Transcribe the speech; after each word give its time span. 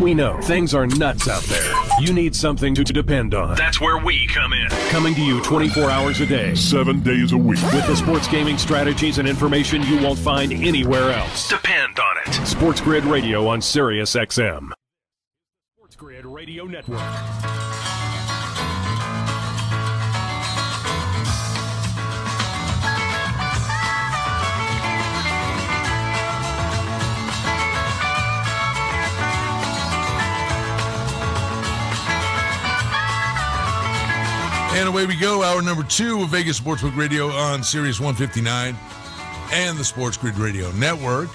We 0.00 0.12
know 0.12 0.40
things 0.42 0.74
are 0.74 0.86
nuts 0.86 1.28
out 1.28 1.42
there. 1.44 1.74
You 2.00 2.12
need 2.12 2.34
something 2.34 2.74
to, 2.74 2.82
to 2.82 2.92
depend 2.92 3.32
on. 3.32 3.56
That's 3.56 3.80
where 3.80 3.98
we 3.98 4.26
come 4.26 4.52
in. 4.52 4.68
Coming 4.90 5.14
to 5.14 5.22
you 5.22 5.40
24 5.42 5.88
hours 5.88 6.20
a 6.20 6.26
day, 6.26 6.54
seven 6.56 7.00
days 7.00 7.32
a 7.32 7.36
week. 7.36 7.62
with 7.72 7.86
the 7.86 7.94
sports 7.94 8.26
gaming 8.26 8.58
strategies 8.58 9.18
and 9.18 9.28
information 9.28 9.82
you 9.82 10.02
won't 10.02 10.18
find 10.18 10.52
anywhere 10.52 11.12
else. 11.12 11.48
Depend 11.48 11.98
on 12.00 12.16
it. 12.26 12.46
Sports 12.46 12.80
Grid 12.80 13.04
Radio 13.04 13.46
on 13.46 13.62
Sirius 13.62 14.14
XM. 14.16 14.72
Sports 15.76 15.96
Grid 15.96 16.26
Radio 16.26 16.64
Network. 16.64 17.63
And 34.74 34.88
away 34.88 35.06
we 35.06 35.14
go. 35.14 35.44
Hour 35.44 35.62
number 35.62 35.84
two 35.84 36.22
of 36.22 36.30
Vegas 36.30 36.58
Sportsbook 36.58 36.96
Radio 36.96 37.28
on 37.28 37.62
Sirius 37.62 38.00
159 38.00 38.76
and 39.52 39.78
the 39.78 39.84
Sports 39.84 40.16
Grid 40.16 40.36
Radio 40.36 40.72
Network. 40.72 41.28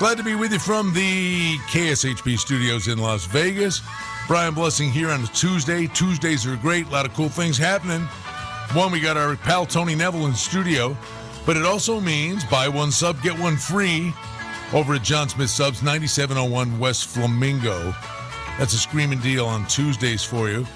Glad 0.00 0.18
to 0.18 0.24
be 0.24 0.34
with 0.34 0.52
you 0.52 0.58
from 0.58 0.92
the 0.92 1.58
KSHP 1.68 2.36
studios 2.36 2.88
in 2.88 2.98
Las 2.98 3.24
Vegas. 3.26 3.82
Brian 4.26 4.52
Blessing 4.52 4.90
here 4.90 5.10
on 5.10 5.22
a 5.22 5.26
Tuesday. 5.28 5.86
Tuesdays 5.86 6.44
are 6.44 6.56
great. 6.56 6.88
A 6.88 6.90
lot 6.90 7.06
of 7.06 7.14
cool 7.14 7.28
things 7.28 7.56
happening. 7.56 8.00
One, 8.72 8.90
we 8.90 8.98
got 8.98 9.16
our 9.16 9.36
pal 9.36 9.64
Tony 9.64 9.94
Neville 9.94 10.26
in 10.26 10.34
studio, 10.34 10.96
but 11.46 11.56
it 11.56 11.64
also 11.64 12.00
means 12.00 12.44
buy 12.46 12.68
one 12.68 12.90
sub, 12.90 13.22
get 13.22 13.38
one 13.38 13.56
free 13.56 14.12
over 14.72 14.94
at 14.94 15.04
Jon 15.04 15.28
Smith 15.28 15.50
Subs, 15.50 15.84
9701 15.84 16.80
West 16.80 17.06
Flamingo. 17.06 17.94
That's 18.58 18.74
a 18.74 18.78
screaming 18.78 19.20
deal 19.20 19.46
on 19.46 19.68
Tuesdays 19.68 20.24
for 20.24 20.50
you. 20.50 20.66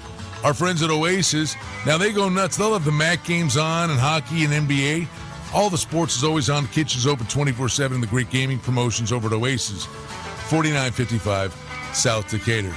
Our 0.43 0.53
friends 0.53 0.83
at 0.83 0.89
Oasis, 0.89 1.55
now 1.85 1.97
they 1.97 2.11
go 2.11 2.29
nuts. 2.29 2.57
They'll 2.57 2.73
have 2.73 2.85
the 2.85 2.91
MAC 2.91 3.23
games 3.25 3.57
on 3.57 3.89
and 3.89 3.99
hockey 3.99 4.43
and 4.43 4.53
NBA. 4.53 5.07
All 5.53 5.69
the 5.69 5.77
sports 5.77 6.15
is 6.15 6.23
always 6.23 6.49
on. 6.49 6.67
Kitchen's 6.67 7.07
open 7.07 7.25
24 7.27 7.69
7. 7.69 8.01
The 8.01 8.07
great 8.07 8.29
gaming 8.29 8.59
promotions 8.59 9.11
over 9.11 9.27
at 9.27 9.33
Oasis, 9.33 9.85
4955 10.49 11.55
South 11.93 12.29
Decatur. 12.29 12.73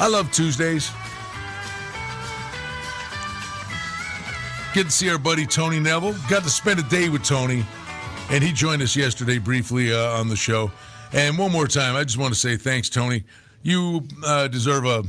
I 0.00 0.08
love 0.08 0.30
Tuesdays. 0.32 0.90
Get 4.74 4.84
to 4.84 4.90
see 4.92 5.10
our 5.10 5.18
buddy 5.18 5.44
Tony 5.44 5.80
Neville. 5.80 6.14
Got 6.28 6.44
to 6.44 6.50
spend 6.50 6.78
a 6.78 6.84
day 6.84 7.08
with 7.08 7.24
Tony, 7.24 7.66
and 8.30 8.44
he 8.44 8.52
joined 8.52 8.80
us 8.80 8.94
yesterday 8.94 9.38
briefly 9.38 9.92
uh, 9.92 10.18
on 10.18 10.28
the 10.28 10.36
show. 10.36 10.70
And 11.12 11.36
one 11.36 11.50
more 11.50 11.66
time, 11.66 11.96
I 11.96 12.04
just 12.04 12.18
want 12.18 12.32
to 12.32 12.38
say 12.38 12.56
thanks, 12.56 12.88
Tony. 12.88 13.24
You 13.62 14.04
uh, 14.24 14.46
deserve 14.48 14.84
a 14.84 15.02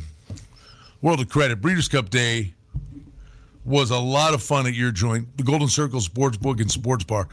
world 1.01 1.19
of 1.19 1.29
credit. 1.29 1.61
Breeders' 1.61 1.87
Cup 1.87 2.09
Day 2.09 2.53
was 3.65 3.91
a 3.91 3.99
lot 3.99 4.33
of 4.33 4.41
fun 4.41 4.67
at 4.67 4.73
your 4.73 4.91
joint, 4.91 5.37
the 5.37 5.43
Golden 5.43 5.67
Circle 5.67 6.01
Sports 6.01 6.37
Book 6.37 6.59
and 6.59 6.71
Sports 6.71 7.03
Bar. 7.03 7.27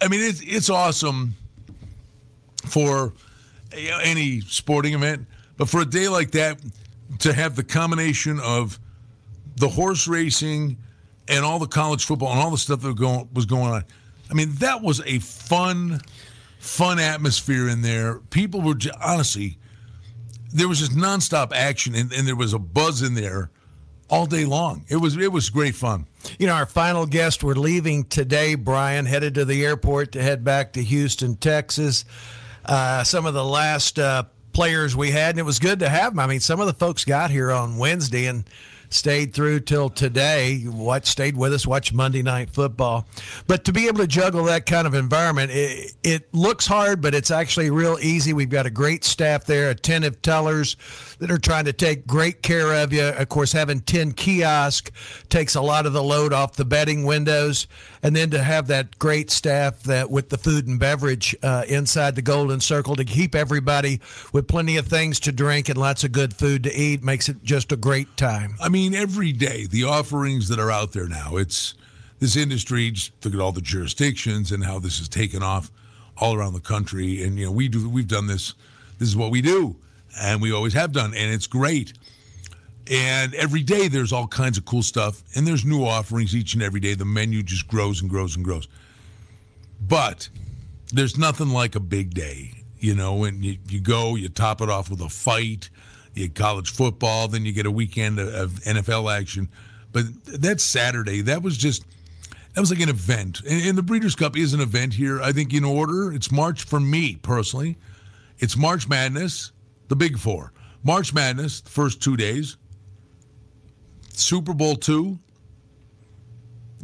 I 0.00 0.08
mean, 0.08 0.20
it's 0.20 0.42
it's 0.42 0.70
awesome 0.70 1.34
for 2.66 3.12
any 3.72 4.40
sporting 4.40 4.94
event, 4.94 5.26
but 5.56 5.68
for 5.68 5.80
a 5.80 5.84
day 5.84 6.08
like 6.08 6.32
that, 6.32 6.60
to 7.20 7.32
have 7.32 7.56
the 7.56 7.64
combination 7.64 8.40
of 8.40 8.78
the 9.56 9.68
horse 9.68 10.06
racing 10.06 10.76
and 11.28 11.44
all 11.44 11.58
the 11.58 11.66
college 11.66 12.04
football 12.04 12.30
and 12.30 12.40
all 12.40 12.50
the 12.50 12.58
stuff 12.58 12.80
that 12.82 12.88
was 12.88 12.96
going, 12.96 13.28
was 13.32 13.46
going 13.46 13.72
on. 13.72 13.84
I 14.30 14.34
mean, 14.34 14.52
that 14.56 14.82
was 14.82 15.00
a 15.06 15.18
fun, 15.20 16.00
fun 16.58 16.98
atmosphere 16.98 17.68
in 17.68 17.82
there. 17.82 18.18
People 18.30 18.60
were 18.60 18.76
honestly, 19.02 19.58
there 20.56 20.68
was 20.68 20.78
just 20.78 20.92
nonstop 20.92 21.52
action, 21.52 21.94
and, 21.94 22.12
and 22.12 22.26
there 22.26 22.36
was 22.36 22.52
a 22.52 22.58
buzz 22.58 23.02
in 23.02 23.14
there 23.14 23.50
all 24.08 24.26
day 24.26 24.44
long. 24.44 24.84
It 24.88 24.96
was 24.96 25.16
it 25.16 25.30
was 25.30 25.50
great 25.50 25.74
fun. 25.74 26.06
You 26.38 26.46
know, 26.46 26.54
our 26.54 26.66
final 26.66 27.06
guests 27.06 27.42
were 27.42 27.54
leaving 27.54 28.04
today, 28.04 28.54
Brian, 28.54 29.06
headed 29.06 29.34
to 29.34 29.44
the 29.44 29.64
airport 29.64 30.12
to 30.12 30.22
head 30.22 30.44
back 30.44 30.72
to 30.74 30.82
Houston, 30.82 31.36
Texas. 31.36 32.04
Uh, 32.64 33.04
some 33.04 33.26
of 33.26 33.34
the 33.34 33.44
last 33.44 33.98
uh, 33.98 34.24
players 34.52 34.96
we 34.96 35.10
had, 35.10 35.30
and 35.30 35.38
it 35.38 35.44
was 35.44 35.58
good 35.58 35.80
to 35.80 35.88
have 35.88 36.12
them. 36.12 36.20
I 36.20 36.26
mean, 36.26 36.40
some 36.40 36.60
of 36.60 36.66
the 36.66 36.74
folks 36.74 37.04
got 37.04 37.30
here 37.30 37.52
on 37.52 37.76
Wednesday 37.76 38.26
and 38.26 38.48
stayed 38.88 39.34
through 39.34 39.60
till 39.60 39.90
today. 39.90 40.60
What 40.62 41.06
stayed 41.06 41.36
with 41.36 41.52
us, 41.52 41.66
watched 41.66 41.92
Monday 41.92 42.22
Night 42.22 42.50
Football. 42.50 43.06
But 43.46 43.64
to 43.64 43.72
be 43.72 43.86
able 43.86 43.98
to 43.98 44.06
juggle 44.06 44.44
that 44.44 44.66
kind 44.66 44.86
of 44.86 44.94
environment, 44.94 45.50
it, 45.52 45.92
it 46.02 46.34
looks 46.34 46.66
hard, 46.66 47.00
but 47.00 47.14
it's 47.14 47.30
actually 47.30 47.70
real 47.70 47.98
easy. 48.00 48.32
We've 48.32 48.48
got 48.48 48.66
a 48.66 48.70
great 48.70 49.04
staff 49.04 49.44
there, 49.44 49.70
attentive 49.70 50.22
tellers 50.22 50.76
that 51.18 51.30
are 51.30 51.38
trying 51.38 51.64
to 51.66 51.72
take 51.72 52.06
great 52.06 52.42
care 52.42 52.74
of 52.82 52.92
you. 52.92 53.04
Of 53.04 53.28
course, 53.28 53.52
having 53.52 53.80
10 53.80 54.12
kiosk 54.12 54.90
takes 55.28 55.54
a 55.54 55.62
lot 55.62 55.86
of 55.86 55.92
the 55.92 56.02
load 56.02 56.32
off 56.32 56.54
the 56.56 56.64
betting 56.64 57.04
windows. 57.04 57.66
And 58.06 58.14
then 58.14 58.30
to 58.30 58.40
have 58.40 58.68
that 58.68 59.00
great 59.00 59.32
staff 59.32 59.82
that 59.82 60.08
with 60.08 60.28
the 60.28 60.38
food 60.38 60.68
and 60.68 60.78
beverage 60.78 61.34
uh, 61.42 61.64
inside 61.66 62.14
the 62.14 62.22
Golden 62.22 62.60
Circle 62.60 62.94
to 62.94 63.04
keep 63.04 63.34
everybody 63.34 64.00
with 64.32 64.46
plenty 64.46 64.76
of 64.76 64.86
things 64.86 65.18
to 65.20 65.32
drink 65.32 65.68
and 65.68 65.76
lots 65.76 66.04
of 66.04 66.12
good 66.12 66.32
food 66.32 66.62
to 66.62 66.72
eat 66.72 67.02
makes 67.02 67.28
it 67.28 67.42
just 67.42 67.72
a 67.72 67.76
great 67.76 68.16
time. 68.16 68.54
I 68.62 68.68
mean, 68.68 68.94
every 68.94 69.32
day 69.32 69.66
the 69.66 69.82
offerings 69.82 70.46
that 70.50 70.60
are 70.60 70.70
out 70.70 70.92
there 70.92 71.08
now. 71.08 71.36
It's 71.36 71.74
this 72.20 72.36
industry. 72.36 72.92
Just 72.92 73.10
look 73.24 73.34
at 73.34 73.40
all 73.40 73.50
the 73.50 73.60
jurisdictions 73.60 74.52
and 74.52 74.62
how 74.62 74.78
this 74.78 74.98
has 74.98 75.08
taken 75.08 75.42
off 75.42 75.72
all 76.16 76.36
around 76.36 76.52
the 76.52 76.60
country. 76.60 77.24
And 77.24 77.36
you 77.36 77.46
know, 77.46 77.50
we 77.50 77.66
do. 77.66 77.88
We've 77.88 78.06
done 78.06 78.28
this. 78.28 78.54
This 79.00 79.08
is 79.08 79.16
what 79.16 79.32
we 79.32 79.42
do, 79.42 79.74
and 80.16 80.40
we 80.40 80.52
always 80.52 80.74
have 80.74 80.92
done, 80.92 81.12
and 81.12 81.34
it's 81.34 81.48
great. 81.48 81.92
And 82.90 83.34
every 83.34 83.62
day 83.62 83.88
there's 83.88 84.12
all 84.12 84.28
kinds 84.28 84.58
of 84.58 84.64
cool 84.64 84.82
stuff, 84.82 85.22
and 85.34 85.46
there's 85.46 85.64
new 85.64 85.84
offerings 85.84 86.36
each 86.36 86.54
and 86.54 86.62
every 86.62 86.80
day. 86.80 86.94
The 86.94 87.04
menu 87.04 87.42
just 87.42 87.66
grows 87.66 88.00
and 88.00 88.08
grows 88.08 88.36
and 88.36 88.44
grows. 88.44 88.68
But 89.80 90.28
there's 90.92 91.18
nothing 91.18 91.50
like 91.50 91.74
a 91.74 91.80
big 91.80 92.14
day, 92.14 92.52
you 92.78 92.94
know, 92.94 93.24
And 93.24 93.44
you, 93.44 93.58
you 93.68 93.80
go, 93.80 94.14
you 94.14 94.28
top 94.28 94.60
it 94.60 94.70
off 94.70 94.88
with 94.90 95.00
a 95.00 95.08
fight, 95.08 95.68
you 96.14 96.28
college 96.30 96.70
football, 96.70 97.28
then 97.28 97.44
you 97.44 97.52
get 97.52 97.66
a 97.66 97.70
weekend 97.70 98.18
of- 98.18 98.60
NFL 98.60 99.12
action. 99.14 99.48
But 99.92 100.04
that 100.24 100.60
Saturday, 100.60 101.22
that 101.22 101.42
was 101.42 101.56
just, 101.56 101.84
that 102.54 102.60
was 102.60 102.70
like 102.70 102.80
an 102.80 102.88
event. 102.88 103.40
And, 103.48 103.66
and 103.66 103.78
the 103.78 103.82
Breeders' 103.82 104.14
Cup 104.14 104.36
is 104.36 104.54
an 104.54 104.60
event 104.60 104.94
here, 104.94 105.20
I 105.20 105.32
think, 105.32 105.52
in 105.52 105.64
order. 105.64 106.12
It's 106.12 106.30
March 106.30 106.64
for 106.64 106.80
me 106.80 107.16
personally. 107.16 107.76
It's 108.38 108.56
March 108.56 108.88
Madness, 108.88 109.52
the 109.88 109.96
big 109.96 110.18
four. 110.18 110.52
March 110.84 111.12
Madness, 111.12 111.60
the 111.60 111.70
first 111.70 112.00
two 112.00 112.16
days. 112.16 112.56
Super 114.18 114.54
Bowl 114.54 114.76
two. 114.76 115.18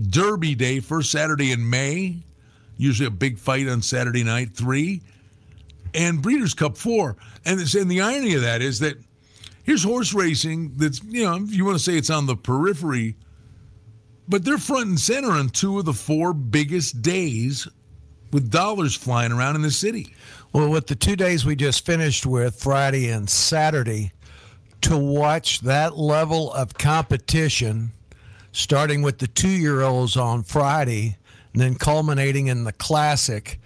Derby 0.09 0.55
Day, 0.55 0.81
first 0.81 1.11
Saturday 1.11 1.53
in 1.53 1.69
May. 1.69 2.17
Usually 2.77 3.07
a 3.07 3.11
big 3.11 3.39
fight 3.39 3.69
on 3.69 3.83
Saturday 3.83 4.25
night, 4.25 4.55
three. 4.55 5.03
And 5.95 6.23
Breeders' 6.23 6.55
Cup 6.55 6.77
four. 6.77 7.17
And, 7.45 7.61
and 7.61 7.91
the 7.91 8.01
irony 8.01 8.35
of 8.35 8.43
that 8.43 8.63
is 8.63 8.79
that 8.79 8.97
here's 9.65 9.85
horse 9.85 10.15
racing 10.15 10.73
that's, 10.77 11.03
you 11.05 11.25
know, 11.25 11.37
if 11.37 11.55
you 11.55 11.65
want 11.65 11.77
to 11.77 11.85
say 11.85 11.97
it's 11.97 12.11
on 12.11 12.27
the 12.27 12.37
periphery, 12.37 13.17
but 14.29 14.45
they're 14.45 14.59
front 14.59 14.89
and 14.89 14.99
center 14.99 15.33
on 15.33 15.51
two 15.51 15.79
of 15.79 15.85
the 15.85 15.93
four 15.93 16.33
biggest 16.33 17.03
days 17.03 17.69
with 18.33 18.51
dollars 18.51 18.95
flying 18.95 19.33
around 19.33 19.57
in 19.57 19.63
the 19.63 19.71
city. 19.71 20.15
Well, 20.53 20.71
with 20.71 20.87
the 20.87 20.95
two 20.95 21.17
days 21.17 21.45
we 21.45 21.57
just 21.57 21.85
finished 21.85 22.25
with, 22.25 22.55
Friday 22.55 23.11
and 23.11 23.29
Saturday, 23.29 24.13
to 24.83 24.97
watch 24.97 25.61
that 25.61 25.97
level 25.97 26.53
of 26.53 26.75
competition, 26.75 27.93
starting 28.53 29.03
with 29.03 29.19
the 29.19 29.27
two 29.27 29.49
year 29.49 29.83
olds 29.83 30.17
on 30.17 30.43
Friday, 30.43 31.17
and 31.53 31.63
then 31.63 31.75
culminating 31.75 32.49
in 32.49 32.65
the 32.65 32.73
classic, 32.73 33.61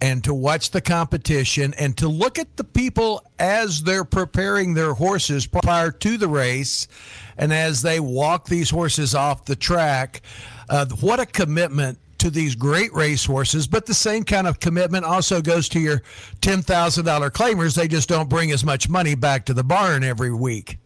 and 0.00 0.22
to 0.24 0.34
watch 0.34 0.70
the 0.70 0.80
competition 0.80 1.72
and 1.78 1.96
to 1.96 2.08
look 2.08 2.38
at 2.38 2.56
the 2.56 2.64
people 2.64 3.24
as 3.38 3.82
they're 3.82 4.04
preparing 4.04 4.74
their 4.74 4.92
horses 4.92 5.46
prior 5.46 5.90
to 5.90 6.18
the 6.18 6.28
race 6.28 6.88
and 7.38 7.52
as 7.52 7.82
they 7.82 8.00
walk 8.00 8.46
these 8.46 8.70
horses 8.70 9.14
off 9.14 9.44
the 9.46 9.56
track. 9.56 10.20
Uh, 10.68 10.86
what 11.00 11.20
a 11.20 11.26
commitment 11.26 11.98
to 12.24 12.30
these 12.30 12.54
great 12.54 12.90
racehorses, 12.94 13.66
but 13.66 13.84
the 13.84 13.92
same 13.92 14.24
kind 14.24 14.46
of 14.46 14.58
commitment 14.58 15.04
also 15.04 15.42
goes 15.42 15.68
to 15.68 15.78
your 15.78 16.02
$10,000 16.40 16.64
claimers. 17.30 17.76
They 17.76 17.86
just 17.86 18.08
don't 18.08 18.30
bring 18.30 18.50
as 18.50 18.64
much 18.64 18.88
money 18.88 19.14
back 19.14 19.44
to 19.44 19.54
the 19.54 19.62
barn 19.62 20.02
every 20.02 20.32
week. 20.32 20.78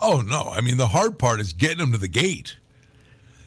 Oh, 0.00 0.22
no. 0.22 0.44
I 0.50 0.62
mean, 0.62 0.78
the 0.78 0.86
hard 0.86 1.18
part 1.18 1.38
is 1.38 1.52
getting 1.52 1.78
them 1.78 1.92
to 1.92 1.98
the 1.98 2.08
gate. 2.08 2.56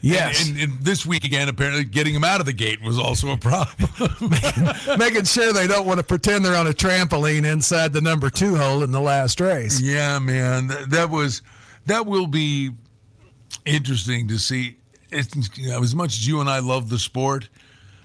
Yes. 0.00 0.46
And, 0.46 0.60
and, 0.60 0.72
and 0.74 0.80
this 0.80 1.04
week 1.04 1.24
again, 1.24 1.48
apparently 1.48 1.82
getting 1.82 2.14
them 2.14 2.22
out 2.22 2.38
of 2.38 2.46
the 2.46 2.52
gate 2.52 2.80
was 2.82 3.00
also 3.00 3.32
a 3.32 3.36
problem. 3.36 3.90
Making 4.96 5.24
sure 5.24 5.52
they 5.52 5.66
don't 5.66 5.88
want 5.88 5.98
to 5.98 6.04
pretend 6.04 6.44
they're 6.44 6.54
on 6.54 6.68
a 6.68 6.72
trampoline 6.72 7.44
inside 7.50 7.92
the 7.92 8.00
number 8.00 8.30
two 8.30 8.54
hole 8.54 8.84
in 8.84 8.92
the 8.92 9.00
last 9.00 9.40
race. 9.40 9.80
yeah, 9.80 10.20
man. 10.20 10.68
That, 10.68 10.90
that 10.90 11.10
was, 11.10 11.42
that 11.86 12.06
will 12.06 12.28
be 12.28 12.70
interesting 13.66 14.28
to 14.28 14.38
see. 14.38 14.76
You 15.10 15.68
know, 15.68 15.82
as 15.82 15.94
much 15.94 16.14
as 16.14 16.26
you 16.26 16.40
and 16.40 16.48
I 16.48 16.58
love 16.58 16.88
the 16.88 16.98
sport, 16.98 17.48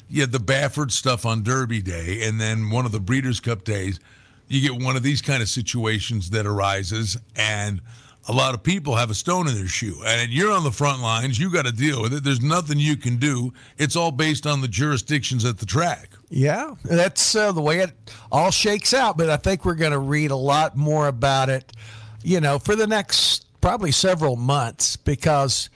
you 0.10 0.22
had 0.22 0.32
the 0.32 0.38
Baffert 0.38 0.92
stuff 0.92 1.26
on 1.26 1.44
Derby 1.44 1.82
Day, 1.82 2.24
and 2.24 2.40
then 2.40 2.70
one 2.70 2.86
of 2.86 2.92
the 2.92 3.00
Breeders' 3.00 3.40
Cup 3.40 3.64
days. 3.64 4.00
you 4.48 4.62
get 4.62 4.84
one 4.84 4.96
of 4.96 5.04
these 5.04 5.22
kind 5.22 5.42
of 5.42 5.50
situations 5.50 6.30
that 6.30 6.46
arises, 6.46 7.18
and 7.36 7.82
a 8.28 8.32
lot 8.32 8.54
of 8.54 8.64
people 8.64 8.96
have 8.96 9.10
a 9.10 9.14
stone 9.14 9.48
in 9.48 9.56
their 9.56 9.68
shoe. 9.68 10.02
And 10.06 10.32
you're 10.32 10.52
on 10.52 10.64
the 10.64 10.72
front 10.72 11.02
lines, 11.02 11.40
you 11.40 11.50
got 11.52 11.66
to 11.66 11.72
deal 11.72 12.02
with 12.02 12.14
it. 12.14 12.24
There's 12.24 12.42
nothing 12.42 12.80
you 12.80 12.96
can 12.96 13.18
do. 13.18 13.54
It's 13.78 13.96
all 13.96 14.12
based 14.12 14.46
on 14.46 14.62
the 14.62 14.68
jurisdictions 14.68 15.46
at 15.46 15.58
the 15.58 15.66
track. 15.66 16.12
Yeah, 16.30 16.76
that's 16.84 17.36
uh, 17.36 17.52
the 17.52 17.62
way 17.62 17.80
it 17.80 17.92
all 18.32 18.52
shakes 18.52 18.94
out. 18.94 19.18
But 19.18 19.30
I 19.30 19.38
think 19.38 19.66
we're 19.66 19.76
going 19.76 19.92
to 19.92 20.00
read 20.00 20.32
a 20.32 20.36
lot 20.36 20.78
more 20.78 21.08
about 21.08 21.50
it, 21.50 21.74
you 22.24 22.40
know, 22.40 22.60
for 22.60 22.76
the 22.76 22.88
next 22.88 23.46
probably 23.62 23.92
several 23.92 24.36
months 24.36 24.96
because 24.96 25.70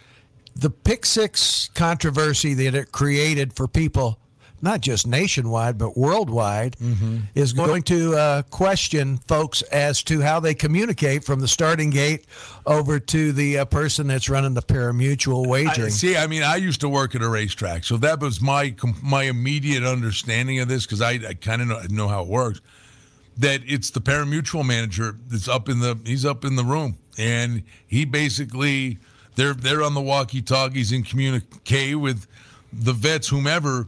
the 0.58 0.70
pick 0.70 1.06
six 1.06 1.70
controversy 1.74 2.54
that 2.56 2.76
it 2.76 2.92
created 2.92 3.54
for 3.54 3.68
people 3.68 4.20
not 4.62 4.82
just 4.82 5.06
nationwide 5.06 5.78
but 5.78 5.98
worldwide, 5.98 6.76
mm-hmm. 6.78 7.20
is 7.36 7.54
going 7.54 7.84
to 7.84 8.16
uh, 8.16 8.42
question 8.44 9.18
folks 9.28 9.62
as 9.64 10.04
to 10.04 10.22
how 10.22 10.40
they 10.40 10.54
communicate 10.54 11.24
from 11.24 11.40
the 11.40 11.48
starting 11.48 11.90
gate 11.90 12.26
over 12.66 13.00
to 13.00 13.32
the 13.32 13.60
uh, 13.60 13.66
person 13.66 14.08
that's 14.08 14.30
running 14.30 14.54
the 14.54 14.62
pari-mutuel 14.62 15.48
wagering. 15.48 15.88
I, 15.88 15.90
see, 15.90 16.18
I 16.18 16.28
mean, 16.28 16.44
I 16.44 16.56
used 16.56 16.82
to 16.82 16.90
work 16.90 17.16
at 17.16 17.22
a 17.22 17.30
racetrack, 17.30 17.84
so 17.84 17.98
that 17.98 18.20
was 18.20 18.42
my 18.42 18.74
my 19.02 19.24
immediate 19.24 19.84
understanding 19.84 20.60
of 20.60 20.68
this 20.68 20.86
because 20.86 21.02
I, 21.02 21.12
I 21.12 21.34
kind 21.34 21.62
of 21.62 21.68
know, 21.68 21.82
know 21.90 22.08
how 22.08 22.24
it 22.24 22.28
works. 22.28 22.62
That 23.38 23.62
it's 23.66 23.92
the 23.92 24.02
pari-mutuel 24.02 24.66
manager 24.66 25.16
that's 25.28 25.48
up 25.48 25.70
in 25.70 25.80
the 25.80 26.00
he's 26.04 26.26
up 26.26 26.44
in 26.44 26.56
the 26.56 26.64
room, 26.64 26.98
and 27.20 27.62
he 27.86 28.06
basically 28.06 28.98
they're 29.38 29.54
they're 29.54 29.82
on 29.82 29.94
the 29.94 30.02
walkie 30.02 30.42
talkies 30.42 30.92
and 30.92 31.08
communicate 31.08 31.98
with 31.98 32.28
the 32.74 32.92
vets, 32.92 33.30
whomever 33.30 33.88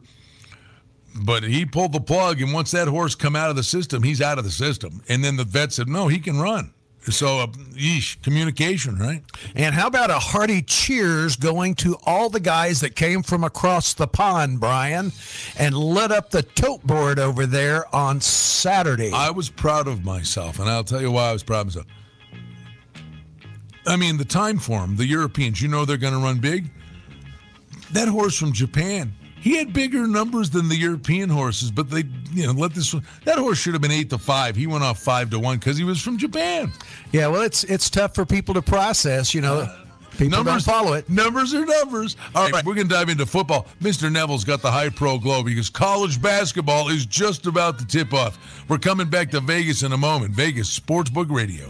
but 1.15 1.43
he 1.43 1.65
pulled 1.65 1.91
the 1.93 1.99
plug, 1.99 2.41
and 2.41 2.53
once 2.53 2.71
that 2.71 2.87
horse 2.87 3.15
come 3.15 3.35
out 3.35 3.49
of 3.49 3.55
the 3.55 3.63
system, 3.63 4.03
he's 4.03 4.21
out 4.21 4.37
of 4.37 4.43
the 4.43 4.51
system. 4.51 5.01
And 5.09 5.23
then 5.23 5.35
the 5.35 5.43
vet 5.43 5.73
said, 5.73 5.89
"No, 5.89 6.07
he 6.07 6.19
can 6.19 6.39
run." 6.39 6.71
So, 7.09 7.39
uh, 7.39 7.47
yeesh, 7.73 8.21
communication, 8.21 8.97
right? 8.97 9.23
And 9.55 9.73
how 9.73 9.87
about 9.87 10.11
a 10.11 10.19
hearty 10.19 10.61
cheers 10.61 11.35
going 11.37 11.75
to 11.75 11.97
all 12.05 12.29
the 12.29 12.41
guys 12.41 12.81
that 12.81 12.95
came 12.95 13.23
from 13.23 13.43
across 13.43 13.93
the 13.93 14.07
pond, 14.07 14.59
Brian, 14.59 15.11
and 15.57 15.75
lit 15.75 16.11
up 16.11 16.29
the 16.29 16.43
tote 16.43 16.85
board 16.85 17.17
over 17.17 17.45
there 17.45 17.93
on 17.95 18.21
Saturday? 18.21 19.11
I 19.13 19.31
was 19.31 19.49
proud 19.49 19.87
of 19.87 20.03
myself, 20.03 20.59
and 20.59 20.69
I'll 20.69 20.83
tell 20.83 21.01
you 21.01 21.11
why 21.11 21.29
I 21.29 21.33
was 21.33 21.41
proud 21.41 21.61
of 21.61 21.67
myself. 21.67 21.87
I 23.87 23.95
mean, 23.95 24.17
the 24.17 24.25
Timeform, 24.25 24.97
the 24.97 25.05
Europeans, 25.05 25.61
you 25.61 25.67
know 25.67 25.85
they're 25.85 25.97
going 25.97 26.13
to 26.13 26.19
run 26.19 26.39
big. 26.39 26.69
That 27.91 28.07
horse 28.07 28.37
from 28.37 28.53
Japan, 28.53 29.13
he 29.39 29.57
had 29.57 29.73
bigger 29.73 30.05
numbers 30.05 30.49
than 30.49 30.67
the 30.67 30.75
European 30.75 31.29
horses, 31.29 31.71
but 31.71 31.89
they, 31.89 32.03
you 32.33 32.45
know, 32.45 32.51
let 32.51 32.73
this 32.73 32.93
one, 32.93 33.03
that 33.23 33.37
horse 33.37 33.57
should 33.57 33.73
have 33.73 33.81
been 33.81 33.91
eight 33.91 34.09
to 34.09 34.17
five. 34.17 34.55
He 34.55 34.67
went 34.67 34.83
off 34.83 34.99
five 34.99 35.29
to 35.31 35.39
one 35.39 35.57
because 35.57 35.77
he 35.77 35.83
was 35.83 36.01
from 36.01 36.17
Japan. 36.17 36.71
Yeah, 37.11 37.27
well, 37.27 37.41
it's 37.41 37.63
it's 37.63 37.89
tough 37.89 38.13
for 38.13 38.25
people 38.25 38.53
to 38.55 38.61
process, 38.61 39.33
you 39.33 39.41
know. 39.41 39.59
Uh, 39.59 39.85
people 40.11 40.43
numbers, 40.43 40.65
follow 40.65 40.93
it. 40.93 41.09
Numbers 41.09 41.53
are 41.53 41.65
numbers. 41.65 42.17
All 42.35 42.49
right, 42.49 42.65
we're 42.65 42.75
going 42.75 42.89
to 42.89 42.93
dive 42.93 43.09
into 43.09 43.25
football. 43.25 43.67
Mr. 43.81 44.11
Neville's 44.11 44.43
got 44.43 44.61
the 44.61 44.71
high 44.71 44.89
pro 44.89 45.17
glow 45.17 45.41
because 45.41 45.69
college 45.69 46.21
basketball 46.21 46.89
is 46.89 47.05
just 47.05 47.47
about 47.47 47.79
to 47.79 47.87
tip 47.87 48.13
off. 48.13 48.37
We're 48.67 48.77
coming 48.77 49.09
back 49.09 49.31
to 49.31 49.39
Vegas 49.39 49.83
in 49.83 49.93
a 49.93 49.97
moment. 49.97 50.33
Vegas 50.33 50.77
Sportsbook 50.77 51.31
Radio. 51.31 51.69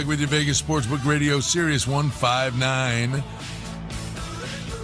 back 0.00 0.06
with 0.06 0.20
your 0.20 0.28
Vegas 0.28 0.60
Sportsbook 0.60 1.02
Radio, 1.06 1.40
Sirius 1.40 1.86
159. 1.86 3.22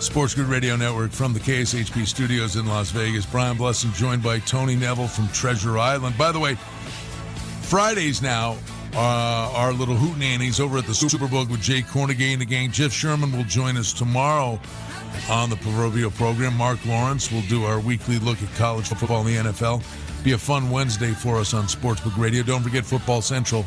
Sports 0.00 0.32
Grid 0.32 0.46
Radio 0.46 0.74
Network 0.74 1.10
from 1.10 1.34
the 1.34 1.38
KSHP 1.38 2.06
studios 2.06 2.56
in 2.56 2.64
Las 2.64 2.90
Vegas. 2.92 3.26
Brian 3.26 3.58
Blessing 3.58 3.92
joined 3.92 4.22
by 4.22 4.38
Tony 4.38 4.74
Neville 4.74 5.08
from 5.08 5.28
Treasure 5.28 5.76
Island. 5.76 6.16
By 6.16 6.32
the 6.32 6.38
way, 6.38 6.54
Fridays 7.60 8.22
now 8.22 8.56
uh, 8.94 9.52
our 9.54 9.74
little 9.74 9.96
hoot 9.96 10.16
nannies 10.16 10.60
over 10.60 10.78
at 10.78 10.86
the 10.86 10.92
Superbook 10.92 11.50
with 11.50 11.60
Jay 11.60 11.82
Kornegay 11.82 12.32
and 12.32 12.40
the 12.40 12.46
gang. 12.46 12.70
Jeff 12.70 12.90
Sherman 12.90 13.32
will 13.32 13.44
join 13.44 13.76
us 13.76 13.92
tomorrow 13.92 14.58
on 15.28 15.50
the 15.50 15.56
proverbial 15.56 16.12
program. 16.12 16.56
Mark 16.56 16.82
Lawrence 16.86 17.30
will 17.30 17.42
do 17.50 17.64
our 17.64 17.80
weekly 17.80 18.18
look 18.18 18.42
at 18.42 18.50
college 18.54 18.88
football 18.88 19.26
in 19.26 19.44
the 19.44 19.50
NFL. 19.50 19.82
Be 20.24 20.32
a 20.32 20.38
fun 20.38 20.70
Wednesday 20.70 21.12
for 21.12 21.36
us 21.36 21.52
on 21.52 21.64
Sportsbook 21.64 22.16
Radio. 22.16 22.42
Don't 22.42 22.62
forget 22.62 22.86
Football 22.86 23.20
Central 23.20 23.66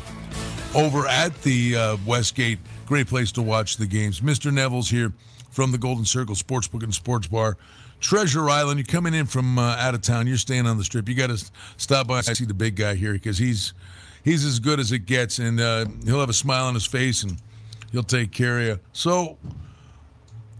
over 0.74 1.06
at 1.06 1.34
the 1.42 1.76
uh, 1.76 1.96
Westgate. 2.06 2.58
Great 2.86 3.06
place 3.06 3.32
to 3.32 3.42
watch 3.42 3.76
the 3.76 3.86
games. 3.86 4.20
Mr. 4.20 4.52
Neville's 4.52 4.90
here 4.90 5.12
from 5.50 5.72
the 5.72 5.78
Golden 5.78 6.04
Circle 6.04 6.34
Sportsbook 6.34 6.82
and 6.82 6.94
Sports 6.94 7.26
Bar. 7.26 7.56
Treasure 8.00 8.48
Island, 8.50 8.78
you're 8.78 8.84
coming 8.84 9.14
in 9.14 9.26
from 9.26 9.58
uh, 9.58 9.76
out 9.76 9.94
of 9.94 10.02
town. 10.02 10.26
You're 10.26 10.36
staying 10.36 10.66
on 10.66 10.76
the 10.76 10.84
strip. 10.84 11.08
You 11.08 11.14
got 11.14 11.30
to 11.30 11.44
stop 11.76 12.06
by. 12.06 12.18
I 12.18 12.20
see 12.20 12.44
the 12.44 12.54
big 12.54 12.76
guy 12.76 12.94
here 12.94 13.14
because 13.14 13.38
he's 13.38 13.72
he's 14.22 14.44
as 14.44 14.58
good 14.58 14.78
as 14.78 14.92
it 14.92 15.06
gets, 15.06 15.38
and 15.38 15.60
uh, 15.60 15.86
he'll 16.04 16.20
have 16.20 16.28
a 16.28 16.34
smile 16.34 16.66
on 16.66 16.74
his 16.74 16.84
face 16.84 17.22
and 17.22 17.36
he'll 17.92 18.02
take 18.02 18.32
care 18.32 18.60
of 18.60 18.66
you. 18.66 18.80
So, 18.92 19.38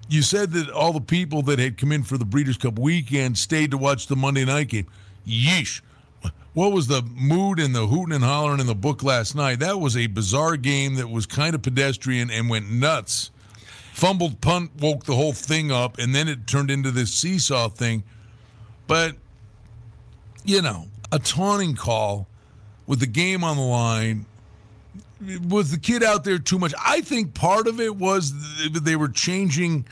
you 0.08 0.22
said 0.22 0.52
that 0.52 0.70
all 0.70 0.92
the 0.92 1.00
people 1.00 1.42
that 1.42 1.58
had 1.58 1.76
come 1.76 1.92
in 1.92 2.02
for 2.02 2.16
the 2.16 2.24
Breeders' 2.24 2.56
Cup 2.56 2.78
weekend 2.78 3.36
stayed 3.36 3.70
to 3.72 3.78
watch 3.78 4.06
the 4.06 4.16
Monday 4.16 4.44
night 4.44 4.68
game. 4.68 4.86
Yeesh 5.26 5.82
what 6.56 6.72
was 6.72 6.86
the 6.86 7.02
mood 7.14 7.60
and 7.60 7.74
the 7.74 7.86
hooting 7.86 8.14
and 8.14 8.24
hollering 8.24 8.60
in 8.60 8.66
the 8.66 8.74
book 8.74 9.02
last 9.02 9.34
night? 9.34 9.58
That 9.58 9.78
was 9.78 9.94
a 9.94 10.06
bizarre 10.06 10.56
game 10.56 10.94
that 10.94 11.10
was 11.10 11.26
kind 11.26 11.54
of 11.54 11.60
pedestrian 11.60 12.30
and 12.30 12.48
went 12.48 12.70
nuts. 12.70 13.30
Fumbled 13.92 14.40
punt 14.40 14.70
woke 14.80 15.04
the 15.04 15.14
whole 15.14 15.34
thing 15.34 15.70
up, 15.70 15.98
and 15.98 16.14
then 16.14 16.28
it 16.28 16.46
turned 16.46 16.70
into 16.70 16.90
this 16.90 17.12
seesaw 17.12 17.68
thing. 17.68 18.04
But, 18.86 19.16
you 20.46 20.62
know, 20.62 20.86
a 21.12 21.18
taunting 21.18 21.74
call 21.74 22.26
with 22.86 23.00
the 23.00 23.06
game 23.06 23.44
on 23.44 23.58
the 23.58 23.62
line. 23.62 24.24
Was 25.50 25.72
the 25.72 25.78
kid 25.78 26.02
out 26.02 26.24
there 26.24 26.38
too 26.38 26.58
much? 26.58 26.72
I 26.82 27.02
think 27.02 27.34
part 27.34 27.66
of 27.66 27.80
it 27.80 27.96
was 27.96 28.32
they 28.72 28.96
were 28.96 29.10
changing 29.10 29.86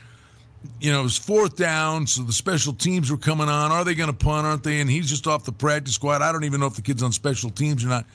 you 0.79 0.91
know, 0.91 1.01
it 1.01 1.03
was 1.03 1.17
fourth 1.17 1.55
down, 1.55 2.07
so 2.07 2.23
the 2.23 2.33
special 2.33 2.73
teams 2.73 3.11
were 3.11 3.17
coming 3.17 3.49
on. 3.49 3.71
Are 3.71 3.83
they 3.83 3.95
going 3.95 4.09
to 4.09 4.15
punt? 4.15 4.45
Aren't 4.45 4.63
they? 4.63 4.79
And 4.81 4.89
he's 4.89 5.09
just 5.09 5.27
off 5.27 5.43
the 5.43 5.51
practice 5.51 5.95
squad. 5.95 6.21
I 6.21 6.31
don't 6.31 6.43
even 6.43 6.59
know 6.59 6.67
if 6.67 6.75
the 6.75 6.81
kid's 6.81 7.03
on 7.03 7.11
special 7.11 7.49
teams 7.49 7.83
or 7.83 7.87
not. 7.87 8.05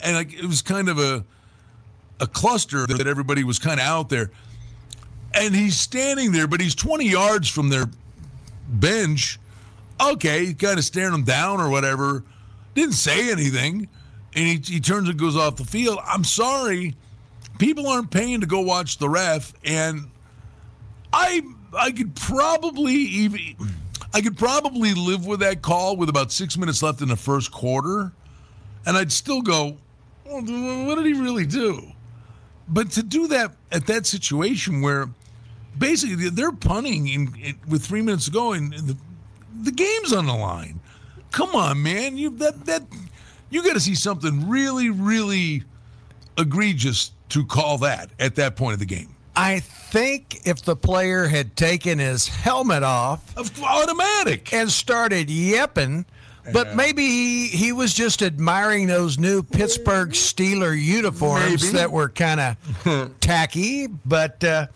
And 0.00 0.16
like, 0.16 0.32
it 0.32 0.46
was 0.46 0.62
kind 0.62 0.88
of 0.88 0.98
a 0.98 1.24
a 2.20 2.26
cluster 2.26 2.86
that 2.86 3.06
everybody 3.06 3.44
was 3.44 3.58
kind 3.58 3.80
of 3.80 3.86
out 3.86 4.08
there. 4.08 4.30
And 5.32 5.54
he's 5.54 5.78
standing 5.78 6.32
there, 6.32 6.46
but 6.46 6.60
he's 6.60 6.74
20 6.74 7.08
yards 7.08 7.48
from 7.48 7.68
their 7.68 7.86
bench. 8.68 9.38
Okay, 10.00 10.52
kind 10.54 10.78
of 10.78 10.84
staring 10.84 11.12
them 11.12 11.24
down 11.24 11.60
or 11.60 11.70
whatever. 11.70 12.24
Didn't 12.74 12.94
say 12.94 13.30
anything. 13.30 13.88
And 14.34 14.46
he, 14.46 14.74
he 14.74 14.80
turns 14.80 15.08
and 15.08 15.18
goes 15.18 15.36
off 15.36 15.56
the 15.56 15.64
field. 15.64 15.98
I'm 16.04 16.24
sorry. 16.24 16.94
People 17.58 17.88
aren't 17.88 18.10
paying 18.10 18.40
to 18.40 18.46
go 18.46 18.60
watch 18.60 18.98
the 18.98 19.08
ref. 19.08 19.52
And 19.64 20.10
I 21.12 21.42
I 21.76 21.92
could 21.92 22.14
probably 22.14 22.94
even 22.94 23.40
I 24.12 24.20
could 24.20 24.36
probably 24.36 24.94
live 24.94 25.26
with 25.26 25.40
that 25.40 25.62
call 25.62 25.96
with 25.96 26.08
about 26.08 26.32
six 26.32 26.56
minutes 26.56 26.82
left 26.82 27.00
in 27.00 27.08
the 27.08 27.16
first 27.16 27.52
quarter, 27.52 28.12
and 28.86 28.96
I'd 28.96 29.12
still 29.12 29.40
go, 29.40 29.76
well, 30.24 30.42
what 30.86 30.96
did 30.96 31.06
he 31.06 31.12
really 31.12 31.46
do? 31.46 31.92
But 32.68 32.90
to 32.92 33.02
do 33.02 33.28
that 33.28 33.54
at 33.72 33.86
that 33.86 34.06
situation 34.06 34.80
where 34.80 35.08
basically 35.78 36.28
they're 36.30 36.52
punting 36.52 37.08
in, 37.08 37.34
in, 37.36 37.58
with 37.68 37.84
three 37.84 38.02
minutes 38.02 38.26
to 38.26 38.30
go 38.30 38.52
and 38.52 38.72
the, 38.72 38.96
the 39.62 39.72
game's 39.72 40.12
on 40.12 40.26
the 40.26 40.34
line. 40.34 40.80
Come 41.30 41.54
on, 41.54 41.82
man! 41.82 42.16
You 42.16 42.30
that 42.38 42.64
that 42.66 42.82
you 43.50 43.62
got 43.62 43.74
to 43.74 43.80
see 43.80 43.94
something 43.94 44.48
really, 44.48 44.90
really 44.90 45.62
egregious 46.38 47.12
to 47.30 47.44
call 47.44 47.78
that 47.78 48.10
at 48.18 48.34
that 48.36 48.56
point 48.56 48.74
of 48.74 48.80
the 48.80 48.86
game. 48.86 49.14
I 49.40 49.60
think 49.60 50.42
if 50.44 50.62
the 50.62 50.76
player 50.76 51.26
had 51.26 51.56
taken 51.56 51.98
his 51.98 52.28
helmet 52.28 52.82
off, 52.82 53.36
of 53.38 53.50
automatic, 53.62 54.52
and 54.52 54.70
started 54.70 55.30
yipping, 55.30 56.04
but 56.52 56.68
yeah. 56.68 56.74
maybe 56.74 57.06
he, 57.06 57.46
he 57.48 57.72
was 57.72 57.94
just 57.94 58.22
admiring 58.22 58.86
those 58.86 59.18
new 59.18 59.42
Pittsburgh 59.42 60.10
Steeler 60.10 60.78
uniforms 60.78 61.62
maybe. 61.62 61.78
that 61.78 61.90
were 61.90 62.10
kind 62.10 62.40
of 62.84 63.20
tacky, 63.20 63.86
but. 63.86 64.44
Uh, 64.44 64.66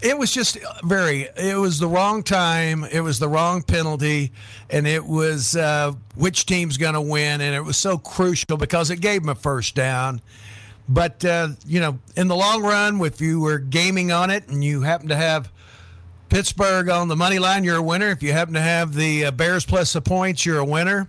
it 0.00 0.16
was 0.16 0.30
just 0.30 0.56
very 0.84 1.28
it 1.36 1.56
was 1.56 1.80
the 1.80 1.88
wrong 1.88 2.22
time 2.22 2.84
it 2.84 3.00
was 3.00 3.18
the 3.18 3.28
wrong 3.28 3.64
penalty 3.64 4.30
and 4.70 4.86
it 4.86 5.04
was 5.04 5.56
uh, 5.56 5.92
which 6.14 6.46
team's 6.46 6.76
going 6.76 6.94
to 6.94 7.00
win 7.00 7.40
and 7.40 7.52
it 7.52 7.64
was 7.64 7.76
so 7.76 7.98
crucial 7.98 8.56
because 8.56 8.92
it 8.92 9.00
gave 9.00 9.22
them 9.22 9.30
a 9.30 9.34
first 9.34 9.74
down 9.74 10.20
but 10.88 11.24
uh, 11.24 11.48
you 11.66 11.80
know 11.80 11.98
in 12.16 12.28
the 12.28 12.36
long 12.36 12.62
run 12.62 13.00
if 13.04 13.20
you 13.20 13.40
were 13.40 13.58
gaming 13.58 14.12
on 14.12 14.30
it 14.30 14.48
and 14.48 14.64
you 14.64 14.82
happen 14.82 15.08
to 15.08 15.16
have 15.16 15.50
pittsburgh 16.28 16.88
on 16.88 17.08
the 17.08 17.16
money 17.16 17.38
line 17.38 17.64
you're 17.64 17.76
a 17.76 17.82
winner 17.82 18.08
if 18.08 18.22
you 18.22 18.32
happen 18.32 18.54
to 18.54 18.60
have 18.60 18.94
the 18.94 19.26
uh, 19.26 19.30
bears 19.30 19.64
plus 19.64 19.92
the 19.92 20.00
points 20.00 20.44
you're 20.44 20.58
a 20.58 20.64
winner 20.64 21.08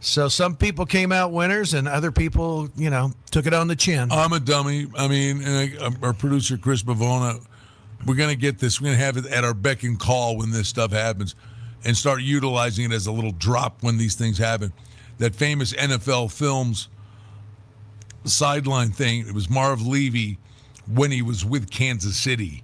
so 0.00 0.28
some 0.28 0.56
people 0.56 0.86
came 0.86 1.10
out 1.10 1.32
winners 1.32 1.74
and 1.74 1.88
other 1.88 2.12
people 2.12 2.68
you 2.76 2.88
know 2.88 3.12
took 3.30 3.46
it 3.46 3.52
on 3.52 3.68
the 3.68 3.76
chin 3.76 4.10
i'm 4.10 4.32
a 4.32 4.40
dummy 4.40 4.86
i 4.96 5.06
mean 5.06 5.42
our 6.02 6.12
producer 6.12 6.56
chris 6.56 6.82
bavona 6.82 7.40
we're 8.06 8.16
to 8.16 8.36
get 8.36 8.58
this. 8.58 8.80
We're 8.80 8.92
to 8.92 8.96
have 8.96 9.16
it 9.16 9.26
at 9.26 9.44
our 9.44 9.54
beck 9.54 9.82
and 9.82 9.98
call 9.98 10.36
when 10.36 10.50
this 10.50 10.68
stuff 10.68 10.92
happens 10.92 11.34
and 11.84 11.96
start 11.96 12.22
utilizing 12.22 12.86
it 12.86 12.92
as 12.92 13.06
a 13.06 13.12
little 13.12 13.32
drop 13.32 13.82
when 13.82 13.98
these 13.98 14.14
things 14.14 14.38
happen. 14.38 14.72
That 15.18 15.34
famous 15.34 15.72
NFL 15.72 16.32
Films 16.32 16.88
sideline 18.28 18.90
thing, 18.90 19.26
it 19.26 19.34
was 19.34 19.48
Marv 19.50 19.86
Levy 19.86 20.38
when 20.86 21.10
he 21.10 21.22
was 21.22 21.44
with 21.44 21.70
Kansas 21.70 22.16
City. 22.16 22.62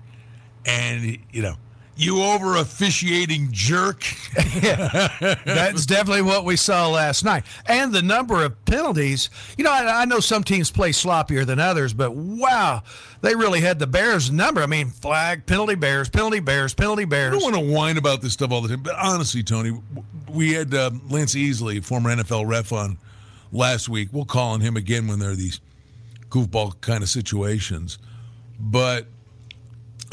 And, 0.67 1.19
you 1.31 1.43
know, 1.43 1.57
you 1.97 2.23
over 2.23 2.57
officiating 2.57 3.49
jerk. 3.53 4.05
yeah, 4.63 5.37
that's 5.45 5.87
definitely 5.87 6.23
what 6.23 6.45
we 6.45 6.57
saw 6.57 6.89
last 6.89 7.25
night. 7.25 7.45
And 7.67 7.93
the 7.93 8.03
number 8.03 8.45
of 8.45 8.65
penalties. 8.65 9.31
You 9.57 9.65
know, 9.65 9.73
I, 9.73 10.03
I, 10.03 10.05
know 10.05 10.21
some 10.21 10.43
teams 10.43 10.71
play 10.71 10.91
sloppier 10.91 11.47
than 11.47 11.61
others, 11.61 11.93
but 11.93 12.15
wow, 12.15 12.83
they 13.21 13.35
really 13.35 13.61
had 13.61 13.79
the 13.79 13.87
Bears 13.87 14.31
number. 14.31 14.63
I 14.63 14.67
mean, 14.67 14.89
flag, 14.89 15.47
penalty 15.47 15.77
Bears, 15.77 16.09
penalty 16.09 16.41
Bears, 16.41 16.75
penalty 16.75 17.05
Bears. 17.05 17.35
I 17.35 17.39
don't 17.39 17.53
want 17.53 17.55
to 17.55 17.73
whine 17.73 17.97
about 17.97 18.23
this 18.23 18.33
stuff 18.33 18.51
all 18.51 18.61
the 18.61 18.69
time, 18.69 18.83
but 18.83 18.95
honestly, 18.97 19.43
Tony, 19.43 19.79
we 20.29 20.53
had 20.53 20.75
uh, 20.75 20.91
Lance 21.09 21.35
Easley, 21.35 21.85
former 21.85 22.11
NFL 22.11 22.49
ref, 22.49 22.73
on 22.73 22.99
last 23.55 23.89
week. 23.89 24.11
We'll 24.13 24.27
call 24.27 24.53
on 24.53 24.61
him 24.61 24.77
again 24.77 25.07
when 25.07 25.19
there 25.19 25.31
are 25.31 25.37
these 25.37 25.61
goofball 26.29 26.81
kind 26.81 27.03
of 27.03 27.09
situations. 27.09 27.99
But, 28.59 29.07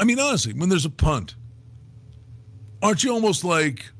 I 0.00 0.04
mean, 0.04 0.18
honestly, 0.18 0.52
when 0.54 0.68
there's 0.68 0.86
a 0.86 0.90
punt, 0.90 1.34
aren't 2.82 3.04
you 3.04 3.12
almost 3.12 3.44
like 3.44 3.90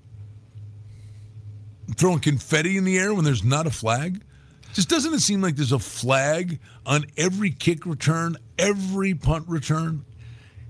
throwing 1.96 2.20
confetti 2.20 2.76
in 2.76 2.84
the 2.84 2.98
air 2.98 3.12
when 3.12 3.24
there's 3.24 3.44
not 3.44 3.66
a 3.66 3.70
flag? 3.70 4.22
Just 4.72 4.88
doesn't 4.88 5.12
it 5.12 5.20
seem 5.20 5.42
like 5.42 5.56
there's 5.56 5.72
a 5.72 5.78
flag 5.78 6.58
on 6.86 7.04
every 7.18 7.50
kick 7.50 7.84
return, 7.84 8.38
every 8.58 9.14
punt 9.14 9.46
return? 9.46 10.04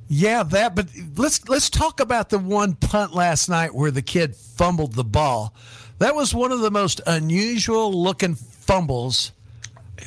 Yeah, 0.09 0.43
that. 0.43 0.75
But 0.75 0.89
let's 1.17 1.49
let's 1.49 1.71
talk 1.71 2.01
about 2.01 2.29
the 2.29 2.39
one 2.39 2.75
punt 2.75 3.15
last 3.15 3.49
night 3.49 3.75
where 3.75 3.93
the 3.93 4.03
kid 4.03 4.35
fumbled 4.35 4.95
the 4.95 5.05
ball. 5.05 5.55
That 6.01 6.17
was 6.17 6.35
one 6.35 6.51
of 6.51 6.61
the 6.61 6.71
most 6.71 7.01
unusual 7.07 7.93
looking 7.93 8.35
fumbles 8.63 9.33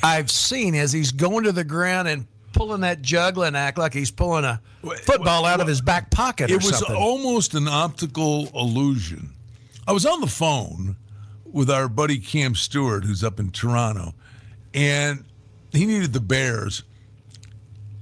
I've 0.02 0.30
seen 0.30 0.74
as 0.74 0.92
he's 0.92 1.12
going 1.12 1.44
to 1.44 1.52
the 1.52 1.64
ground 1.64 2.08
and 2.08 2.26
pulling 2.52 2.80
that 2.82 3.02
juggling 3.02 3.54
act 3.54 3.78
like 3.78 3.92
he's 3.92 4.10
pulling 4.10 4.44
a 4.44 4.60
football 5.02 5.44
out 5.44 5.60
of 5.60 5.66
his 5.66 5.80
back 5.80 6.10
pocket. 6.10 6.50
It 6.50 6.56
was 6.56 6.78
something. 6.78 6.96
almost 6.96 7.54
an 7.54 7.68
optical 7.68 8.48
illusion. 8.54 9.30
I 9.86 9.92
was 9.92 10.06
on 10.06 10.20
the 10.20 10.26
phone 10.26 10.96
with 11.44 11.70
our 11.70 11.88
buddy 11.88 12.18
Cam 12.18 12.54
Stewart, 12.54 13.04
who's 13.04 13.22
up 13.22 13.38
in 13.38 13.50
Toronto, 13.50 14.14
and 14.74 15.24
he 15.72 15.86
needed 15.86 16.12
the 16.12 16.20
Bears, 16.20 16.82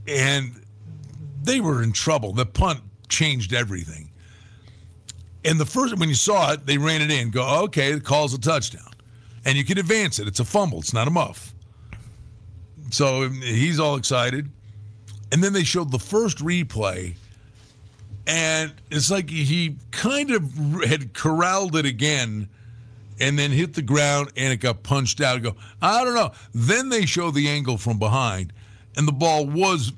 and 0.06 0.62
they 1.42 1.61
were 1.61 1.82
in 1.82 1.92
trouble. 1.92 2.32
The 2.32 2.46
punt 2.46 2.80
changed 3.08 3.52
everything. 3.52 4.11
And 5.44 5.61
the 5.61 5.66
first, 5.66 5.99
when 5.99 6.08
you 6.08 6.14
saw 6.14 6.52
it, 6.52 6.64
they 6.64 6.78
ran 6.78 7.02
it 7.02 7.11
in. 7.11 7.30
Go, 7.30 7.64
okay, 7.64 7.92
it 7.92 8.04
calls 8.04 8.32
a 8.32 8.38
touchdown, 8.40 8.90
and 9.44 9.56
you 9.56 9.64
can 9.64 9.78
advance 9.78 10.18
it. 10.18 10.28
It's 10.28 10.40
a 10.40 10.44
fumble. 10.44 10.80
It's 10.80 10.92
not 10.92 11.08
a 11.08 11.10
muff. 11.10 11.54
So 12.90 13.28
he's 13.28 13.80
all 13.80 13.96
excited. 13.96 14.50
And 15.32 15.42
then 15.42 15.52
they 15.52 15.64
showed 15.64 15.90
the 15.90 15.98
first 15.98 16.38
replay, 16.38 17.16
and 18.26 18.72
it's 18.90 19.10
like 19.10 19.28
he 19.28 19.76
kind 19.90 20.30
of 20.30 20.52
had 20.84 21.12
corralled 21.12 21.76
it 21.76 21.86
again 21.86 22.48
and 23.20 23.38
then 23.38 23.50
hit 23.50 23.74
the 23.74 23.82
ground 23.82 24.30
and 24.36 24.52
it 24.52 24.58
got 24.58 24.82
punched 24.82 25.20
out. 25.20 25.42
Go, 25.42 25.56
I 25.82 26.04
don't 26.04 26.14
know. 26.14 26.32
Then 26.54 26.88
they 26.88 27.04
show 27.06 27.30
the 27.30 27.48
angle 27.48 27.78
from 27.78 27.98
behind, 27.98 28.52
and 28.96 29.08
the 29.08 29.12
ball 29.12 29.46
was 29.46 29.92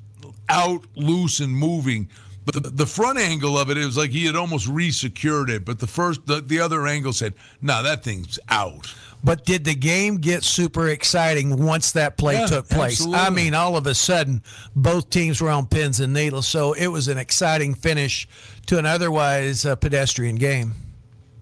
out, 0.49 0.85
loose, 0.95 1.39
and 1.39 1.55
moving. 1.55 2.09
But 2.45 2.63
the, 2.63 2.69
the 2.69 2.85
front 2.85 3.19
angle 3.19 3.57
of 3.57 3.69
it, 3.69 3.77
it 3.77 3.85
was 3.85 3.97
like 3.97 4.11
he 4.11 4.25
had 4.25 4.35
almost 4.35 4.67
resecured 4.67 5.49
it. 5.49 5.65
But 5.65 5.79
the 5.79 5.87
first, 5.87 6.25
the, 6.25 6.39
the 6.39 6.61
other 6.61 6.87
angle 6.87 7.11
said, 7.11 7.33
no, 7.61 7.75
nah, 7.75 7.81
that 7.81 8.03
thing's 8.03 8.39
out. 8.49 8.93
But 9.23 9.45
did 9.45 9.65
the 9.65 9.75
game 9.75 10.17
get 10.17 10.43
super 10.43 10.89
exciting 10.89 11.63
once 11.65 11.91
that 11.93 12.17
play 12.17 12.35
yeah, 12.35 12.45
took 12.45 12.69
place? 12.69 12.93
Absolutely. 12.93 13.19
I 13.19 13.29
mean, 13.29 13.53
all 13.53 13.75
of 13.75 13.87
a 13.87 13.95
sudden, 13.95 14.43
both 14.75 15.09
teams 15.09 15.41
were 15.41 15.49
on 15.49 15.65
pins 15.65 15.99
and 15.99 16.13
needles. 16.13 16.47
So 16.47 16.73
it 16.73 16.87
was 16.87 17.07
an 17.07 17.17
exciting 17.17 17.73
finish 17.73 18.27
to 18.67 18.77
an 18.77 18.85
otherwise 18.85 19.65
uh, 19.65 19.75
pedestrian 19.75 20.35
game. 20.35 20.73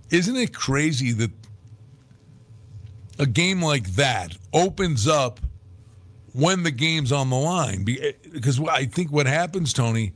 Isn't 0.09 0.35
it 0.35 0.53
crazy 0.53 1.11
that 1.13 1.31
a 3.19 3.25
game 3.25 3.61
like 3.61 3.87
that 3.95 4.35
opens 4.53 5.07
up 5.07 5.39
when 6.33 6.63
the 6.63 6.71
game's 6.71 7.11
on 7.11 7.29
the 7.29 7.35
line? 7.35 7.83
Because 7.83 8.59
I 8.61 8.85
think 8.85 9.11
what 9.11 9.25
happens, 9.25 9.73
Tony, 9.73 10.13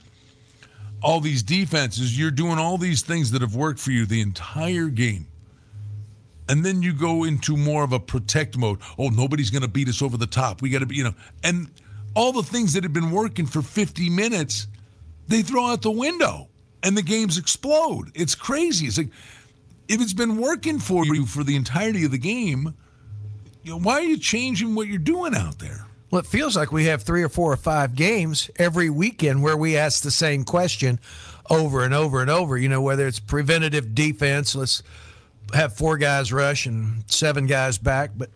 all 1.03 1.19
these 1.19 1.43
defenses, 1.43 2.17
you're 2.17 2.31
doing 2.31 2.57
all 2.57 2.77
these 2.77 3.01
things 3.01 3.31
that 3.31 3.41
have 3.41 3.55
worked 3.55 3.79
for 3.79 3.91
you 3.91 4.05
the 4.05 4.21
entire 4.21 4.87
game 4.87 5.28
and 6.49 6.65
then 6.65 6.81
you 6.81 6.91
go 6.93 7.23
into 7.23 7.55
more 7.55 7.83
of 7.83 7.93
a 7.93 7.99
protect 7.99 8.57
mode. 8.57 8.79
Oh, 8.97 9.09
nobody's 9.09 9.51
going 9.51 9.61
to 9.61 9.67
beat 9.67 9.87
us 9.87 10.01
over 10.01 10.17
the 10.17 10.27
top. 10.27 10.61
We 10.61 10.69
got 10.69 10.79
to 10.79 10.87
be, 10.87 10.95
you 10.95 11.03
know, 11.03 11.13
and 11.43 11.69
all 12.15 12.33
the 12.33 12.43
things 12.43 12.73
that 12.73 12.83
have 12.83 12.91
been 12.91 13.11
working 13.11 13.45
for 13.45 13.61
50 13.61 14.09
minutes, 14.09 14.67
they 15.27 15.43
throw 15.43 15.67
out 15.67 15.83
the 15.83 15.91
window 15.91 16.49
and 16.83 16.97
the 16.97 17.03
games 17.03 17.37
explode. 17.37 18.11
It's 18.15 18.33
crazy. 18.33 18.87
It's 18.87 18.97
like 18.97 19.09
if 19.87 20.01
it's 20.01 20.13
been 20.13 20.37
working 20.37 20.79
for 20.79 21.05
you 21.05 21.25
for 21.27 21.43
the 21.43 21.55
entirety 21.55 22.03
of 22.03 22.11
the 22.11 22.17
game, 22.17 22.73
you 23.63 23.71
know, 23.71 23.79
why 23.79 23.93
are 23.93 24.01
you 24.03 24.17
changing 24.17 24.73
what 24.73 24.87
you're 24.87 24.97
doing 24.97 25.35
out 25.35 25.59
there? 25.59 25.85
Well, 26.09 26.21
it 26.21 26.25
feels 26.25 26.55
like 26.55 26.71
we 26.71 26.85
have 26.85 27.03
three 27.03 27.21
or 27.21 27.29
four 27.29 27.53
or 27.53 27.57
five 27.57 27.93
games 27.93 28.49
every 28.57 28.89
weekend 28.89 29.43
where 29.43 29.55
we 29.55 29.77
ask 29.77 30.01
the 30.01 30.09
same 30.09 30.43
question 30.43 30.99
over 31.47 31.83
and 31.83 31.93
over 31.93 32.21
and 32.21 32.31
over. 32.31 32.57
You 32.57 32.69
know, 32.69 32.81
whether 32.81 33.05
it's 33.05 33.19
preventative 33.19 33.93
defense, 33.93 34.55
let's 34.55 34.81
have 35.53 35.73
four 35.73 35.97
guys 35.97 36.31
rush 36.31 36.65
and 36.65 37.03
seven 37.07 37.45
guys 37.45 37.77
back, 37.77 38.11
but 38.15 38.29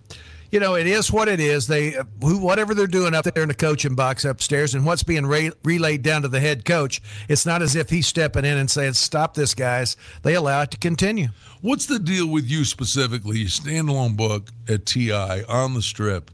you 0.51 0.59
know 0.59 0.75
it 0.75 0.85
is 0.87 1.11
what 1.11 1.27
it 1.27 1.39
is. 1.39 1.67
They 1.67 1.91
whatever 2.19 2.73
they're 2.73 2.87
doing 2.87 3.13
up 3.13 3.25
there 3.25 3.43
in 3.43 3.49
the 3.49 3.55
coaching 3.55 3.95
box 3.95 4.23
upstairs, 4.25 4.75
and 4.75 4.85
what's 4.85 5.03
being 5.03 5.25
re- 5.25 5.51
relayed 5.63 6.03
down 6.03 6.21
to 6.21 6.27
the 6.27 6.39
head 6.39 6.65
coach. 6.65 7.01
It's 7.27 7.45
not 7.45 7.61
as 7.61 7.75
if 7.75 7.89
he's 7.89 8.07
stepping 8.07 8.45
in 8.45 8.57
and 8.57 8.69
saying, 8.69 8.93
"Stop 8.93 9.33
this, 9.33 9.53
guys." 9.53 9.97
They 10.21 10.35
allow 10.35 10.61
it 10.61 10.71
to 10.71 10.77
continue. 10.77 11.29
What's 11.61 11.85
the 11.85 11.99
deal 11.99 12.27
with 12.27 12.45
you 12.45 12.65
specifically? 12.65 13.45
Standalone 13.45 14.15
book 14.15 14.49
at 14.67 14.85
TI 14.85 15.43
on 15.45 15.73
the 15.73 15.81
strip, 15.81 16.29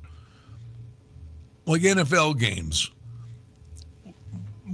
like 1.66 1.82
NFL 1.82 2.40
games. 2.40 2.92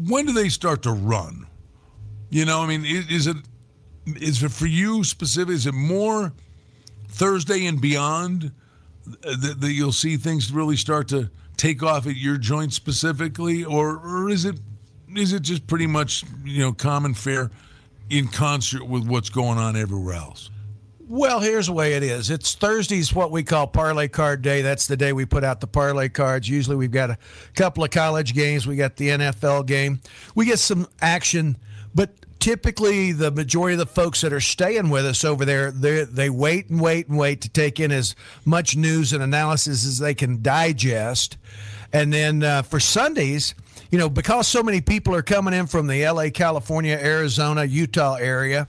When 0.08 0.26
do 0.26 0.34
they 0.34 0.50
start 0.50 0.82
to 0.84 0.92
run? 0.92 1.48
You 2.30 2.46
know, 2.46 2.62
I 2.62 2.68
mean, 2.68 2.84
is 2.86 3.28
it 3.28 3.38
is 4.06 4.44
it 4.44 4.52
for 4.52 4.68
you 4.68 5.04
specific? 5.04 5.54
Is 5.54 5.66
it 5.66 5.74
more 5.74 6.34
Thursday 7.08 7.66
and 7.66 7.80
beyond 7.82 8.52
that, 9.06 9.58
that 9.60 9.72
you'll 9.72 9.92
see 9.92 10.18
things 10.18 10.52
really 10.52 10.76
start 10.76 11.08
to 11.10 11.30
take 11.58 11.84
off 11.84 12.08
at 12.08 12.16
your 12.16 12.38
joint 12.38 12.74
specifically, 12.74 13.64
or 13.64 13.98
or 13.98 14.30
is 14.30 14.46
it 14.46 14.60
is 15.16 15.34
it 15.34 15.42
just 15.42 15.68
pretty 15.68 15.88
much 15.88 16.24
you 16.44 16.60
know 16.60 16.74
common 16.74 17.14
fare 17.14 17.52
in 18.10 18.28
concert 18.28 18.86
with 18.86 19.08
what's 19.08 19.30
going 19.30 19.58
on 19.58 19.76
everywhere 19.76 20.16
else? 20.16 20.50
Well, 21.08 21.40
here's 21.40 21.68
the 21.68 21.74
way 21.74 21.94
it 21.94 22.02
is. 22.02 22.32
It's 22.32 22.56
Thursday's 22.56 23.14
what 23.14 23.30
we 23.30 23.44
call 23.44 23.68
parlay 23.68 24.08
card 24.08 24.42
day. 24.42 24.64
That's 24.64 24.88
the 24.88 24.98
day 24.98 25.14
we 25.14 25.26
put 25.26 25.44
out 25.44 25.62
the 25.62 25.68
parlay 25.68 26.10
cards. 26.10 26.50
Usually 26.50 26.76
we've 26.76 26.90
got 26.90 27.12
a 27.12 27.18
couple 27.56 27.84
of 27.84 27.92
college 27.92 28.34
games. 28.34 28.66
We 28.66 28.76
got 28.76 28.96
the 28.96 29.10
NFL 29.10 29.68
game. 29.68 30.02
We 30.34 30.46
get 30.48 30.58
some 30.58 30.88
action, 31.02 31.58
but 31.94 32.25
typically 32.46 33.12
the 33.12 33.32
majority 33.32 33.74
of 33.74 33.80
the 33.80 33.88
folks 33.88 34.22
that 34.22 34.32
are 34.32 34.40
staying 34.40 34.92
with 34.92 35.04
us 35.04 35.26
over 35.26 35.46
there 35.46 35.72
they 35.72 36.30
wait 36.30 36.70
and 36.70 36.80
wait 36.80 37.08
and 37.08 37.18
wait 37.18 37.42
to 37.42 37.50
take 37.50 37.80
in 37.80 37.92
as 37.92 38.16
much 38.46 38.76
news 38.76 39.14
and 39.14 39.24
analysis 39.24 39.84
as 39.84 39.98
they 39.98 40.14
can 40.14 40.44
digest 40.44 41.38
and 41.92 42.14
then 42.14 42.44
uh, 42.44 42.62
for 42.62 42.80
sundays 42.80 43.56
you 43.92 44.00
know, 44.00 44.10
because 44.10 44.48
so 44.48 44.62
many 44.62 44.82
people 44.82 45.16
are 45.16 45.22
coming 45.22 45.54
in 45.54 45.68
from 45.68 45.88
the 45.88 46.06
LA, 46.06 46.30
California, 46.30 47.00
Arizona, 47.02 47.64
Utah 47.64 48.16
area, 48.16 48.68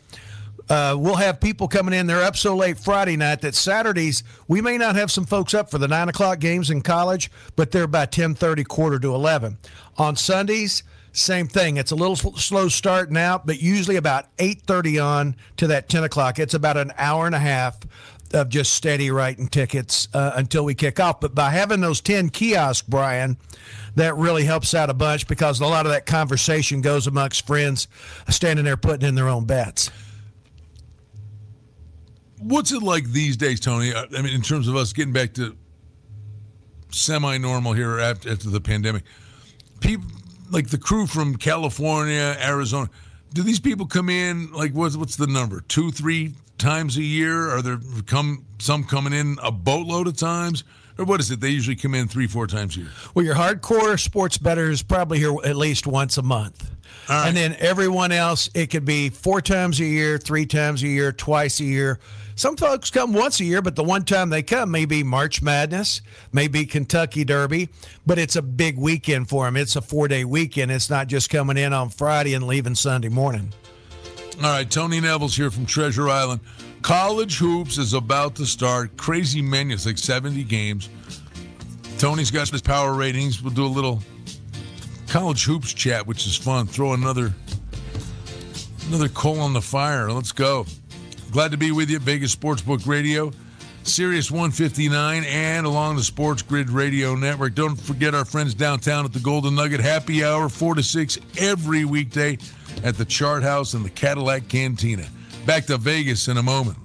uh, 0.68 0.96
we'll 0.98 1.16
have 1.16 1.40
people 1.40 1.68
coming 1.68 1.94
in. 1.94 2.06
They're 2.06 2.22
up 2.22 2.36
so 2.36 2.56
late 2.56 2.78
Friday 2.78 3.16
night 3.16 3.40
that 3.40 3.54
Saturdays 3.54 4.24
we 4.48 4.60
may 4.60 4.78
not 4.78 4.96
have 4.96 5.10
some 5.10 5.24
folks 5.24 5.54
up 5.54 5.70
for 5.70 5.78
the 5.78 5.88
nine 5.88 6.08
o'clock 6.08 6.38
games 6.38 6.70
in 6.70 6.82
college, 6.82 7.30
but 7.54 7.70
they're 7.70 7.86
by 7.86 8.06
ten 8.06 8.34
thirty, 8.34 8.64
quarter 8.64 8.98
to 8.98 9.14
eleven. 9.14 9.58
On 9.96 10.16
Sundays, 10.16 10.82
same 11.16 11.48
thing. 11.48 11.78
It's 11.78 11.92
a 11.92 11.96
little 11.96 12.16
slow 12.16 12.68
starting 12.68 13.16
out, 13.16 13.46
but 13.46 13.60
usually 13.60 13.96
about 13.96 14.26
eight 14.38 14.62
thirty 14.62 14.98
on 14.98 15.34
to 15.56 15.66
that 15.68 15.88
ten 15.88 16.04
o'clock. 16.04 16.38
It's 16.38 16.54
about 16.54 16.76
an 16.76 16.92
hour 16.98 17.26
and 17.26 17.34
a 17.34 17.38
half 17.38 17.78
of 18.34 18.48
just 18.48 18.74
steady 18.74 19.10
writing 19.10 19.48
tickets 19.48 20.08
uh, 20.12 20.32
until 20.34 20.64
we 20.64 20.74
kick 20.74 20.98
off. 21.00 21.20
But 21.20 21.34
by 21.34 21.50
having 21.50 21.80
those 21.80 22.00
ten 22.00 22.28
kiosks, 22.28 22.86
Brian, 22.86 23.38
that 23.94 24.16
really 24.16 24.44
helps 24.44 24.74
out 24.74 24.90
a 24.90 24.94
bunch 24.94 25.26
because 25.26 25.60
a 25.60 25.66
lot 25.66 25.86
of 25.86 25.92
that 25.92 26.06
conversation 26.06 26.80
goes 26.80 27.06
amongst 27.06 27.46
friends 27.46 27.88
standing 28.28 28.64
there 28.64 28.76
putting 28.76 29.08
in 29.08 29.14
their 29.14 29.28
own 29.28 29.44
bets. 29.46 29.90
What's 32.38 32.72
it 32.72 32.82
like 32.82 33.04
these 33.04 33.36
days, 33.36 33.60
Tony? 33.60 33.94
I 33.94 34.06
mean, 34.10 34.26
in 34.34 34.42
terms 34.42 34.68
of 34.68 34.76
us 34.76 34.92
getting 34.92 35.12
back 35.12 35.32
to 35.34 35.56
semi-normal 36.90 37.72
here 37.72 37.98
after, 37.98 38.30
after 38.30 38.50
the 38.50 38.60
pandemic, 38.60 39.04
people 39.80 40.08
like 40.50 40.68
the 40.68 40.78
crew 40.78 41.06
from 41.06 41.36
California, 41.36 42.36
Arizona. 42.40 42.88
Do 43.32 43.42
these 43.42 43.60
people 43.60 43.86
come 43.86 44.08
in 44.08 44.52
like 44.52 44.72
what's 44.72 44.96
what's 44.96 45.16
the 45.16 45.26
number? 45.26 45.60
Two, 45.62 45.90
three 45.90 46.34
times 46.58 46.96
a 46.96 47.02
year? 47.02 47.50
Are 47.50 47.62
there 47.62 47.78
come 48.06 48.44
some 48.58 48.84
coming 48.84 49.12
in 49.12 49.36
a 49.42 49.50
boatload 49.50 50.06
of 50.06 50.16
times? 50.16 50.64
Or 50.98 51.04
what 51.04 51.20
is 51.20 51.30
it? 51.30 51.40
They 51.40 51.50
usually 51.50 51.76
come 51.76 51.94
in 51.94 52.08
three, 52.08 52.26
four 52.26 52.46
times 52.46 52.76
a 52.76 52.80
year. 52.80 52.90
Well, 53.14 53.24
your 53.24 53.34
hardcore 53.34 54.00
sports 54.00 54.38
bettors 54.38 54.82
probably 54.82 55.18
here 55.18 55.34
at 55.44 55.56
least 55.56 55.86
once 55.86 56.16
a 56.16 56.22
month. 56.22 56.70
Right. 57.08 57.28
And 57.28 57.36
then 57.36 57.56
everyone 57.58 58.12
else, 58.12 58.48
it 58.54 58.68
could 58.68 58.84
be 58.84 59.10
four 59.10 59.40
times 59.40 59.78
a 59.80 59.84
year, 59.84 60.18
three 60.18 60.46
times 60.46 60.82
a 60.82 60.88
year, 60.88 61.12
twice 61.12 61.60
a 61.60 61.64
year. 61.64 61.98
Some 62.34 62.56
folks 62.56 62.90
come 62.90 63.14
once 63.14 63.40
a 63.40 63.44
year, 63.44 63.62
but 63.62 63.76
the 63.76 63.84
one 63.84 64.04
time 64.04 64.28
they 64.28 64.42
come 64.42 64.70
may 64.70 64.84
be 64.84 65.02
March 65.02 65.40
Madness, 65.40 66.02
maybe 66.32 66.66
Kentucky 66.66 67.24
Derby, 67.24 67.70
but 68.04 68.18
it's 68.18 68.36
a 68.36 68.42
big 68.42 68.76
weekend 68.76 69.28
for 69.28 69.46
them. 69.46 69.56
It's 69.56 69.76
a 69.76 69.80
four 69.80 70.06
day 70.08 70.24
weekend. 70.24 70.70
It's 70.70 70.90
not 70.90 71.06
just 71.06 71.30
coming 71.30 71.56
in 71.56 71.72
on 71.72 71.88
Friday 71.88 72.34
and 72.34 72.46
leaving 72.46 72.74
Sunday 72.74 73.08
morning. 73.08 73.52
All 74.38 74.50
right, 74.50 74.70
Tony 74.70 75.00
Neville's 75.00 75.34
here 75.34 75.50
from 75.50 75.64
Treasure 75.64 76.10
Island. 76.10 76.40
College 76.86 77.38
hoops 77.38 77.78
is 77.78 77.94
about 77.94 78.36
to 78.36 78.46
start. 78.46 78.96
Crazy 78.96 79.42
menu, 79.42 79.74
it's 79.74 79.86
like 79.86 79.98
70 79.98 80.44
games. 80.44 80.88
Tony's 81.98 82.30
got 82.30 82.48
his 82.48 82.62
power 82.62 82.94
ratings. 82.94 83.42
We'll 83.42 83.52
do 83.52 83.66
a 83.66 83.66
little 83.66 84.04
college 85.08 85.42
hoops 85.42 85.74
chat, 85.74 86.06
which 86.06 86.28
is 86.28 86.36
fun. 86.36 86.68
Throw 86.68 86.92
another 86.92 87.34
another 88.86 89.08
coal 89.08 89.40
on 89.40 89.52
the 89.52 89.60
fire. 89.60 90.12
Let's 90.12 90.30
go. 90.30 90.64
Glad 91.32 91.50
to 91.50 91.56
be 91.56 91.72
with 91.72 91.90
you, 91.90 91.98
Vegas 91.98 92.36
Sportsbook 92.36 92.86
Radio, 92.86 93.32
Sirius 93.82 94.30
159, 94.30 95.24
and 95.24 95.66
along 95.66 95.96
the 95.96 96.04
Sports 96.04 96.42
Grid 96.42 96.70
Radio 96.70 97.16
Network. 97.16 97.56
Don't 97.56 97.74
forget 97.74 98.14
our 98.14 98.24
friends 98.24 98.54
downtown 98.54 99.04
at 99.04 99.12
the 99.12 99.18
Golden 99.18 99.56
Nugget 99.56 99.80
Happy 99.80 100.22
Hour, 100.22 100.48
4 100.48 100.76
to 100.76 100.84
6 100.84 101.18
every 101.38 101.84
weekday 101.84 102.38
at 102.84 102.96
the 102.96 103.04
Chart 103.04 103.42
House 103.42 103.74
and 103.74 103.84
the 103.84 103.90
Cadillac 103.90 104.46
Cantina. 104.46 105.08
Back 105.46 105.66
to 105.66 105.78
Vegas 105.78 106.26
in 106.26 106.38
a 106.38 106.42
moment. 106.42 106.76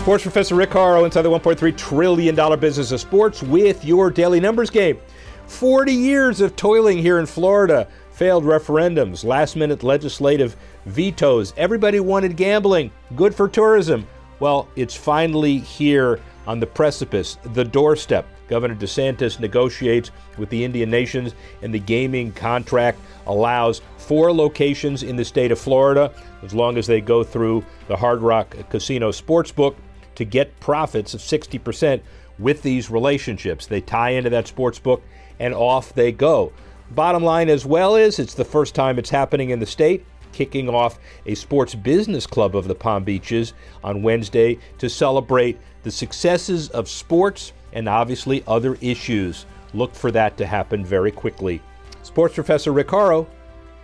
Sports 0.00 0.24
Professor 0.24 0.56
Rick 0.56 0.70
Horrow 0.70 1.04
inside 1.04 1.22
the 1.22 1.30
$1.3 1.30 1.76
trillion 1.76 2.58
business 2.58 2.90
of 2.90 3.00
sports 3.00 3.40
with 3.40 3.84
your 3.84 4.10
daily 4.10 4.40
numbers 4.40 4.68
game. 4.68 4.98
40 5.46 5.92
years 5.92 6.40
of 6.40 6.56
toiling 6.56 6.98
here 6.98 7.20
in 7.20 7.26
Florida, 7.26 7.86
failed 8.10 8.42
referendums, 8.42 9.24
last 9.24 9.54
minute 9.54 9.84
legislative 9.84 10.56
vetoes. 10.86 11.54
Everybody 11.56 12.00
wanted 12.00 12.36
gambling. 12.36 12.90
Good 13.14 13.32
for 13.32 13.48
tourism. 13.48 14.08
Well, 14.40 14.68
it's 14.74 14.96
finally 14.96 15.58
here 15.58 16.20
on 16.48 16.58
the 16.58 16.66
precipice, 16.66 17.38
the 17.52 17.64
doorstep. 17.64 18.26
Governor 18.48 18.76
DeSantis 18.76 19.40
negotiates 19.40 20.10
with 20.38 20.50
the 20.50 20.64
Indian 20.64 20.90
nations, 20.90 21.34
and 21.62 21.74
the 21.74 21.78
gaming 21.78 22.32
contract 22.32 23.00
allows 23.26 23.82
four 24.06 24.32
locations 24.32 25.02
in 25.02 25.16
the 25.16 25.24
state 25.24 25.50
of 25.50 25.58
Florida, 25.58 26.12
as 26.42 26.54
long 26.54 26.78
as 26.78 26.86
they 26.86 27.00
go 27.00 27.24
through 27.24 27.64
the 27.88 27.96
Hard 27.96 28.22
Rock 28.22 28.56
Casino 28.70 29.10
Sportsbook, 29.10 29.74
to 30.14 30.24
get 30.24 30.58
profits 30.60 31.12
of 31.12 31.20
60% 31.20 32.00
with 32.38 32.62
these 32.62 32.90
relationships. 32.90 33.66
They 33.66 33.80
tie 33.80 34.10
into 34.10 34.30
that 34.30 34.46
sportsbook, 34.46 35.02
and 35.40 35.52
off 35.54 35.92
they 35.92 36.12
go. 36.12 36.52
Bottom 36.92 37.24
line, 37.24 37.48
as 37.48 37.66
well, 37.66 37.96
is 37.96 38.18
it's 38.18 38.34
the 38.34 38.44
first 38.44 38.74
time 38.74 38.98
it's 38.98 39.10
happening 39.10 39.50
in 39.50 39.58
the 39.58 39.66
state 39.66 40.06
kicking 40.32 40.68
off 40.68 40.98
a 41.24 41.34
sports 41.34 41.74
business 41.74 42.26
club 42.26 42.54
of 42.54 42.68
the 42.68 42.74
Palm 42.74 43.04
Beaches 43.04 43.54
on 43.82 44.02
Wednesday 44.02 44.58
to 44.76 44.88
celebrate 44.88 45.58
the 45.82 45.90
successes 45.90 46.68
of 46.70 46.88
sports 46.90 47.54
and 47.72 47.88
obviously 47.88 48.44
other 48.46 48.76
issues. 48.82 49.46
Look 49.72 49.94
for 49.94 50.10
that 50.10 50.36
to 50.36 50.46
happen 50.46 50.84
very 50.84 51.10
quickly. 51.10 51.62
Sports 52.02 52.34
Professor 52.34 52.72
Rick 52.72 52.88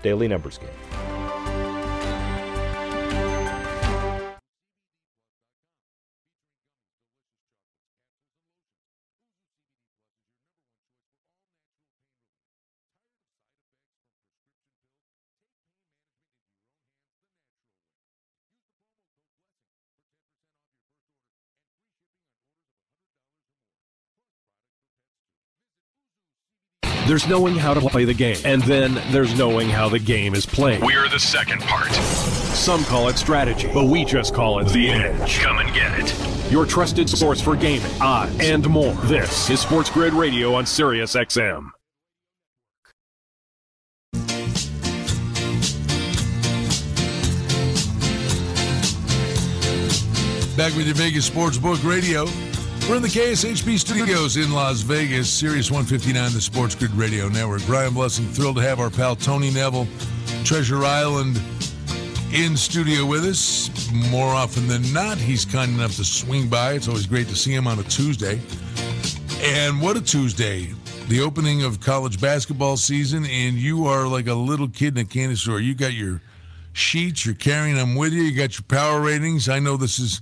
Daily 0.02 0.28
Numbers 0.28 0.58
Game. 0.58 0.70
There's 27.12 27.28
knowing 27.28 27.56
how 27.56 27.74
to 27.74 27.80
play 27.90 28.06
the 28.06 28.14
game, 28.14 28.38
and 28.42 28.62
then 28.62 28.94
there's 29.12 29.36
knowing 29.36 29.68
how 29.68 29.90
the 29.90 29.98
game 29.98 30.34
is 30.34 30.46
played. 30.46 30.82
We're 30.82 31.10
the 31.10 31.18
second 31.18 31.60
part. 31.60 31.92
Some 31.92 32.84
call 32.84 33.08
it 33.08 33.18
strategy, 33.18 33.68
but 33.74 33.84
we 33.84 34.06
just 34.06 34.32
call 34.32 34.60
it 34.60 34.68
the 34.68 34.88
edge. 34.88 35.38
Come 35.40 35.58
and 35.58 35.74
get 35.74 35.92
it. 36.00 36.50
Your 36.50 36.64
trusted 36.64 37.10
source 37.10 37.38
for 37.38 37.54
gaming, 37.54 37.92
odds, 38.00 38.34
and 38.40 38.66
more. 38.66 38.94
This 39.04 39.50
is 39.50 39.60
Sports 39.60 39.90
Grid 39.90 40.14
Radio 40.14 40.54
on 40.54 40.64
Sirius 40.64 41.14
XM. 41.14 41.72
Back 50.56 50.74
with 50.74 50.86
your 50.86 50.94
Vegas 50.94 51.28
Sportsbook 51.28 51.86
Radio. 51.86 52.24
We're 52.88 52.96
in 52.96 53.02
the 53.02 53.08
KSHP 53.08 53.78
studios 53.78 54.36
in 54.36 54.52
Las 54.52 54.80
Vegas, 54.80 55.30
Sirius 55.30 55.70
159, 55.70 56.32
the 56.32 56.40
Sports 56.40 56.74
Grid 56.74 56.90
Radio 56.92 57.28
Network. 57.28 57.64
Brian 57.64 57.94
Blessing, 57.94 58.26
thrilled 58.26 58.56
to 58.56 58.62
have 58.62 58.80
our 58.80 58.90
pal 58.90 59.14
Tony 59.14 59.50
Neville, 59.50 59.86
Treasure 60.44 60.84
Island, 60.84 61.40
in 62.34 62.56
studio 62.56 63.06
with 63.06 63.24
us. 63.24 63.70
More 64.10 64.34
often 64.34 64.66
than 64.66 64.92
not, 64.92 65.16
he's 65.16 65.44
kind 65.44 65.72
enough 65.72 65.94
to 65.96 66.04
swing 66.04 66.48
by. 66.48 66.72
It's 66.72 66.88
always 66.88 67.06
great 67.06 67.28
to 67.28 67.36
see 67.36 67.54
him 67.54 67.68
on 67.68 67.78
a 67.78 67.84
Tuesday. 67.84 68.40
And 69.40 69.80
what 69.80 69.96
a 69.96 70.02
Tuesday! 70.02 70.74
The 71.06 71.20
opening 71.20 71.62
of 71.62 71.80
college 71.80 72.20
basketball 72.20 72.76
season, 72.76 73.24
and 73.26 73.54
you 73.54 73.86
are 73.86 74.08
like 74.08 74.26
a 74.26 74.34
little 74.34 74.68
kid 74.68 74.98
in 74.98 75.06
a 75.06 75.08
candy 75.08 75.36
store. 75.36 75.60
You 75.60 75.74
got 75.74 75.92
your 75.92 76.20
sheets, 76.72 77.24
you're 77.24 77.36
carrying 77.36 77.76
them 77.76 77.94
with 77.94 78.12
you, 78.12 78.22
you 78.22 78.36
got 78.36 78.58
your 78.58 78.64
power 78.66 79.00
ratings. 79.00 79.48
I 79.48 79.60
know 79.60 79.76
this 79.76 80.00
is 80.00 80.20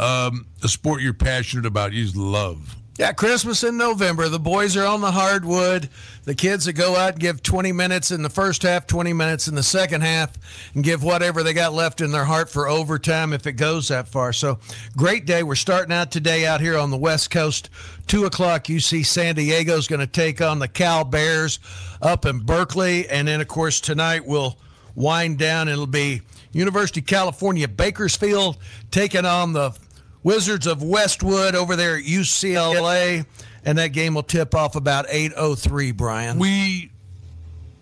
um, 0.00 0.46
a 0.62 0.68
sport 0.68 1.02
you're 1.02 1.12
passionate 1.12 1.66
about, 1.66 1.92
you 1.92 2.10
love. 2.14 2.76
Yeah, 2.98 3.12
Christmas 3.12 3.64
in 3.64 3.78
November. 3.78 4.28
The 4.28 4.38
boys 4.38 4.76
are 4.76 4.84
on 4.84 5.00
the 5.00 5.10
hardwood. 5.10 5.88
The 6.24 6.34
kids 6.34 6.66
that 6.66 6.74
go 6.74 6.96
out 6.96 7.12
and 7.12 7.20
give 7.20 7.42
20 7.42 7.72
minutes 7.72 8.10
in 8.10 8.22
the 8.22 8.28
first 8.28 8.62
half, 8.62 8.86
20 8.86 9.14
minutes 9.14 9.48
in 9.48 9.54
the 9.54 9.62
second 9.62 10.02
half, 10.02 10.32
and 10.74 10.84
give 10.84 11.02
whatever 11.02 11.42
they 11.42 11.54
got 11.54 11.72
left 11.72 12.02
in 12.02 12.12
their 12.12 12.26
heart 12.26 12.50
for 12.50 12.68
overtime 12.68 13.32
if 13.32 13.46
it 13.46 13.52
goes 13.52 13.88
that 13.88 14.08
far. 14.08 14.34
So, 14.34 14.58
great 14.98 15.24
day. 15.24 15.42
We're 15.42 15.54
starting 15.54 15.92
out 15.94 16.10
today 16.10 16.46
out 16.46 16.60
here 16.60 16.76
on 16.76 16.90
the 16.90 16.98
West 16.98 17.30
Coast. 17.30 17.70
2 18.08 18.26
o'clock, 18.26 18.64
UC 18.64 19.06
San 19.06 19.34
Diego 19.34 19.78
is 19.78 19.86
going 19.86 20.00
to 20.00 20.06
take 20.06 20.42
on 20.42 20.58
the 20.58 20.68
Cal 20.68 21.04
Bears 21.04 21.58
up 22.02 22.26
in 22.26 22.40
Berkeley. 22.40 23.08
And 23.08 23.28
then, 23.28 23.40
of 23.40 23.48
course, 23.48 23.80
tonight 23.80 24.26
we'll 24.26 24.58
wind 24.94 25.38
down. 25.38 25.68
It'll 25.68 25.86
be 25.86 26.20
University 26.52 27.00
of 27.00 27.06
California, 27.06 27.66
Bakersfield 27.66 28.58
taking 28.90 29.24
on 29.24 29.54
the 29.54 29.74
Wizards 30.22 30.66
of 30.66 30.82
Westwood 30.82 31.54
over 31.54 31.76
there 31.76 31.96
at 31.96 32.04
UCLA, 32.04 33.24
and 33.64 33.78
that 33.78 33.88
game 33.88 34.14
will 34.14 34.22
tip 34.22 34.54
off 34.54 34.76
about 34.76 35.06
8:03. 35.08 35.92
Brian, 35.96 36.38
we 36.38 36.90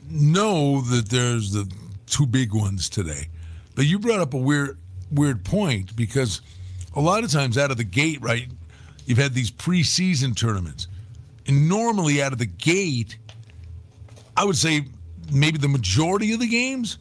know 0.08 0.80
that 0.82 1.08
there's 1.08 1.52
the 1.52 1.70
two 2.06 2.26
big 2.26 2.54
ones 2.54 2.88
today, 2.88 3.28
but 3.74 3.86
you 3.86 3.98
brought 3.98 4.20
up 4.20 4.34
a 4.34 4.38
weird 4.38 4.78
weird 5.10 5.44
point 5.44 5.96
because 5.96 6.40
a 6.94 7.00
lot 7.00 7.24
of 7.24 7.30
times 7.30 7.56
out 7.58 7.70
of 7.70 7.76
the 7.76 7.84
gate, 7.84 8.20
right, 8.20 8.48
you've 9.06 9.18
had 9.18 9.34
these 9.34 9.50
preseason 9.50 10.36
tournaments, 10.36 10.86
And 11.46 11.66
normally 11.68 12.22
out 12.22 12.32
of 12.32 12.38
the 12.38 12.46
gate, 12.46 13.16
I 14.36 14.44
would 14.44 14.56
say 14.56 14.84
maybe 15.32 15.56
the 15.56 15.68
majority 15.68 16.32
of 16.32 16.40
the 16.40 16.46
games 16.46 16.98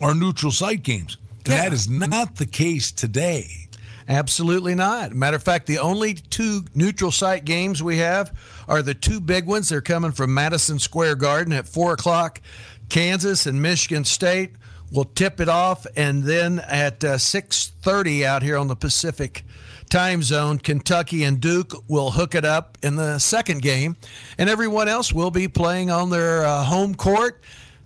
are 0.00 0.14
neutral 0.14 0.50
site 0.50 0.82
games. 0.82 1.18
Yeah. 1.46 1.56
That 1.56 1.72
is 1.74 1.88
not 1.88 2.36
the 2.36 2.46
case 2.46 2.90
today. 2.90 3.68
Absolutely 4.08 4.74
not. 4.74 5.12
Matter 5.12 5.36
of 5.36 5.42
fact, 5.42 5.66
the 5.66 5.78
only 5.78 6.14
two 6.14 6.64
neutral 6.74 7.10
site 7.10 7.44
games 7.44 7.82
we 7.82 7.98
have 7.98 8.32
are 8.68 8.82
the 8.82 8.94
two 8.94 9.20
big 9.20 9.46
ones. 9.46 9.68
They're 9.68 9.80
coming 9.80 10.12
from 10.12 10.32
Madison 10.32 10.78
Square 10.78 11.16
Garden 11.16 11.52
at 11.52 11.66
four 11.66 11.92
o'clock. 11.92 12.40
Kansas 12.88 13.46
and 13.46 13.60
Michigan 13.60 14.04
State 14.04 14.52
will 14.92 15.04
tip 15.04 15.40
it 15.40 15.48
off, 15.48 15.86
and 15.96 16.22
then 16.22 16.60
at 16.60 17.02
uh, 17.02 17.18
six 17.18 17.72
thirty 17.82 18.24
out 18.24 18.44
here 18.44 18.56
on 18.56 18.68
the 18.68 18.76
Pacific 18.76 19.44
time 19.90 20.22
zone, 20.22 20.58
Kentucky 20.58 21.24
and 21.24 21.40
Duke 21.40 21.72
will 21.88 22.12
hook 22.12 22.34
it 22.36 22.44
up 22.44 22.78
in 22.82 22.94
the 22.96 23.18
second 23.18 23.62
game, 23.62 23.96
and 24.38 24.48
everyone 24.48 24.88
else 24.88 25.12
will 25.12 25.32
be 25.32 25.48
playing 25.48 25.90
on 25.90 26.10
their 26.10 26.44
uh, 26.44 26.62
home 26.62 26.94
court 26.94 27.42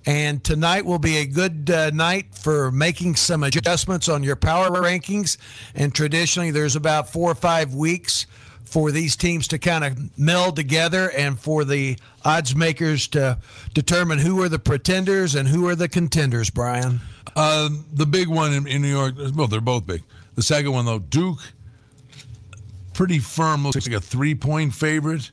and 0.07 0.43
tonight 0.43 0.85
will 0.85 0.99
be 0.99 1.19
a 1.19 1.27
good 1.27 1.71
uh, 1.71 1.91
night 1.91 2.35
for 2.35 2.71
making 2.71 3.17
some 3.17 3.43
adjustments 3.43 4.09
on 4.09 4.23
your 4.23 4.37
power 4.37 4.71
rankings. 4.71 5.37
And 5.75 5.95
traditionally, 5.95 6.51
there's 6.51 6.77
about 6.77 7.13
four 7.13 7.31
or 7.31 7.35
five 7.35 7.75
weeks 7.75 8.27
for 8.65 8.93
these 8.93 9.17
teams 9.17 9.49
to 9.49 9.59
kind 9.59 9.85
of 9.85 10.19
meld 10.19 10.57
together 10.57 11.11
and 11.11 11.39
for 11.39 11.65
the 11.65 11.99
odds 12.25 12.55
makers 12.55 13.09
to 13.09 13.37
determine 13.75 14.19
who 14.19 14.41
are 14.43 14.49
the 14.49 14.59
pretenders 14.59 15.35
and 15.35 15.49
who 15.49 15.67
are 15.67 15.75
the 15.75 15.89
contenders, 15.89 16.51
Brian. 16.51 17.01
Uh, 17.35 17.69
the 17.93 18.07
big 18.07 18.29
one 18.29 18.53
in, 18.53 18.67
in 18.67 18.83
New 18.83 18.89
York, 18.89 19.15
well, 19.35 19.49
they're 19.49 19.61
both 19.61 19.87
big. 19.87 20.03
The 20.37 20.43
second 20.43 20.73
one, 20.73 20.85
though, 20.85 21.01
Duke, 21.01 21.41
pretty 22.95 23.19
firm, 23.19 23.65
looks 23.65 23.87
like 23.87 23.97
a 23.97 24.01
three 24.01 24.35
point 24.35 24.75
favorite 24.75 25.31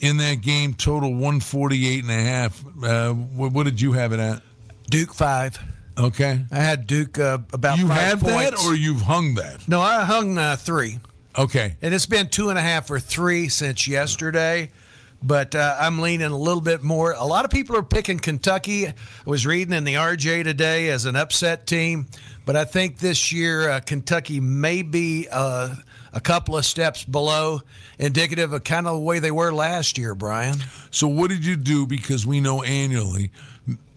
in 0.00 0.16
that 0.16 0.40
game, 0.40 0.74
total 0.74 1.10
148 1.10 2.02
and 2.02 2.10
a 2.10 2.14
half. 2.14 2.64
Uh, 2.82 3.12
what, 3.12 3.52
what, 3.52 3.64
did 3.64 3.80
you 3.80 3.92
have 3.92 4.12
it 4.12 4.20
at? 4.20 4.42
Duke 4.90 5.14
five. 5.14 5.58
Okay. 5.98 6.44
I 6.50 6.56
had 6.56 6.86
Duke 6.86 7.18
uh, 7.18 7.38
about 7.52 7.78
you 7.78 7.86
have 7.88 8.20
points. 8.20 8.62
that 8.62 8.66
or 8.66 8.74
you've 8.74 9.02
hung 9.02 9.34
that? 9.34 9.68
No, 9.68 9.80
I 9.80 10.04
hung 10.04 10.38
uh, 10.38 10.56
three. 10.56 10.98
Okay. 11.38 11.76
And 11.82 11.94
it's 11.94 12.06
been 12.06 12.28
two 12.28 12.48
and 12.48 12.58
a 12.58 12.62
half 12.62 12.90
or 12.90 12.98
three 12.98 13.48
since 13.48 13.86
yesterday. 13.86 14.70
But 15.22 15.54
uh, 15.54 15.76
I'm 15.78 15.98
leaning 15.98 16.30
a 16.30 16.36
little 16.36 16.62
bit 16.62 16.82
more. 16.82 17.12
A 17.12 17.24
lot 17.24 17.44
of 17.44 17.50
people 17.50 17.76
are 17.76 17.82
picking 17.82 18.18
Kentucky. 18.18 18.88
I 18.88 18.94
was 19.26 19.46
reading 19.46 19.74
in 19.74 19.84
the 19.84 19.94
RJ 19.94 20.44
today 20.44 20.88
as 20.88 21.04
an 21.04 21.14
upset 21.14 21.66
team. 21.66 22.06
But 22.46 22.56
I 22.56 22.64
think 22.64 22.98
this 22.98 23.30
year 23.30 23.68
uh, 23.68 23.80
Kentucky 23.80 24.40
may 24.40 24.80
be 24.80 25.28
uh, 25.30 25.74
a 26.12 26.20
couple 26.20 26.56
of 26.56 26.64
steps 26.64 27.04
below, 27.04 27.60
indicative 27.98 28.52
of 28.52 28.64
kind 28.64 28.86
of 28.86 28.94
the 28.94 29.00
way 29.00 29.18
they 29.18 29.30
were 29.30 29.52
last 29.52 29.98
year, 29.98 30.14
Brian. 30.14 30.58
So, 30.90 31.06
what 31.08 31.30
did 31.30 31.44
you 31.44 31.56
do? 31.56 31.86
Because 31.86 32.26
we 32.26 32.40
know 32.40 32.62
annually, 32.62 33.30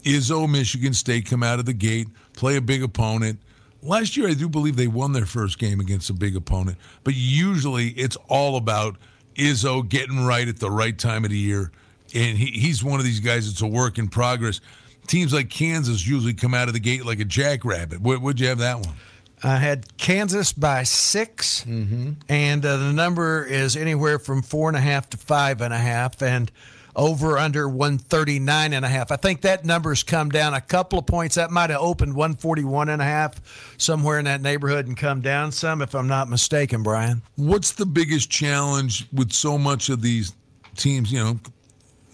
Izzo, 0.04 0.50
Michigan 0.50 0.94
State 0.94 1.26
come 1.26 1.44
out 1.44 1.60
of 1.60 1.66
the 1.66 1.74
gate, 1.74 2.08
play 2.34 2.56
a 2.58 2.62
big 2.62 2.84
opponent. 2.84 3.40
Last 3.82 4.16
year, 4.16 4.30
I 4.30 4.34
do 4.34 4.48
believe 4.48 4.76
they 4.76 4.88
won 4.88 5.12
their 5.12 5.26
first 5.26 5.60
game 5.60 5.80
against 5.80 6.10
a 6.10 6.14
big 6.14 6.36
opponent, 6.36 6.78
but 7.04 7.16
usually 7.16 7.90
it's 7.90 8.18
all 8.30 8.56
about 8.56 8.98
Izzo 9.36 9.88
getting 9.88 10.26
right 10.26 10.48
at 10.48 10.60
the 10.60 10.72
right 10.72 10.98
time 10.98 11.26
of 11.26 11.32
the 11.32 11.38
year. 11.38 11.72
And 12.16 12.38
he, 12.38 12.46
he's 12.46 12.84
one 12.84 13.00
of 13.00 13.06
these 13.06 13.20
guys 13.20 13.48
that's 13.48 13.62
a 13.62 13.68
work 13.68 13.98
in 13.98 14.08
progress. 14.08 14.62
Teams 15.08 15.34
like 15.34 15.50
Kansas 15.50 16.08
usually 16.08 16.34
come 16.34 16.54
out 16.54 16.68
of 16.68 16.74
the 16.74 16.80
gate 16.80 17.06
like 17.06 17.20
a 17.20 17.26
jackrabbit. 17.26 18.00
What, 18.00 18.22
would 18.22 18.40
you 18.40 18.48
have 18.48 18.60
that 18.60 18.78
one? 18.78 18.96
I 19.44 19.58
had 19.58 19.98
Kansas 19.98 20.54
by 20.54 20.84
6 20.84 21.66
mm-hmm. 21.66 22.12
and 22.30 22.66
uh, 22.66 22.78
the 22.78 22.94
number 22.94 23.44
is 23.44 23.76
anywhere 23.76 24.18
from 24.18 24.42
four 24.42 24.70
and 24.70 24.78
a 24.78 24.82
half 24.82 25.10
to 25.10 25.18
five 25.18 25.62
and 25.62 25.74
a 25.74 25.78
half, 25.78 26.22
and 26.22 26.50
over 26.96 27.38
under 27.38 27.68
139 27.68 28.74
and 28.74 28.86
a 28.86 28.88
half. 28.88 29.12
I 29.12 29.16
think 29.16 29.42
that 29.42 29.66
number's 29.66 30.04
come 30.04 30.30
down 30.30 30.54
a 30.54 30.62
couple 30.62 31.00
of 31.00 31.06
points. 31.06 31.36
That 31.36 31.52
might 31.52 31.70
have 31.70 31.82
opened 31.82 32.16
141 32.16 32.90
and 32.90 33.02
a 33.02 33.06
half 33.06 33.42
somewhere 33.78 34.20
in 34.20 34.26
that 34.26 34.42
neighborhood 34.42 34.88
and 34.88 34.96
come 34.96 35.22
down 35.22 35.52
some, 35.52 35.82
if 35.82 35.96
I'm 35.96 36.08
not 36.08 36.30
mistaken, 36.30 36.84
Brian. 36.84 37.22
What's 37.36 37.72
the 37.72 37.86
biggest 37.86 38.30
challenge 38.30 39.08
with 39.12 39.32
so 39.32 39.58
much 39.58 39.90
of 39.90 40.02
these 40.02 40.34
teams? 40.76 41.12
You 41.12 41.24
know, 41.24 41.40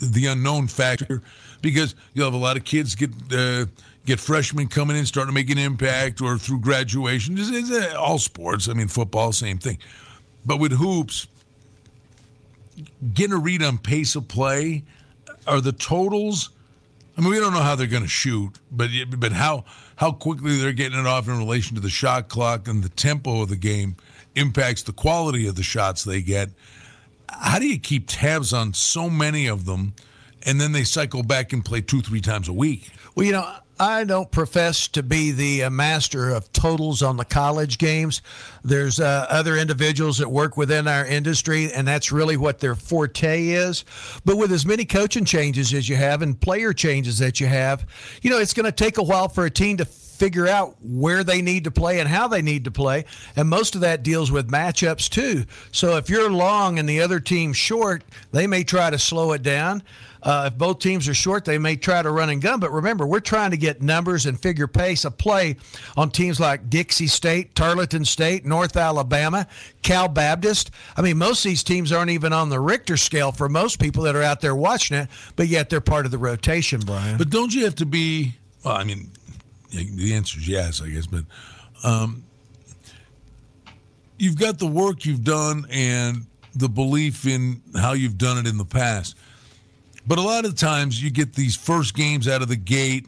the 0.02 0.28
unknown 0.28 0.68
factor, 0.68 1.22
because 1.62 1.96
you'll 2.14 2.26
have 2.26 2.34
a 2.34 2.38
lot 2.38 2.58
of 2.58 2.64
kids 2.64 2.96
get. 2.96 3.12
Uh, 3.32 3.66
get 4.10 4.20
freshmen 4.20 4.68
coming 4.68 4.98
in, 4.98 5.06
starting 5.06 5.30
to 5.30 5.34
make 5.34 5.50
an 5.50 5.58
impact, 5.58 6.22
or 6.22 6.38
through 6.38 6.60
graduation. 6.60 7.38
It's, 7.38 7.50
it's, 7.52 7.96
all 7.96 8.18
sports. 8.18 8.68
I 8.68 8.74
mean, 8.74 8.88
football, 8.88 9.32
same 9.32 9.58
thing. 9.58 9.78
But 10.46 10.58
with 10.58 10.72
hoops, 10.72 11.28
getting 13.14 13.34
a 13.34 13.40
read 13.40 13.62
on 13.62 13.78
pace 13.78 14.16
of 14.16 14.28
play, 14.28 14.84
are 15.48 15.62
the 15.62 15.72
totals. 15.72 16.50
I 17.18 17.22
mean, 17.22 17.32
we 17.32 17.40
don't 17.40 17.54
know 17.54 17.62
how 17.62 17.76
they're 17.76 17.88
going 17.88 18.04
to 18.04 18.10
shoot, 18.10 18.54
but 18.72 18.90
but 19.18 19.32
how 19.32 19.66
how 19.96 20.12
quickly 20.12 20.58
they're 20.58 20.74
getting 20.74 21.00
it 21.00 21.06
off 21.06 21.28
in 21.28 21.38
relation 21.38 21.76
to 21.76 21.82
the 21.82 21.90
shot 21.90 22.30
clock 22.30 22.68
and 22.68 22.84
the 22.84 22.90
tempo 22.90 23.42
of 23.42 23.50
the 23.50 23.58
game 23.58 23.96
impacts 24.36 24.84
the 24.84 24.94
quality 24.94 25.48
of 25.48 25.56
the 25.56 25.64
shots 25.64 26.04
they 26.04 26.22
get. 26.22 26.50
How 27.30 27.60
do 27.60 27.68
you 27.68 27.80
keep 27.80 28.06
tabs 28.08 28.54
on 28.54 28.74
so 28.74 29.10
many 29.10 29.48
of 29.48 29.66
them, 29.66 29.94
and 30.44 30.60
then 30.60 30.72
they 30.72 30.84
cycle 30.84 31.22
back 31.22 31.54
and 31.54 31.64
play 31.64 31.82
two, 31.82 32.02
three 32.02 32.22
times 32.22 32.48
a 32.48 32.54
week? 32.54 32.90
Well, 33.16 33.26
you 33.26 33.34
know, 33.34 33.54
I 33.80 34.04
don't 34.04 34.30
profess 34.30 34.90
to 34.90 35.04
be 35.04 35.32
the 35.32 35.64
uh, 35.64 35.70
master 35.70 36.32
of 36.32 36.52
totals 36.52 37.02
on 37.02 37.16
the 37.16 37.24
college 37.24 37.78
games. 37.78 38.22
There's 38.62 39.00
uh, 39.00 39.26
other 39.30 39.56
individuals 39.56 40.18
that 40.18 40.30
work 40.30 40.58
within 40.58 40.86
our 40.86 41.06
industry, 41.06 41.72
and 41.72 41.88
that's 41.88 42.12
really 42.12 42.36
what 42.36 42.60
their 42.60 42.76
forte 42.76 43.48
is. 43.48 43.86
But 44.26 44.36
with 44.36 44.52
as 44.52 44.66
many 44.66 44.84
coaching 44.84 45.24
changes 45.24 45.74
as 45.74 45.88
you 45.88 45.96
have 45.96 46.22
and 46.22 46.40
player 46.40 46.74
changes 46.74 47.20
that 47.20 47.40
you 47.40 47.48
have, 47.48 47.88
you 48.22 48.30
know, 48.30 48.40
it's 48.40 48.54
going 48.54 48.66
to 48.66 48.72
take 48.74 48.98
a 48.98 49.04
while 49.04 49.30
for 49.30 49.46
a 49.46 49.52
team 49.52 49.78
to 49.78 49.86
figure 50.20 50.48
out 50.48 50.76
where 50.82 51.24
they 51.24 51.42
need 51.42 51.64
to 51.64 51.72
play 51.72 52.00
and 52.00 52.08
how 52.08 52.28
they 52.28 52.42
need 52.42 52.66
to 52.66 52.72
play. 52.72 53.06
And 53.36 53.50
most 53.50 53.76
of 53.76 53.82
that 53.82 54.04
deals 54.04 54.32
with 54.32 54.52
matchups 54.52 55.10
too. 55.10 55.46
So 55.72 55.98
if 55.98 56.10
you're 56.10 56.30
long 56.30 56.78
and 56.78 56.88
the 56.88 57.02
other 57.02 57.20
team's 57.20 57.58
short, 57.58 58.04
they 58.32 58.46
may 58.46 58.64
try 58.64 58.90
to 58.90 59.00
slow 59.00 59.32
it 59.32 59.42
down. 59.42 59.82
Uh, 60.22 60.50
if 60.52 60.58
both 60.58 60.80
teams 60.80 61.08
are 61.08 61.14
short, 61.14 61.46
they 61.46 61.58
may 61.58 61.76
try 61.76 62.02
to 62.02 62.12
run 62.12 62.30
and 62.30 62.42
gun. 62.42 62.60
But 62.60 62.72
remember, 62.72 63.08
we're 63.08 63.22
trying 63.22 63.52
to 63.52 63.58
get 63.58 63.82
numbers 63.82 64.26
and 64.26 64.40
figure 64.40 64.68
pace 64.68 65.06
of 65.06 65.18
play 65.18 65.56
on 65.96 66.12
teams 66.12 66.40
like 66.40 66.70
Dixie 66.70 67.08
State, 67.08 67.56
Tarleton 67.56 68.04
State, 68.04 68.46
North 68.46 68.76
Alabama, 68.76 69.48
Cal 69.82 70.10
Baptist. 70.10 70.72
I 70.98 71.02
mean, 71.02 71.18
most 71.18 71.46
of 71.46 71.50
these 71.50 71.64
teams 71.64 71.92
aren't 71.92 72.12
even 72.12 72.34
on 72.34 72.50
the 72.50 72.60
Richter 72.60 72.98
scale 72.98 73.32
for 73.32 73.48
most 73.48 73.80
people 73.80 74.04
that 74.04 74.16
are 74.16 74.24
out 74.24 74.42
there 74.42 74.56
watching 74.56 74.98
it, 74.98 75.08
but 75.38 75.48
yet 75.48 75.70
they're 75.70 75.80
part 75.80 76.06
of 76.06 76.12
the 76.12 76.18
rotation, 76.18 76.82
Brian. 76.82 77.18
But 77.18 77.30
don't 77.30 77.54
you 77.54 77.64
have 77.64 77.76
to 77.76 77.86
be? 77.86 78.36
Well, 78.66 78.76
I 78.76 78.84
mean, 78.84 79.10
the 79.72 80.14
answer 80.14 80.40
is 80.40 80.48
yes, 80.48 80.82
I 80.82 80.90
guess. 80.90 81.08
But 81.08 81.24
um, 81.84 82.24
you've 84.18 84.38
got 84.38 84.60
the 84.60 84.68
work 84.68 85.06
you've 85.06 85.24
done 85.24 85.66
and 85.70 86.26
the 86.56 86.70
belief 86.70 87.26
in 87.26 87.62
how 87.76 87.94
you've 87.94 88.18
done 88.18 88.38
it 88.38 88.48
in 88.48 88.58
the 88.58 88.66
past. 88.66 89.16
But 90.08 90.18
a 90.18 90.22
lot 90.22 90.46
of 90.46 90.56
times 90.56 91.02
you 91.02 91.12
get 91.12 91.34
these 91.34 91.56
first 91.56 91.96
games 91.96 92.28
out 92.28 92.42
of 92.42 92.48
the 92.48 92.56
gate, 92.56 93.08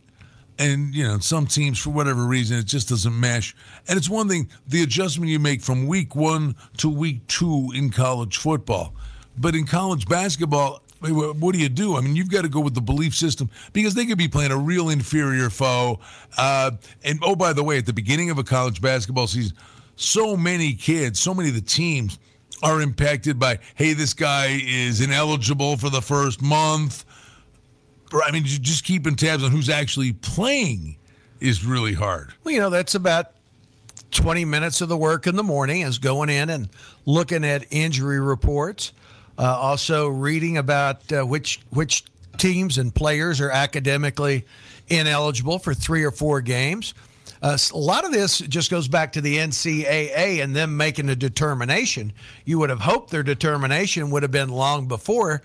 and 0.60 0.94
you 0.94 1.04
know 1.04 1.18
some 1.18 1.48
teams 1.48 1.80
for 1.80 1.90
whatever 1.90 2.26
reason 2.26 2.58
it 2.58 2.66
just 2.66 2.90
doesn't 2.90 3.20
mesh. 3.20 3.56
And 3.88 3.98
it's 3.98 4.10
one 4.10 4.28
thing 4.28 4.50
the 4.68 4.84
adjustment 4.84 5.32
you 5.32 5.40
make 5.40 5.62
from 5.62 5.88
week 5.88 6.16
one 6.16 6.56
to 6.78 6.90
week 6.90 7.26
two 7.28 7.72
in 7.74 7.90
college 7.90 8.38
football, 8.38 8.94
but 9.38 9.56
in 9.56 9.66
college 9.66 10.08
basketball. 10.08 10.84
What 11.02 11.54
do 11.54 11.60
you 11.60 11.70
do? 11.70 11.98
I 11.98 12.02
mean, 12.02 12.16
you've 12.16 12.30
got 12.30 12.44
to 12.44 12.50
go 12.50 12.60
with 12.60 12.76
the 12.76 12.82
belief 12.82 13.16
system 13.16 13.50
because 13.74 13.96
they 13.96 14.06
could 14.06 14.18
be 14.18 14.28
playing 14.28 14.52
a 14.52 14.58
real 14.58 14.90
inferior 14.90 15.50
foe. 15.50 16.00
Uh, 16.38 16.72
and 17.04 17.20
oh, 17.24 17.36
by 17.36 17.54
the 17.54 17.64
way, 17.64 17.78
at 17.78 17.86
the 17.86 17.94
beginning 17.94 18.30
of 18.30 18.38
a 18.38 18.44
college 18.44 18.82
basketball 18.82 19.28
season, 19.28 19.58
so 19.96 20.38
many 20.38 20.74
kids, 20.74 21.20
so 21.20 21.34
many 21.34 21.50
of 21.50 21.56
the 21.56 21.62
teams 21.62 22.20
are 22.64 22.82
impacted 22.82 23.40
by, 23.40 23.60
hey, 23.76 23.94
this 23.94 24.14
guy 24.14 24.60
is 24.64 25.02
ineligible 25.02 25.78
for 25.78 25.90
the 25.90 26.02
first 26.02 26.42
month. 26.42 27.06
I 28.14 28.32
mean, 28.32 28.44
just 28.44 28.84
keeping 28.84 29.16
tabs 29.16 29.44
on 29.44 29.52
who's 29.52 29.70
actually 29.70 30.14
playing 30.14 30.98
is 31.40 31.66
really 31.66 31.94
hard. 31.94 32.34
Well, 32.44 32.54
you 32.54 32.60
know, 32.60 32.70
that's 32.70 32.94
about 32.94 33.32
20 34.12 34.46
minutes 34.46 34.82
of 34.82 34.90
the 34.90 34.98
work 34.98 35.28
in 35.28 35.36
the 35.36 35.44
morning 35.44 35.82
is 35.82 35.98
going 35.98 36.30
in 36.30 36.50
and 36.50 36.70
looking 37.06 37.44
at 37.44 37.66
injury 37.72 38.20
reports. 38.20 38.94
Uh, 39.38 39.44
also 39.44 40.08
reading 40.08 40.58
about 40.58 41.12
uh, 41.12 41.26
which 41.26 41.60
which 41.70 42.04
teams 42.38 42.78
and 42.78 42.94
players 42.94 43.42
are 43.42 43.52
academically 43.52 44.46
ineligible 44.90 45.60
for 45.60 45.74
three 45.74 46.04
or 46.04 46.12
four 46.12 46.42
games. 46.42 46.94
Uh, 47.42 47.58
a 47.74 47.78
lot 47.78 48.06
of 48.06 48.12
this 48.12 48.38
just 48.40 48.70
goes 48.70 48.88
back 48.88 49.14
to 49.14 49.22
the 49.22 49.38
NCAA 49.38 50.44
and 50.44 50.56
them 50.56 50.78
making 50.78 51.10
a 51.10 51.16
determination. 51.16 52.14
You 52.46 52.60
would 52.60 52.70
have 52.70 52.82
hoped 52.82 53.10
their 53.10 53.24
determination 53.24 54.12
would 54.12 54.22
have 54.22 54.32
been 54.32 54.50
long 54.50 54.88
before 54.88 55.42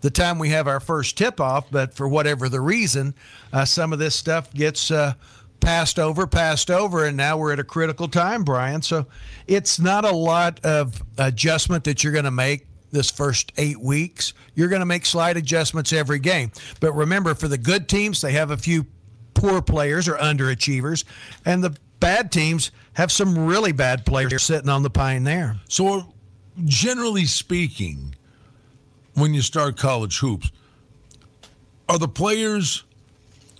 the 0.00 0.10
time 0.10 0.38
we 0.38 0.50
have 0.50 0.68
our 0.68 0.80
first 0.80 1.16
tip 1.16 1.40
off, 1.40 1.70
but 1.70 1.94
for 1.94 2.06
whatever 2.06 2.48
the 2.48 2.60
reason, 2.60 3.14
uh, 3.52 3.64
some 3.64 3.92
of 3.92 3.98
this 3.98 4.14
stuff 4.14 4.52
gets 4.52 4.90
uh, 4.90 5.14
passed 5.60 5.98
over, 5.98 6.26
passed 6.26 6.70
over, 6.70 7.06
and 7.06 7.16
now 7.16 7.36
we're 7.36 7.52
at 7.52 7.58
a 7.58 7.64
critical 7.64 8.08
time, 8.08 8.44
Brian. 8.44 8.82
So 8.82 9.06
it's 9.46 9.80
not 9.80 10.04
a 10.04 10.12
lot 10.12 10.64
of 10.64 11.02
adjustment 11.16 11.84
that 11.84 12.04
you're 12.04 12.12
going 12.12 12.26
to 12.26 12.30
make 12.30 12.66
this 12.90 13.10
first 13.10 13.52
eight 13.56 13.80
weeks. 13.80 14.32
You're 14.54 14.68
going 14.68 14.80
to 14.80 14.86
make 14.86 15.06
slight 15.06 15.36
adjustments 15.36 15.92
every 15.92 16.18
game. 16.18 16.50
But 16.80 16.92
remember, 16.92 17.34
for 17.34 17.48
the 17.48 17.58
good 17.58 17.88
teams, 17.88 18.20
they 18.20 18.32
have 18.32 18.50
a 18.50 18.56
few 18.56 18.86
poor 19.34 19.62
players 19.62 20.08
or 20.08 20.14
underachievers, 20.14 21.04
and 21.44 21.62
the 21.62 21.76
bad 22.00 22.32
teams 22.32 22.70
have 22.94 23.12
some 23.12 23.46
really 23.46 23.72
bad 23.72 24.04
players 24.04 24.42
sitting 24.42 24.68
on 24.68 24.82
the 24.82 24.90
pine 24.90 25.24
there. 25.24 25.56
So, 25.68 26.12
generally 26.64 27.24
speaking, 27.24 28.14
when 29.14 29.34
you 29.34 29.42
start 29.42 29.76
college 29.76 30.18
hoops, 30.18 30.50
are 31.88 31.98
the 31.98 32.08
players 32.08 32.84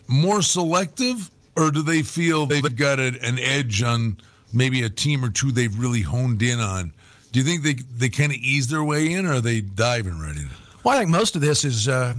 more 0.09 0.43
selective, 0.43 1.31
or 1.57 1.71
do 1.71 1.83
they 1.83 2.03
feel 2.03 2.47
they've 2.47 2.77
got 2.77 2.99
an 2.99 3.39
edge 3.39 3.83
on 3.83 4.19
maybe 4.53 4.83
a 4.83 4.91
team 4.91 5.25
or 5.25 5.31
two 5.31 5.53
they've 5.53 5.79
really 5.79 6.03
honed 6.03 6.43
in 6.43 6.61
on? 6.61 6.93
Do 7.33 7.41
you 7.41 7.45
think 7.45 7.63
they 7.63 7.75
they 7.75 8.09
kind 8.09 8.33
of 8.33 8.39
ease 8.39 8.69
their 8.69 8.85
way 8.85 9.13
in, 9.13 9.27
or 9.27 9.35
are 9.35 9.41
they 9.41 9.61
diving 9.61 10.19
right 10.19 10.37
in? 10.37 10.49
Well, 10.83 10.97
I 10.97 11.01
think 11.01 11.11
most 11.11 11.37
of 11.37 11.43
this 11.43 11.65
is 11.65 11.89
uh, 11.89 12.15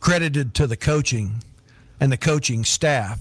credited 0.00 0.54
to 0.54 0.66
the 0.66 0.76
coaching 0.76 1.42
and 2.00 2.12
the 2.12 2.16
coaching 2.16 2.64
staff. 2.64 3.20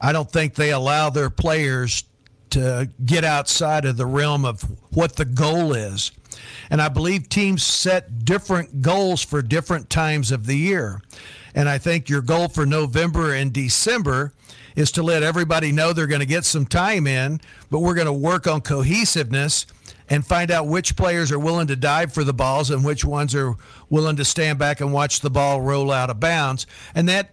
I 0.00 0.12
don't 0.12 0.30
think 0.30 0.54
they 0.54 0.70
allow 0.70 1.10
their 1.10 1.30
players 1.30 2.04
to 2.50 2.90
get 3.04 3.24
outside 3.24 3.84
of 3.84 3.96
the 3.96 4.06
realm 4.06 4.44
of 4.44 4.62
what 4.92 5.16
the 5.16 5.24
goal 5.24 5.72
is. 5.72 6.12
And 6.70 6.80
I 6.80 6.88
believe 6.88 7.28
teams 7.28 7.62
set 7.62 8.24
different 8.24 8.82
goals 8.82 9.22
for 9.22 9.42
different 9.42 9.90
times 9.90 10.32
of 10.32 10.46
the 10.46 10.56
year. 10.56 11.02
And 11.54 11.68
I 11.68 11.78
think 11.78 12.08
your 12.08 12.22
goal 12.22 12.48
for 12.48 12.64
November 12.64 13.34
and 13.34 13.52
December 13.52 14.32
is 14.76 14.92
to 14.92 15.02
let 15.02 15.22
everybody 15.22 15.72
know 15.72 15.92
they're 15.92 16.06
going 16.06 16.20
to 16.20 16.26
get 16.26 16.44
some 16.44 16.66
time 16.66 17.06
in, 17.06 17.40
but 17.70 17.80
we're 17.80 17.94
going 17.94 18.06
to 18.06 18.12
work 18.12 18.46
on 18.46 18.60
cohesiveness 18.60 19.66
and 20.10 20.26
find 20.26 20.50
out 20.50 20.66
which 20.66 20.96
players 20.96 21.32
are 21.32 21.38
willing 21.38 21.68
to 21.68 21.76
dive 21.76 22.12
for 22.12 22.24
the 22.24 22.34
balls 22.34 22.70
and 22.70 22.84
which 22.84 23.04
ones 23.04 23.34
are 23.34 23.54
willing 23.88 24.16
to 24.16 24.24
stand 24.24 24.58
back 24.58 24.80
and 24.80 24.92
watch 24.92 25.20
the 25.20 25.30
ball 25.30 25.60
roll 25.60 25.90
out 25.90 26.10
of 26.10 26.18
bounds. 26.20 26.66
And 26.94 27.08
that 27.08 27.30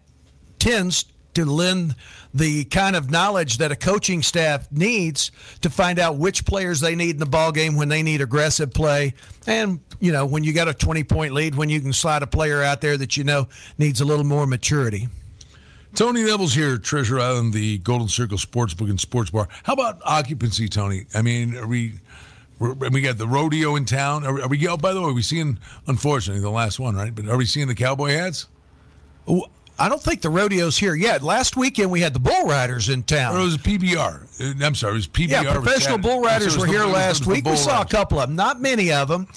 tends 0.60 1.06
to 1.34 1.44
lend 1.46 1.96
the 2.34 2.66
kind 2.66 2.96
of 2.96 3.10
knowledge 3.10 3.58
that 3.58 3.72
a 3.72 3.76
coaching 3.76 4.22
staff 4.22 4.72
needs 4.72 5.32
to 5.62 5.70
find 5.70 6.00
out 6.00 6.18
which 6.18 6.46
players 6.46 6.80
they 6.80 6.96
need 6.96 7.12
in 7.12 7.20
the 7.20 7.26
ball 7.26 7.52
game 7.52 7.76
when 7.76 7.90
they 7.90 8.04
need 8.04 8.22
aggressive 8.22 8.74
play 8.74 9.14
and 9.46 9.80
you 10.00 10.12
know 10.12 10.26
when 10.26 10.44
you 10.44 10.52
got 10.52 10.68
a 10.68 10.74
20 10.74 11.04
point 11.04 11.34
lead 11.34 11.54
when 11.56 11.70
you 11.70 11.80
can 11.80 11.94
slide 11.94 12.24
a 12.24 12.28
player 12.28 12.64
out 12.64 12.82
there 12.82 12.98
that 12.98 13.18
you 13.18 13.24
know 13.24 13.48
needs 13.78 14.02
a 14.02 14.06
little 14.06 14.26
more 14.26 14.48
maturity 14.48 15.08
Tony 15.96 16.22
Neville's 16.22 16.54
here, 16.54 16.78
Treasure 16.78 17.20
Island, 17.20 17.54
the 17.54 17.80
Golden 17.80 18.08
Circle 18.08 18.38
Sportsbook 18.38 18.88
and 18.88 19.00
Sports 19.00 19.32
Bar. 19.32 19.48
How 19.64 19.74
about 19.74 20.00
occupancy, 20.06 20.68
Tony? 20.68 21.08
I 21.16 21.24
mean, 21.24 21.58
are 21.58 21.66
we 21.66 21.94
we 22.60 23.02
got 23.02 23.18
the 23.18 23.28
rodeo 23.28 23.76
in 23.76 23.86
town. 23.86 24.26
Are, 24.26 24.42
are 24.42 24.48
we? 24.48 24.68
Oh, 24.68 24.78
by 24.78 24.94
the 24.94 25.02
way, 25.02 25.10
are 25.10 25.14
we 25.14 25.22
seeing? 25.22 25.60
Unfortunately, 25.86 26.42
the 26.42 26.50
last 26.50 26.80
one, 26.80 26.96
right? 26.96 27.14
But 27.14 27.28
are 27.28 27.38
we 27.38 27.46
seeing 27.46 27.68
the 27.68 27.76
cowboy 27.76 28.12
hats? 28.12 28.48
I 29.80 29.90
don't 29.90 30.02
think 30.02 30.22
the 30.22 30.30
rodeo's 30.30 30.78
here 30.78 30.96
yet. 30.96 31.22
Last 31.22 31.56
weekend 31.56 31.92
we 31.92 32.02
had 32.02 32.14
the 32.14 32.20
bull 32.20 32.46
riders 32.46 32.90
in 32.90 33.04
town. 33.04 33.36
Or 33.36 33.40
it 33.42 33.44
was 33.44 33.58
PBR. 33.58 34.64
I'm 34.64 34.74
sorry, 34.74 34.94
it 34.94 34.96
was 34.96 35.08
PBR. 35.08 35.30
Yeah, 35.30 35.54
professional 35.54 36.00
bull 36.00 36.22
riders 36.22 36.58
were 36.58 36.66
here 36.66 36.86
last 36.86 37.28
week. 37.28 37.46
We 37.46 37.56
saw 37.56 37.82
a 37.82 37.86
couple 37.86 38.20
of 38.20 38.30
them, 38.30 38.36
not 38.36 38.60
many 38.60 38.92
of 38.92 39.08
them. 39.08 39.28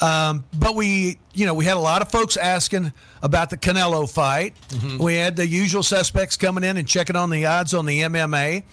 Um, 0.00 0.44
but 0.58 0.74
we, 0.74 1.18
you 1.34 1.44
know, 1.44 1.54
we 1.54 1.64
had 1.64 1.76
a 1.76 1.80
lot 1.80 2.00
of 2.02 2.10
folks 2.10 2.36
asking 2.36 2.92
about 3.22 3.50
the 3.50 3.58
Canelo 3.58 4.10
fight. 4.10 4.54
Mm-hmm. 4.68 5.02
We 5.02 5.14
had 5.16 5.36
the 5.36 5.46
usual 5.46 5.82
suspects 5.82 6.36
coming 6.36 6.64
in 6.64 6.76
and 6.78 6.88
checking 6.88 7.14
on 7.14 7.28
the 7.28 7.44
odds 7.44 7.74
on 7.74 7.84
the 7.84 8.00
MMA. 8.00 8.64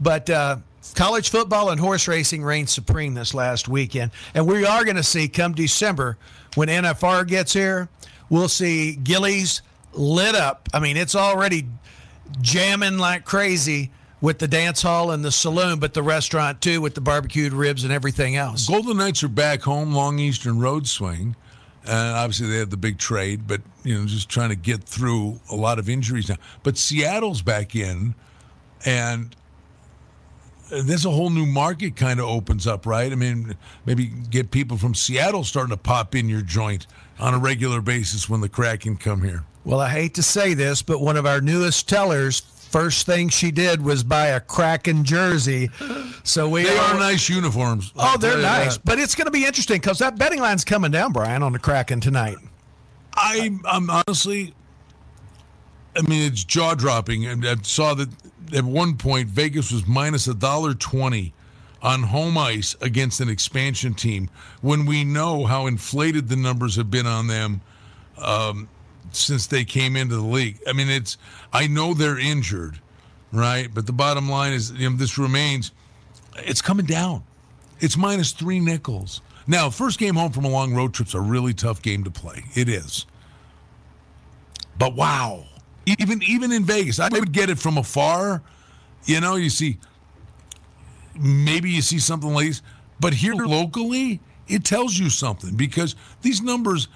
But 0.00 0.30
uh, 0.30 0.56
college 0.94 1.30
football 1.30 1.70
and 1.70 1.80
horse 1.80 2.06
racing 2.08 2.42
reigned 2.42 2.68
supreme 2.68 3.14
this 3.14 3.34
last 3.34 3.68
weekend. 3.68 4.10
And 4.34 4.46
we 4.46 4.64
are 4.64 4.84
going 4.84 4.96
to 4.96 5.02
see 5.02 5.28
come 5.28 5.52
December 5.52 6.18
when 6.54 6.68
NFR 6.68 7.26
gets 7.26 7.52
here, 7.52 7.88
we'll 8.28 8.48
see 8.48 8.96
Gilley's 8.96 9.62
lit 9.92 10.34
up. 10.34 10.68
I 10.74 10.80
mean, 10.80 10.96
it's 10.96 11.14
already 11.14 11.66
jamming 12.40 12.98
like 12.98 13.24
crazy 13.24 13.90
with 14.20 14.38
the 14.38 14.48
dance 14.48 14.82
hall 14.82 15.10
and 15.10 15.24
the 15.24 15.32
saloon, 15.32 15.78
but 15.78 15.94
the 15.94 16.02
restaurant 16.02 16.60
too 16.60 16.80
with 16.80 16.94
the 16.94 17.00
barbecued 17.00 17.52
ribs 17.52 17.84
and 17.84 17.92
everything 17.92 18.36
else. 18.36 18.66
Golden 18.66 18.96
Knights 18.96 19.22
are 19.22 19.28
back 19.28 19.62
home, 19.62 19.94
Long 19.94 20.18
Eastern 20.18 20.58
Road 20.58 20.86
swing. 20.86 21.36
Uh, 21.86 22.14
obviously, 22.16 22.48
they 22.48 22.56
had 22.56 22.70
the 22.70 22.78
big 22.78 22.96
trade, 22.96 23.46
but 23.46 23.60
you 23.82 23.98
know, 23.98 24.06
just 24.06 24.30
trying 24.30 24.48
to 24.48 24.56
get 24.56 24.82
through 24.82 25.38
a 25.50 25.54
lot 25.54 25.78
of 25.78 25.90
injuries 25.90 26.30
now. 26.30 26.36
But 26.62 26.78
Seattle's 26.78 27.42
back 27.42 27.76
in, 27.76 28.14
and 28.86 29.36
there's 30.82 31.04
a 31.04 31.10
whole 31.10 31.30
new 31.30 31.46
market 31.46 31.96
kind 31.96 32.20
of 32.20 32.26
opens 32.26 32.66
up, 32.66 32.86
right? 32.86 33.10
I 33.10 33.14
mean, 33.14 33.56
maybe 33.86 34.06
get 34.06 34.50
people 34.50 34.76
from 34.76 34.94
Seattle 34.94 35.44
starting 35.44 35.70
to 35.70 35.76
pop 35.76 36.14
in 36.14 36.28
your 36.28 36.42
joint 36.42 36.86
on 37.18 37.34
a 37.34 37.38
regular 37.38 37.80
basis 37.80 38.28
when 38.28 38.40
the 38.40 38.48
Kraken 38.48 38.96
come 38.96 39.22
here. 39.22 39.44
Well, 39.64 39.80
I 39.80 39.88
hate 39.88 40.14
to 40.14 40.22
say 40.22 40.54
this, 40.54 40.82
but 40.82 41.00
one 41.00 41.16
of 41.16 41.26
our 41.26 41.40
newest 41.40 41.88
tellers, 41.88 42.40
first 42.40 43.06
thing 43.06 43.28
she 43.28 43.50
did 43.50 43.82
was 43.82 44.02
buy 44.02 44.26
a 44.28 44.40
Kraken 44.40 45.04
jersey. 45.04 45.70
So 46.22 46.48
we 46.48 46.64
they 46.64 46.76
are, 46.76 46.94
are 46.94 46.98
nice 46.98 47.28
uniforms. 47.28 47.92
Oh, 47.96 48.16
they're 48.18 48.38
nice, 48.38 48.76
that. 48.76 48.84
but 48.84 48.98
it's 48.98 49.14
going 49.14 49.26
to 49.26 49.30
be 49.30 49.44
interesting 49.44 49.76
because 49.76 49.98
that 50.00 50.18
betting 50.18 50.40
line's 50.40 50.64
coming 50.64 50.90
down, 50.90 51.12
Brian, 51.12 51.42
on 51.42 51.52
the 51.52 51.58
Kraken 51.58 52.00
tonight. 52.00 52.36
I, 53.14 53.56
I'm 53.64 53.88
honestly, 53.90 54.54
I 55.96 56.02
mean, 56.02 56.30
it's 56.30 56.44
jaw 56.44 56.74
dropping. 56.74 57.26
And 57.26 57.46
I 57.46 57.56
saw 57.62 57.94
that 57.94 58.08
at 58.54 58.64
one 58.64 58.96
point 58.96 59.28
Vegas 59.28 59.72
was 59.72 59.86
minus 59.86 60.26
a 60.26 60.34
dollar 60.34 60.74
twenty 60.74 61.32
on 61.82 62.02
home 62.02 62.36
ice 62.38 62.74
against 62.80 63.20
an 63.20 63.28
expansion 63.28 63.94
team 63.94 64.30
when 64.62 64.86
we 64.86 65.04
know 65.04 65.44
how 65.44 65.66
inflated 65.66 66.28
the 66.28 66.36
numbers 66.36 66.76
have 66.76 66.90
been 66.90 67.06
on 67.06 67.26
them. 67.26 67.60
Um, 68.18 68.68
since 69.12 69.46
they 69.46 69.64
came 69.64 69.96
into 69.96 70.16
the 70.16 70.22
league. 70.22 70.58
I 70.66 70.72
mean, 70.72 70.88
it's 70.88 71.16
I 71.52 71.66
know 71.66 71.94
they're 71.94 72.18
injured, 72.18 72.80
right? 73.32 73.72
But 73.72 73.86
the 73.86 73.92
bottom 73.92 74.28
line 74.28 74.52
is, 74.52 74.72
you 74.72 74.90
know, 74.90 74.96
this 74.96 75.18
remains. 75.18 75.72
It's 76.38 76.62
coming 76.62 76.86
down. 76.86 77.22
It's 77.80 77.96
minus 77.96 78.32
three 78.32 78.60
nickels. 78.60 79.20
Now, 79.46 79.70
first 79.70 79.98
game 79.98 80.14
home 80.14 80.32
from 80.32 80.44
a 80.44 80.48
long 80.48 80.74
road 80.74 80.94
trip's 80.94 81.14
a 81.14 81.20
really 81.20 81.54
tough 81.54 81.82
game 81.82 82.04
to 82.04 82.10
play. 82.10 82.44
It 82.54 82.68
is. 82.68 83.06
But 84.78 84.94
wow, 84.94 85.44
even 85.86 86.22
even 86.22 86.52
in 86.52 86.64
Vegas, 86.64 87.00
I 87.00 87.08
would 87.08 87.32
get 87.32 87.50
it 87.50 87.58
from 87.58 87.78
afar. 87.78 88.42
You 89.04 89.20
know, 89.20 89.36
you 89.36 89.50
see, 89.50 89.78
maybe 91.18 91.70
you 91.70 91.82
see 91.82 91.98
something 91.98 92.32
like 92.32 92.48
this, 92.48 92.62
but 93.00 93.12
here 93.12 93.34
locally, 93.34 94.20
it 94.48 94.64
tells 94.64 94.98
you 94.98 95.10
something 95.10 95.54
because 95.56 95.94
these 96.22 96.40
numbers 96.40 96.88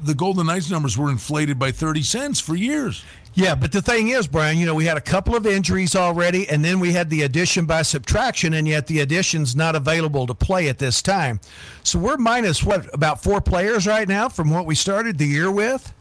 the 0.00 0.14
Golden 0.14 0.46
Knights 0.46 0.70
numbers 0.70 0.96
were 0.96 1.10
inflated 1.10 1.58
by 1.58 1.72
30 1.72 2.02
cents 2.02 2.40
for 2.40 2.54
years. 2.54 3.04
Yeah, 3.34 3.56
but 3.56 3.72
the 3.72 3.82
thing 3.82 4.08
is, 4.08 4.28
Brian, 4.28 4.58
you 4.58 4.66
know, 4.66 4.74
we 4.76 4.84
had 4.84 4.96
a 4.96 5.00
couple 5.00 5.34
of 5.34 5.44
injuries 5.44 5.96
already, 5.96 6.48
and 6.48 6.64
then 6.64 6.78
we 6.78 6.92
had 6.92 7.10
the 7.10 7.22
addition 7.22 7.66
by 7.66 7.82
subtraction, 7.82 8.54
and 8.54 8.68
yet 8.68 8.86
the 8.86 9.00
addition's 9.00 9.56
not 9.56 9.74
available 9.74 10.26
to 10.28 10.34
play 10.34 10.68
at 10.68 10.78
this 10.78 11.02
time. 11.02 11.40
So 11.82 11.98
we're 11.98 12.16
minus, 12.16 12.62
what, 12.62 12.92
about 12.94 13.22
four 13.22 13.40
players 13.40 13.88
right 13.88 14.06
now 14.06 14.28
from 14.28 14.50
what 14.50 14.66
we 14.66 14.76
started 14.76 15.18
the 15.18 15.26
year 15.26 15.50
with? 15.50 15.92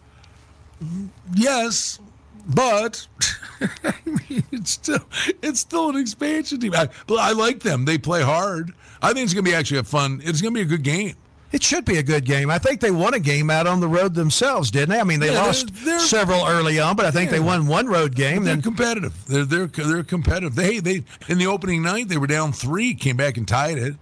Yes, 1.33 1.99
but 2.45 3.07
I 3.83 3.93
mean, 4.05 4.43
it's 4.51 4.71
still 4.71 5.05
it's 5.41 5.59
still 5.59 5.89
an 5.89 5.97
expansion 5.97 6.59
team. 6.59 6.73
I, 6.73 6.89
I 7.09 7.33
like 7.33 7.61
them. 7.61 7.85
They 7.85 7.97
play 7.97 8.21
hard. 8.21 8.73
I 9.01 9.13
think 9.13 9.25
it's 9.25 9.33
going 9.33 9.45
to 9.45 9.51
be 9.51 9.55
actually 9.55 9.79
a 9.79 9.83
fun. 9.83 10.21
It's 10.23 10.41
going 10.41 10.53
to 10.53 10.57
be 10.57 10.61
a 10.61 10.65
good 10.65 10.83
game. 10.83 11.15
It 11.51 11.61
should 11.61 11.85
be 11.85 11.97
a 11.97 12.03
good 12.03 12.25
game. 12.25 12.49
I 12.49 12.57
think 12.57 12.81
they 12.81 12.89
won 12.89 13.13
a 13.13 13.19
game 13.19 13.51
out 13.51 13.67
on 13.67 13.79
the 13.79 13.87
road 13.87 14.15
themselves, 14.15 14.71
didn't 14.71 14.89
they? 14.89 14.99
I 14.99 15.03
mean, 15.03 15.19
they 15.19 15.31
yeah, 15.31 15.43
lost 15.43 15.71
they're, 15.71 15.85
they're, 15.85 15.99
several 15.99 16.47
early 16.47 16.79
on, 16.79 16.95
but 16.95 17.05
I 17.05 17.11
think 17.11 17.29
yeah. 17.29 17.37
they 17.37 17.43
won 17.43 17.67
one 17.67 17.85
road 17.85 18.15
game. 18.15 18.43
They're 18.43 18.55
then 18.55 18.63
competitive. 18.63 19.25
They're 19.27 19.45
they're 19.45 19.67
they're 19.67 20.03
competitive. 20.03 20.55
They 20.55 20.79
they 20.79 21.03
in 21.27 21.37
the 21.37 21.45
opening 21.45 21.83
night 21.83 22.09
they 22.09 22.17
were 22.17 22.27
down 22.27 22.53
three, 22.53 22.95
came 22.95 23.17
back 23.17 23.37
and 23.37 23.47
tied 23.47 23.77
it. 23.77 23.95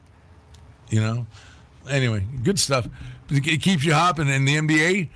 You 0.89 1.01
know. 1.01 1.27
Anyway, 1.89 2.23
good 2.43 2.57
stuff. 2.57 2.87
It 3.29 3.61
keeps 3.61 3.83
you 3.83 3.93
hopping. 3.93 4.29
in 4.29 4.45
the 4.45 4.55
NBA, 4.55 5.09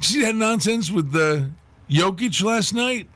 see 0.00 0.22
that 0.22 0.34
nonsense 0.34 0.90
with 0.90 1.12
the 1.12 1.50
Jokic 1.90 2.42
last 2.42 2.74
night? 2.74 3.08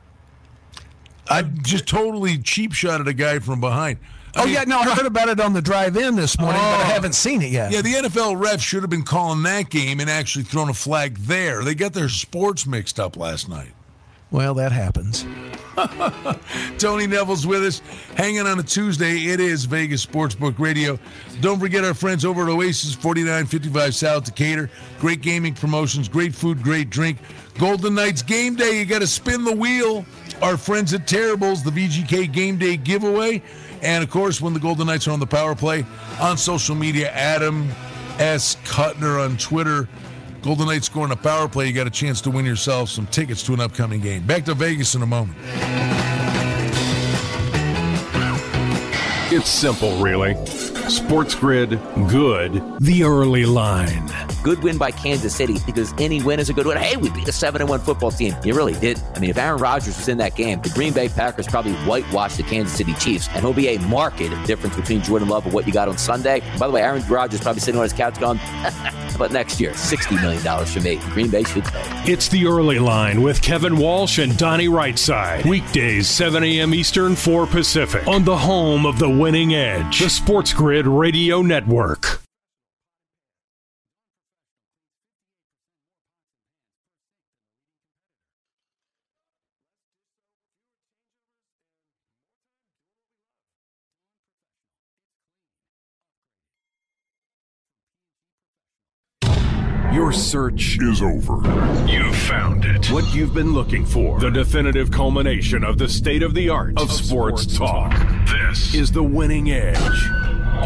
I 1.29 1.43
just 1.43 1.87
totally 1.87 2.37
cheap 2.37 2.73
shot 2.73 2.99
at 2.99 3.07
a 3.07 3.13
guy 3.13 3.39
from 3.39 3.61
behind. 3.61 3.99
I 4.35 4.41
oh 4.41 4.45
mean, 4.45 4.53
yeah, 4.53 4.63
no, 4.63 4.79
I 4.79 4.95
heard 4.95 5.05
about 5.05 5.27
it 5.27 5.41
on 5.41 5.51
the 5.51 5.61
drive-in 5.61 6.15
this 6.15 6.39
morning, 6.39 6.61
oh, 6.61 6.71
but 6.77 6.79
I 6.79 6.89
oh. 6.89 6.93
haven't 6.93 7.15
seen 7.15 7.41
it 7.41 7.51
yet. 7.51 7.71
Yeah, 7.71 7.81
the 7.81 7.93
NFL 7.93 8.41
refs 8.41 8.61
should 8.61 8.81
have 8.81 8.89
been 8.89 9.03
calling 9.03 9.43
that 9.43 9.69
game 9.69 9.99
and 9.99 10.09
actually 10.09 10.45
thrown 10.45 10.69
a 10.69 10.73
flag 10.73 11.17
there. 11.17 11.63
They 11.63 11.75
got 11.75 11.91
their 11.93 12.07
sports 12.07 12.65
mixed 12.65 12.99
up 12.99 13.17
last 13.17 13.49
night. 13.49 13.73
Well, 14.31 14.53
that 14.55 14.71
happens. 14.71 15.25
Tony 16.77 17.05
Neville's 17.05 17.45
with 17.45 17.63
us, 17.63 17.81
hanging 18.15 18.47
on 18.47 18.59
a 18.59 18.63
Tuesday. 18.63 19.25
It 19.27 19.39
is 19.39 19.65
Vegas 19.65 20.05
Sportsbook 20.05 20.57
Radio. 20.57 20.97
Don't 21.41 21.59
forget 21.59 21.83
our 21.83 21.93
friends 21.93 22.23
over 22.23 22.43
at 22.43 22.49
Oasis 22.49 22.93
4955 22.95 23.93
South 23.95 24.23
Decatur. 24.23 24.69
Great 24.99 25.21
gaming 25.21 25.53
promotions, 25.53 26.07
great 26.07 26.33
food, 26.33 26.63
great 26.63 26.89
drink. 26.89 27.17
Golden 27.57 27.93
Knights 27.93 28.21
game 28.21 28.55
day. 28.55 28.79
You 28.79 28.85
got 28.85 28.99
to 28.99 29.07
spin 29.07 29.43
the 29.43 29.55
wheel. 29.55 30.05
Our 30.41 30.57
friends 30.57 30.93
at 30.93 31.07
Terribles, 31.07 31.63
the 31.63 31.71
VGK 31.71 32.31
game 32.31 32.57
day 32.57 32.77
giveaway. 32.77 33.43
And 33.81 34.03
of 34.03 34.09
course, 34.09 34.39
when 34.39 34.53
the 34.53 34.59
Golden 34.59 34.87
Knights 34.87 35.07
are 35.07 35.11
on 35.11 35.19
the 35.19 35.27
power 35.27 35.55
play 35.55 35.85
on 36.19 36.37
social 36.37 36.75
media, 36.75 37.11
Adam 37.11 37.69
S. 38.17 38.55
Cutner 38.63 39.23
on 39.23 39.37
Twitter. 39.37 39.89
Golden 40.41 40.67
Knights 40.67 40.87
scoring 40.87 41.11
a 41.11 41.15
power 41.15 41.47
play. 41.47 41.67
You 41.67 41.73
got 41.73 41.87
a 41.87 41.91
chance 41.91 42.19
to 42.21 42.31
win 42.31 42.45
yourself 42.45 42.89
some 42.89 43.05
tickets 43.07 43.43
to 43.43 43.53
an 43.53 43.59
upcoming 43.59 44.01
game. 44.01 44.25
Back 44.25 44.45
to 44.45 44.55
Vegas 44.55 44.95
in 44.95 45.03
a 45.03 45.05
moment. 45.05 45.37
It's 49.33 49.49
simple, 49.49 49.95
really. 50.03 50.35
Sports 50.89 51.35
Grid, 51.35 51.79
good. 52.09 52.61
The 52.81 53.03
early 53.03 53.45
line. 53.45 54.11
Good 54.43 54.61
win 54.61 54.77
by 54.77 54.91
Kansas 54.91 55.33
City 55.33 55.57
because 55.65 55.93
any 55.99 56.21
win 56.21 56.39
is 56.39 56.49
a 56.49 56.53
good 56.53 56.65
win. 56.65 56.77
Hey, 56.77 56.97
we 56.97 57.09
beat 57.11 57.27
a 57.27 57.31
7 57.31 57.65
1 57.65 57.79
football 57.79 58.11
team. 58.11 58.35
You 58.43 58.53
really 58.55 58.73
did. 58.73 59.01
I 59.15 59.19
mean, 59.19 59.29
if 59.29 59.37
Aaron 59.37 59.61
Rodgers 59.61 59.95
was 59.95 60.09
in 60.09 60.17
that 60.17 60.35
game, 60.35 60.61
the 60.61 60.69
Green 60.69 60.91
Bay 60.91 61.07
Packers 61.07 61.47
probably 61.47 61.73
whitewashed 61.85 62.37
the 62.37 62.43
Kansas 62.43 62.75
City 62.75 62.93
Chiefs, 62.95 63.29
and 63.29 63.39
he'll 63.39 63.53
be 63.53 63.69
a 63.69 63.79
marked 63.79 64.17
difference 64.45 64.75
between 64.75 65.01
Jordan 65.01 65.29
Love 65.29 65.45
and 65.45 65.53
what 65.53 65.65
you 65.65 65.71
got 65.71 65.87
on 65.87 65.97
Sunday. 65.97 66.41
By 66.59 66.67
the 66.67 66.73
way, 66.73 66.81
Aaron 66.81 67.07
Rodgers 67.07 67.39
probably 67.39 67.61
sitting 67.61 67.77
on 67.79 67.83
his 67.83 67.93
couch 67.93 68.19
going, 68.19 68.39
but 69.17 69.31
next 69.31 69.61
year, 69.61 69.71
$60 69.71 70.21
million 70.21 70.65
for 70.65 70.79
me. 70.81 70.97
Green 71.13 71.29
Bay 71.29 71.43
should 71.43 71.63
pay. 71.63 72.11
It's 72.11 72.27
the 72.27 72.47
early 72.47 72.79
line 72.79 73.21
with 73.21 73.41
Kevin 73.41 73.77
Walsh 73.77 74.17
and 74.17 74.35
Donnie 74.37 74.67
Rightside. 74.67 75.45
Weekdays, 75.45 76.09
7 76.09 76.43
a.m. 76.43 76.73
Eastern, 76.73 77.15
4 77.15 77.45
Pacific, 77.45 78.07
on 78.07 78.25
the 78.25 78.35
home 78.35 78.85
of 78.85 78.99
the 78.99 79.07
winning 79.21 79.53
edge, 79.53 79.99
the 79.99 80.09
Sports 80.09 80.51
Grid 80.51 80.87
Radio 80.87 81.43
Network. 81.43 82.20
Your 99.91 100.13
search 100.13 100.77
is 100.81 101.01
over. 101.01 101.35
You've 101.85 102.15
found 102.15 102.63
it. 102.63 102.89
What 102.91 103.13
you've 103.13 103.33
been 103.33 103.53
looking 103.53 103.85
for. 103.85 104.21
The 104.21 104.31
definitive 104.31 104.89
culmination 104.89 105.65
of 105.65 105.77
the 105.77 105.89
state 105.89 106.23
of 106.23 106.33
the 106.33 106.47
art 106.47 106.77
of, 106.77 106.83
of 106.83 106.91
sports, 106.91 107.43
sports 107.43 107.57
talk. 107.57 107.91
talk. 107.91 108.27
This 108.29 108.73
is 108.73 108.89
the 108.93 109.03
winning 109.03 109.51
edge. 109.51 110.09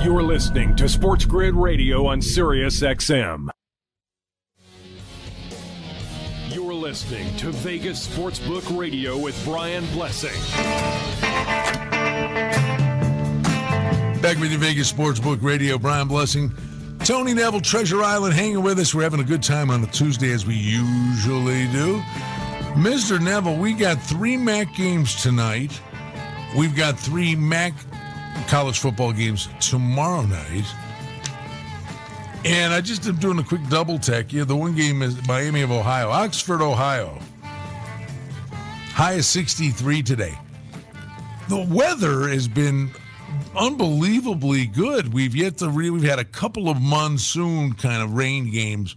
You're 0.04 0.22
listening 0.22 0.76
to 0.76 0.88
Sports 0.88 1.26
Grid 1.26 1.56
Radio 1.56 2.06
on 2.06 2.22
Sirius 2.22 2.82
XM. 2.82 3.50
You're 6.50 6.76
listening 6.76 7.36
to 7.38 7.50
Vegas 7.52 8.08
Sportsbook 8.08 8.78
Radio 8.78 9.18
with 9.18 9.44
Brian 9.44 9.88
Blessing. 9.88 10.40
Back 14.22 14.38
with 14.38 14.52
you, 14.52 14.60
Vegas 14.60 14.92
Sportsbook 14.92 15.42
Radio. 15.42 15.80
Brian 15.80 16.08
Blessing. 16.08 16.52
Tony 17.06 17.36
Neville, 17.36 17.62
Treasure 17.62 18.02
Island, 18.02 18.34
hanging 18.34 18.64
with 18.64 18.80
us. 18.80 18.96
We're 18.96 19.04
having 19.04 19.20
a 19.20 19.24
good 19.24 19.44
time 19.44 19.70
on 19.70 19.84
a 19.84 19.88
Tuesday 19.88 20.32
as 20.32 20.48
we 20.48 20.56
usually 20.56 21.68
do. 21.68 22.00
Mr. 22.74 23.22
Neville, 23.22 23.58
we 23.58 23.74
got 23.74 24.02
three 24.02 24.36
MAC 24.36 24.74
games 24.74 25.22
tonight. 25.22 25.80
We've 26.58 26.76
got 26.76 27.00
three 27.00 27.36
MAC 27.36 27.76
college 28.48 28.80
football 28.80 29.14
games 29.14 29.50
tomorrow 29.60 30.24
night. 30.24 30.66
And 32.44 32.74
I 32.74 32.82
just 32.82 33.06
am 33.06 33.18
doing 33.18 33.38
a 33.38 33.44
quick 33.44 33.62
double 33.70 34.00
tech. 34.00 34.34
Yeah, 34.34 34.46
the 34.46 34.56
one 34.56 34.74
game 34.74 35.04
is 35.04 35.28
Miami 35.28 35.62
of 35.62 35.70
Ohio, 35.70 36.10
Oxford, 36.10 36.64
Ohio. 36.64 37.20
High 38.94 39.14
is 39.14 39.28
63 39.28 40.02
today. 40.02 40.36
The 41.50 41.68
weather 41.70 42.30
has 42.30 42.48
been 42.48 42.90
unbelievably 43.56 44.68
good. 44.68 45.14
We've 45.14 45.36
yet 45.36 45.58
to 45.58 45.70
really, 45.70 45.92
we've 45.92 46.04
had 46.04 46.20
a 46.20 46.26
couple 46.26 46.70
of 46.70 46.82
monsoon 46.82 47.74
kind 47.74 48.02
of 48.02 48.14
rain 48.14 48.52
games 48.52 48.96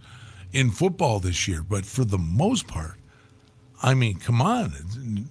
in 0.51 0.71
football 0.71 1.19
this 1.19 1.47
year, 1.47 1.63
but 1.63 1.85
for 1.85 2.03
the 2.03 2.17
most 2.17 2.67
part, 2.67 2.95
I 3.81 3.93
mean, 3.93 4.19
come 4.19 4.41
on, 4.41 4.73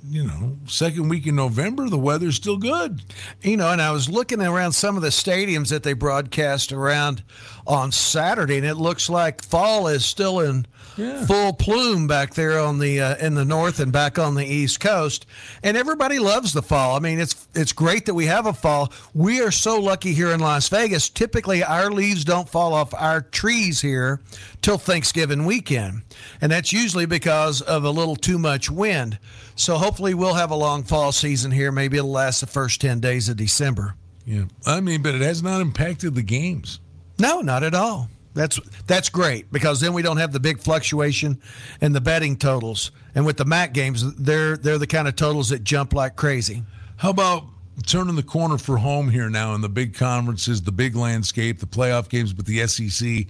you 0.09 0.25
know, 0.25 0.57
second 0.67 1.11
week 1.11 1.27
in 1.27 1.37
November, 1.37 1.91
the 1.91 1.99
weather's 1.99 2.37
still 2.37 2.57
good. 2.57 3.03
You 3.43 3.59
know, 3.59 3.71
and 3.71 3.83
I 3.83 3.91
was 3.93 4.09
looking 4.09 4.41
around 4.41 4.73
some 4.73 4.97
of 4.97 5.03
the 5.03 5.09
stadiums 5.09 5.69
that 5.69 5.83
they 5.83 5.93
broadcast 5.93 6.73
around 6.73 7.23
on 7.67 7.93
Saturday, 7.93 8.57
and 8.57 8.67
it 8.67 8.77
looks 8.77 9.11
like 9.11 9.45
fall 9.45 9.87
is 9.87 10.07
still 10.07 10.41
in 10.41 10.67
yeah. 10.99 11.25
full 11.25 11.53
plume 11.53 12.07
back 12.07 12.35
there 12.35 12.59
on 12.59 12.79
the 12.79 13.01
uh, 13.01 13.17
in 13.17 13.35
the 13.35 13.45
north 13.45 13.81
and 13.81 13.93
back 13.93 14.19
on 14.19 14.35
the 14.35 14.45
east 14.45 14.81
coast. 14.81 15.27
And 15.63 15.77
everybody 15.77 16.19
loves 16.19 16.53
the 16.53 16.63
fall. 16.63 16.97
I 16.97 16.99
mean, 16.99 17.21
it's 17.21 17.47
it's 17.55 17.73
great 17.73 18.07
that 18.07 18.15
we 18.15 18.27
have 18.27 18.47
a 18.47 18.53
fall. 18.53 18.93
We 19.15 19.41
are 19.41 19.51
so 19.51 19.81
lucky 19.81 20.13
here 20.13 20.31
in 20.33 20.41
Las 20.41 20.69
Vegas. 20.69 21.09
Typically, 21.09 21.63
our 21.63 21.91
leaves 21.91 22.25
don't 22.25 22.49
fall 22.49 22.75
off 22.75 22.93
our 22.95 23.23
trees 23.23 23.81
here 23.81 24.21
till 24.61 24.79
Thanksgiving 24.79 25.47
weekend, 25.47 26.03
and 26.41 26.51
that's 26.51 26.73
usually 26.73 27.07
because 27.07 27.63
of 27.63 27.85
a 27.85 27.91
little 27.91 28.17
too 28.17 28.39
much 28.39 28.71
wind. 28.71 29.19
So 29.55 29.77
hopefully, 29.77 30.15
we'll 30.15 30.35
have 30.35 30.51
a 30.51 30.57
long 30.57 30.83
fall 30.83 31.13
season 31.13 31.51
here. 31.53 31.73
Maybe 31.73 31.97
it'll 31.97 32.11
last 32.11 32.41
the 32.41 32.47
first 32.47 32.81
ten 32.81 33.01
days 33.01 33.29
of 33.29 33.37
December. 33.37 33.95
Yeah, 34.27 34.45
I 34.67 34.81
mean, 34.81 35.03
but 35.03 35.15
it 35.15 35.23
has 35.23 35.43
not 35.43 35.61
impacted 35.61 36.15
the 36.15 36.23
games. 36.23 36.81
No, 37.19 37.41
not 37.41 37.63
at 37.63 37.75
all. 37.75 38.11
That's 38.35 38.61
that's 38.87 39.09
great 39.09 39.51
because 39.51 39.81
then 39.81 39.93
we 39.93 40.03
don't 40.03 40.19
have 40.19 40.33
the 40.33 40.41
big 40.41 40.61
fluctuation 40.61 41.41
in 41.81 41.93
the 41.93 42.01
betting 42.01 42.37
totals. 42.37 42.93
And 43.15 43.27
with 43.27 43.37
the 43.37 43.45
MAC 43.45 43.73
games, 43.73 44.15
they're 44.15 44.57
they're 44.57 44.79
the 44.79 44.87
kind 44.87 45.09
of 45.09 45.17
totals 45.17 45.49
that 45.49 45.65
jump 45.65 45.93
like 45.93 46.17
crazy. 46.17 46.63
How 46.97 47.11
about 47.11 47.45
turning 47.87 48.17
the 48.17 48.23
corner 48.23 48.59
for 48.59 48.77
home 48.77 49.09
here 49.09 49.31
now 49.31 49.55
in 49.55 49.61
the 49.61 49.69
big 49.69 49.95
conferences, 49.95 50.63
the 50.63 50.73
big 50.73 50.97
landscape, 50.97 51.59
the 51.59 51.67
playoff 51.67 52.09
games 52.09 52.35
with 52.35 52.47
the 52.47 52.67
SEC? 52.67 53.27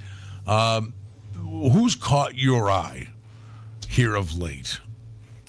Um, 0.46 0.94
who's 1.34 1.94
caught 1.94 2.34
your 2.34 2.70
eye 2.70 3.08
here 3.88 4.14
of 4.14 4.36
late? 4.36 4.80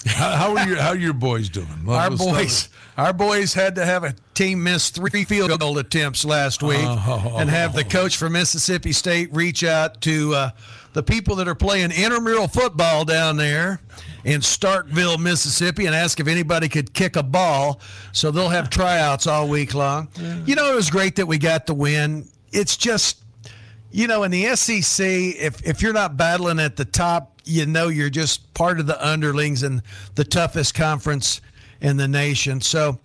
How, 0.09 0.35
how, 0.35 0.57
are 0.57 0.67
your 0.67 0.77
how 0.77 0.89
are 0.89 0.97
your 0.97 1.13
boys 1.13 1.49
doing? 1.49 1.67
our 1.87 2.09
boys, 2.09 2.69
our 2.97 3.13
boys 3.13 3.53
had 3.53 3.75
to 3.75 3.85
have 3.85 4.03
a 4.03 4.15
team 4.33 4.63
miss 4.63 4.89
three 4.89 5.23
field 5.23 5.57
goal 5.59 5.77
attempts 5.77 6.25
last 6.25 6.63
week, 6.63 6.79
oh. 6.81 7.35
and 7.37 7.49
have 7.49 7.73
the 7.73 7.83
coach 7.83 8.17
from 8.17 8.33
Mississippi 8.33 8.91
State 8.91 9.33
reach 9.33 9.63
out 9.63 10.01
to 10.01 10.33
uh, 10.33 10.51
the 10.93 11.03
people 11.03 11.35
that 11.35 11.47
are 11.47 11.55
playing 11.55 11.91
intramural 11.91 12.47
football 12.47 13.05
down 13.05 13.37
there 13.37 13.79
in 14.23 14.41
Starkville, 14.41 15.19
Mississippi, 15.19 15.85
and 15.85 15.95
ask 15.95 16.19
if 16.19 16.27
anybody 16.27 16.67
could 16.67 16.93
kick 16.93 17.15
a 17.15 17.23
ball. 17.23 17.79
So 18.11 18.31
they'll 18.31 18.49
have 18.49 18.69
tryouts 18.69 19.27
all 19.27 19.47
week 19.47 19.73
long. 19.73 20.09
Yeah. 20.19 20.39
You 20.45 20.55
know, 20.55 20.71
it 20.71 20.75
was 20.75 20.89
great 20.89 21.15
that 21.17 21.25
we 21.25 21.37
got 21.37 21.65
the 21.67 21.73
win. 21.73 22.27
It's 22.51 22.75
just, 22.75 23.21
you 23.91 24.07
know, 24.07 24.23
in 24.23 24.31
the 24.31 24.55
SEC, 24.55 25.05
if 25.05 25.65
if 25.65 25.81
you're 25.81 25.93
not 25.93 26.17
battling 26.17 26.59
at 26.59 26.75
the 26.75 26.85
top 26.85 27.38
you 27.45 27.65
know 27.65 27.87
you're 27.87 28.09
just 28.09 28.53
part 28.53 28.79
of 28.79 28.87
the 28.87 29.05
underlings 29.05 29.63
and 29.63 29.81
the 30.15 30.23
toughest 30.23 30.75
conference 30.75 31.41
in 31.81 31.97
the 31.97 32.07
nation. 32.07 32.61
So 32.61 32.99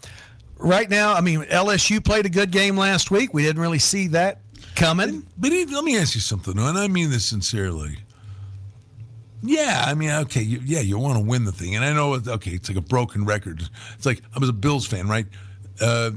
right 0.59 0.89
now, 0.89 1.15
I 1.15 1.21
mean, 1.21 1.43
LSU 1.43 2.05
played 2.05 2.27
a 2.27 2.31
good 2.31 2.51
game 2.51 2.77
last 2.77 3.11
week. 3.11 3.35
We 3.35 3.43
didn't 3.43 3.63
really 3.63 3.79
see 3.79 4.09
that 4.09 4.41
coming. 4.75 5.21
But, 5.39 5.51
but 5.51 5.71
let 5.71 5.85
me 5.85 5.99
ask 5.99 6.15
you 6.15 6.21
something, 6.21 6.59
and 6.59 6.79
I 6.79 6.89
mean 6.89 7.11
this 7.11 7.25
sincerely. 7.25 7.99
Yeah, 9.47 9.85
I 9.87 9.93
mean, 9.93 10.11
okay, 10.11 10.41
you, 10.41 10.61
yeah, 10.65 10.81
you 10.81 10.99
want 10.99 11.19
to 11.19 11.25
win 11.25 11.45
the 11.45 11.53
thing, 11.53 11.75
and 11.77 11.85
I 11.85 11.93
know, 11.93 12.15
okay, 12.15 12.53
it's 12.53 12.69
like 12.69 12.79
a 12.79 12.83
broken 12.83 13.27
record. 13.27 13.63
It's 13.95 14.07
like 14.07 14.23
I 14.35 14.39
was 14.39 14.49
a 14.49 14.55
Bills 14.55 14.87
fan, 14.87 15.07
right? 15.07 15.27
Uh, 15.81 16.13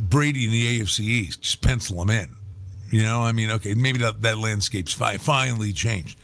Brady 0.00 0.46
in 0.46 0.50
the 0.50 0.80
AFC 0.80 1.00
East, 1.00 1.42
just 1.42 1.60
pencil 1.60 2.00
him 2.00 2.10
in. 2.10 2.34
You 2.90 3.02
know, 3.02 3.20
I 3.20 3.32
mean, 3.32 3.50
okay, 3.50 3.74
maybe 3.74 3.98
that, 3.98 4.22
that 4.22 4.38
landscape's 4.38 4.92
fi- 4.92 5.18
finally 5.18 5.72
changed. 5.72 6.18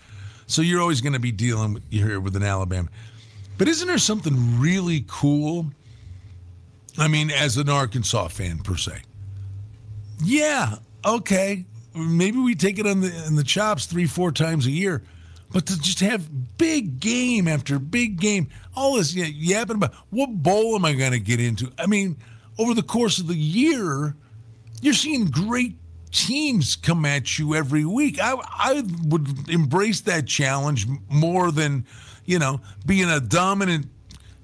So 0.48 0.62
you're 0.62 0.80
always 0.80 1.00
going 1.00 1.12
to 1.12 1.20
be 1.20 1.30
dealing 1.30 1.74
with, 1.74 1.88
here 1.90 2.18
with 2.18 2.34
an 2.34 2.42
Alabama. 2.42 2.88
But 3.58 3.68
isn't 3.68 3.86
there 3.86 3.98
something 3.98 4.58
really 4.58 5.04
cool? 5.06 5.70
I 6.96 7.06
mean, 7.06 7.30
as 7.30 7.56
an 7.58 7.68
Arkansas 7.68 8.28
fan 8.28 8.58
per 8.58 8.76
se. 8.76 9.02
Yeah, 10.24 10.76
okay. 11.04 11.64
Maybe 11.94 12.38
we 12.38 12.54
take 12.54 12.78
it 12.78 12.86
on 12.86 13.00
the 13.00 13.24
in 13.26 13.36
the 13.36 13.44
chops 13.44 13.86
three, 13.86 14.06
four 14.06 14.32
times 14.32 14.66
a 14.66 14.70
year. 14.70 15.02
But 15.50 15.66
to 15.66 15.80
just 15.80 16.00
have 16.00 16.58
big 16.58 16.98
game 17.00 17.46
after 17.46 17.78
big 17.78 18.20
game, 18.20 18.48
all 18.76 18.96
this 18.96 19.14
yapping 19.14 19.76
about 19.76 19.94
what 20.10 20.28
bowl 20.30 20.74
am 20.74 20.84
I 20.84 20.92
going 20.94 21.12
to 21.12 21.20
get 21.20 21.40
into? 21.40 21.72
I 21.78 21.86
mean, 21.86 22.16
over 22.58 22.74
the 22.74 22.82
course 22.82 23.18
of 23.18 23.28
the 23.28 23.36
year, 23.36 24.14
you're 24.82 24.94
seeing 24.94 25.26
great 25.26 25.77
teams 26.10 26.76
come 26.76 27.04
at 27.04 27.38
you 27.38 27.54
every 27.54 27.84
week. 27.84 28.18
I 28.20 28.34
I 28.34 28.84
would 29.04 29.48
embrace 29.48 30.00
that 30.02 30.26
challenge 30.26 30.86
more 31.08 31.50
than, 31.50 31.86
you 32.24 32.38
know, 32.38 32.60
being 32.86 33.08
a 33.08 33.20
dominant 33.20 33.86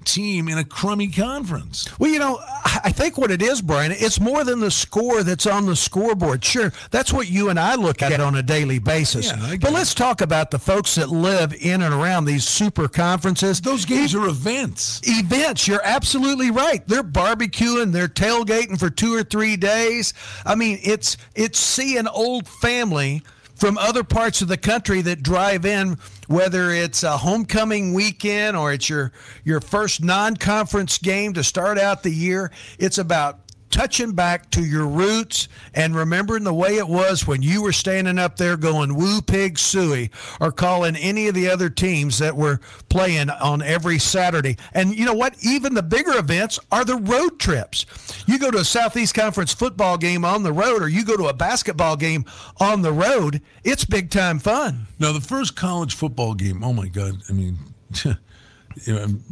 team 0.05 0.47
in 0.47 0.57
a 0.57 0.63
crummy 0.63 1.07
conference. 1.07 1.87
Well, 1.99 2.11
you 2.11 2.19
know, 2.19 2.39
I 2.83 2.91
think 2.91 3.17
what 3.17 3.31
it 3.31 3.41
is, 3.41 3.61
Brian, 3.61 3.91
it's 3.91 4.19
more 4.19 4.43
than 4.43 4.59
the 4.59 4.71
score 4.71 5.23
that's 5.23 5.45
on 5.45 5.65
the 5.65 5.75
scoreboard. 5.75 6.43
Sure, 6.43 6.71
that's 6.91 7.11
what 7.11 7.29
you 7.29 7.49
and 7.49 7.59
I 7.59 7.75
look 7.75 8.01
at 8.01 8.19
on 8.19 8.35
a 8.35 8.43
daily 8.43 8.79
basis. 8.79 9.27
Yeah, 9.27 9.55
but 9.59 9.73
let's 9.73 9.93
talk 9.93 10.21
about 10.21 10.51
the 10.51 10.59
folks 10.59 10.95
that 10.95 11.09
live 11.09 11.53
in 11.53 11.81
and 11.81 11.93
around 11.93 12.25
these 12.25 12.45
super 12.45 12.87
conferences. 12.87 13.61
Those 13.61 13.85
games 13.85 14.15
are 14.15 14.27
events. 14.27 15.01
Events. 15.03 15.67
You're 15.67 15.83
absolutely 15.83 16.51
right. 16.51 16.87
They're 16.87 17.03
barbecuing, 17.03 17.91
they're 17.91 18.07
tailgating 18.07 18.79
for 18.79 18.89
two 18.89 19.13
or 19.13 19.23
three 19.23 19.57
days. 19.57 20.13
I 20.45 20.55
mean, 20.55 20.79
it's 20.83 21.17
it's 21.35 21.59
seeing 21.59 22.07
old 22.07 22.47
family 22.47 23.23
from 23.55 23.77
other 23.77 24.03
parts 24.03 24.41
of 24.41 24.47
the 24.47 24.57
country 24.57 25.01
that 25.01 25.23
drive 25.23 25.65
in, 25.65 25.97
whether 26.27 26.71
it's 26.71 27.03
a 27.03 27.17
homecoming 27.17 27.93
weekend 27.93 28.57
or 28.57 28.73
it's 28.73 28.89
your 28.89 29.11
your 29.43 29.61
first 29.61 30.03
non-conference 30.03 30.97
game 30.97 31.33
to 31.33 31.43
start 31.43 31.77
out 31.77 32.03
the 32.03 32.11
year. 32.11 32.51
It's 32.79 32.97
about 32.97 33.39
touching 33.75 34.13
back 34.13 34.49
to 34.51 34.63
your 34.63 34.87
roots 34.87 35.49
and 35.73 35.93
remembering 35.93 36.45
the 36.45 36.53
way 36.53 36.77
it 36.77 36.87
was 36.87 37.27
when 37.27 37.41
you 37.41 37.61
were 37.61 37.73
standing 37.73 38.17
up 38.17 38.37
there 38.37 38.55
going 38.55 38.95
woo 38.95 39.21
pig 39.21 39.55
sooie 39.55 40.09
or 40.39 40.49
calling 40.49 40.95
any 40.95 41.27
of 41.27 41.35
the 41.35 41.49
other 41.49 41.69
teams 41.69 42.17
that 42.19 42.37
were 42.37 42.61
playing 42.87 43.29
on 43.29 43.61
every 43.61 43.99
Saturday. 43.99 44.55
And 44.73 44.95
you 44.95 45.05
know 45.05 45.13
what? 45.13 45.35
Even 45.43 45.73
the 45.73 45.83
bigger 45.83 46.17
events 46.17 46.57
are 46.71 46.85
the 46.85 46.95
road 46.95 47.37
trips. 47.37 47.85
You 48.27 48.39
go 48.39 48.49
to 48.51 48.57
a 48.57 48.65
Southeast 48.65 49.13
Conference 49.13 49.53
football 49.53 49.97
game 49.97 50.25
on 50.25 50.43
the 50.43 50.51
road 50.51 50.81
or 50.81 50.89
you 50.89 51.05
go 51.05 51.15
to 51.15 51.27
a 51.27 51.33
basketball 51.33 51.95
game 51.95 52.25
on 52.59 52.81
the 52.81 52.91
road, 52.91 53.41
it's 53.63 53.85
big 53.85 54.09
time 54.09 54.39
fun. 54.39 54.87
Now, 54.99 55.11
the 55.11 55.21
first 55.21 55.55
college 55.55 55.95
football 55.95 56.33
game, 56.33 56.63
oh 56.63 56.73
my 56.73 56.87
God. 56.87 57.21
I 57.29 57.33
mean, 57.33 57.57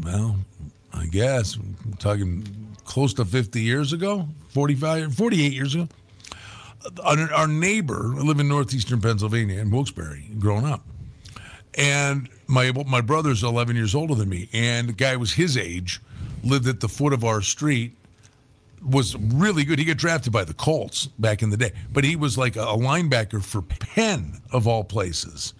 well, 0.03 0.37
I 0.93 1.05
guess 1.07 1.55
I'm 1.55 1.95
talking 1.99 2.45
close 2.85 3.13
to 3.15 3.25
50 3.25 3.61
years 3.61 3.93
ago, 3.93 4.27
45, 4.49 5.15
48 5.15 5.53
years 5.53 5.75
ago. 5.75 5.87
Our, 7.03 7.47
neighbor, 7.47 8.13
I 8.17 8.21
live 8.21 8.39
in 8.41 8.49
northeastern 8.49 8.99
Pennsylvania 8.99 9.59
in 9.59 9.71
Wilkes-Barre, 9.71 10.21
growing 10.37 10.65
up. 10.65 10.83
And 11.75 12.29
my 12.45 12.71
my 12.85 13.01
brother's 13.01 13.41
11 13.41 13.75
years 13.75 13.95
older 13.95 14.15
than 14.15 14.29
me, 14.29 14.49
and 14.53 14.89
the 14.89 14.93
guy 14.93 15.15
was 15.15 15.33
his 15.33 15.57
age, 15.57 16.01
lived 16.43 16.67
at 16.67 16.81
the 16.81 16.89
foot 16.89 17.13
of 17.13 17.23
our 17.23 17.41
street, 17.41 17.93
was 18.85 19.15
really 19.15 19.63
good. 19.63 19.79
He 19.79 19.85
got 19.85 19.97
drafted 19.97 20.33
by 20.33 20.43
the 20.43 20.53
Colts 20.53 21.07
back 21.19 21.41
in 21.41 21.49
the 21.49 21.57
day, 21.57 21.71
but 21.91 22.03
he 22.03 22.15
was 22.15 22.37
like 22.37 22.55
a 22.55 22.59
linebacker 22.59 23.43
for 23.43 23.61
Penn 23.61 24.41
of 24.51 24.67
all 24.67 24.83
places. 24.83 25.53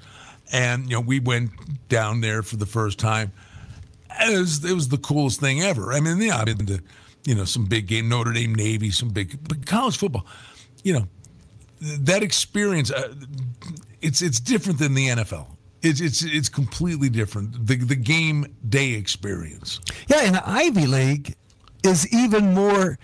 And 0.52 0.86
you 0.86 0.98
know, 0.98 1.02
we 1.02 1.20
went 1.20 1.52
down 1.90 2.22
there 2.22 2.44
for 2.44 2.58
the 2.58 2.66
first 2.66 3.00
time. 3.00 3.32
It 4.22 4.38
was, 4.38 4.64
it 4.64 4.74
was 4.74 4.90
the 4.90 4.98
coolest 4.98 5.40
thing 5.40 5.62
ever. 5.62 5.94
I 5.94 6.00
mean, 6.00 6.22
yeah, 6.22 6.38
I've 6.38 6.46
been 6.46 6.66
to 6.68 6.84
you 7.26 7.36
know, 7.36 7.46
some 7.46 7.66
big 7.66 7.88
game, 7.88 8.10
Notre 8.10 8.34
Dame, 8.34 8.54
Navy, 8.54 8.92
some 8.92 9.10
big, 9.10 9.38
but 9.48 9.66
college 9.66 9.98
football, 9.98 10.26
you 10.84 10.94
know, 10.94 11.08
that 11.82 12.24
experience, 12.24 12.92
uh, 12.92 13.14
it's 14.02 14.22
it's 14.22 14.40
different 14.40 14.80
than 14.80 14.94
the 14.94 15.10
NFL. 15.10 15.48
It's 15.82 16.00
it's 16.00 16.24
it's 16.24 16.50
completely 16.50 17.10
different. 17.10 17.66
The 17.68 17.76
the 17.76 17.96
game 17.96 18.56
day 18.70 18.92
experience. 18.92 19.80
Yeah, 20.08 20.22
and 20.22 20.36
the 20.36 20.48
Ivy 20.48 20.88
League 20.88 21.36
is 21.84 22.14
even 22.14 22.54
more 22.54 22.98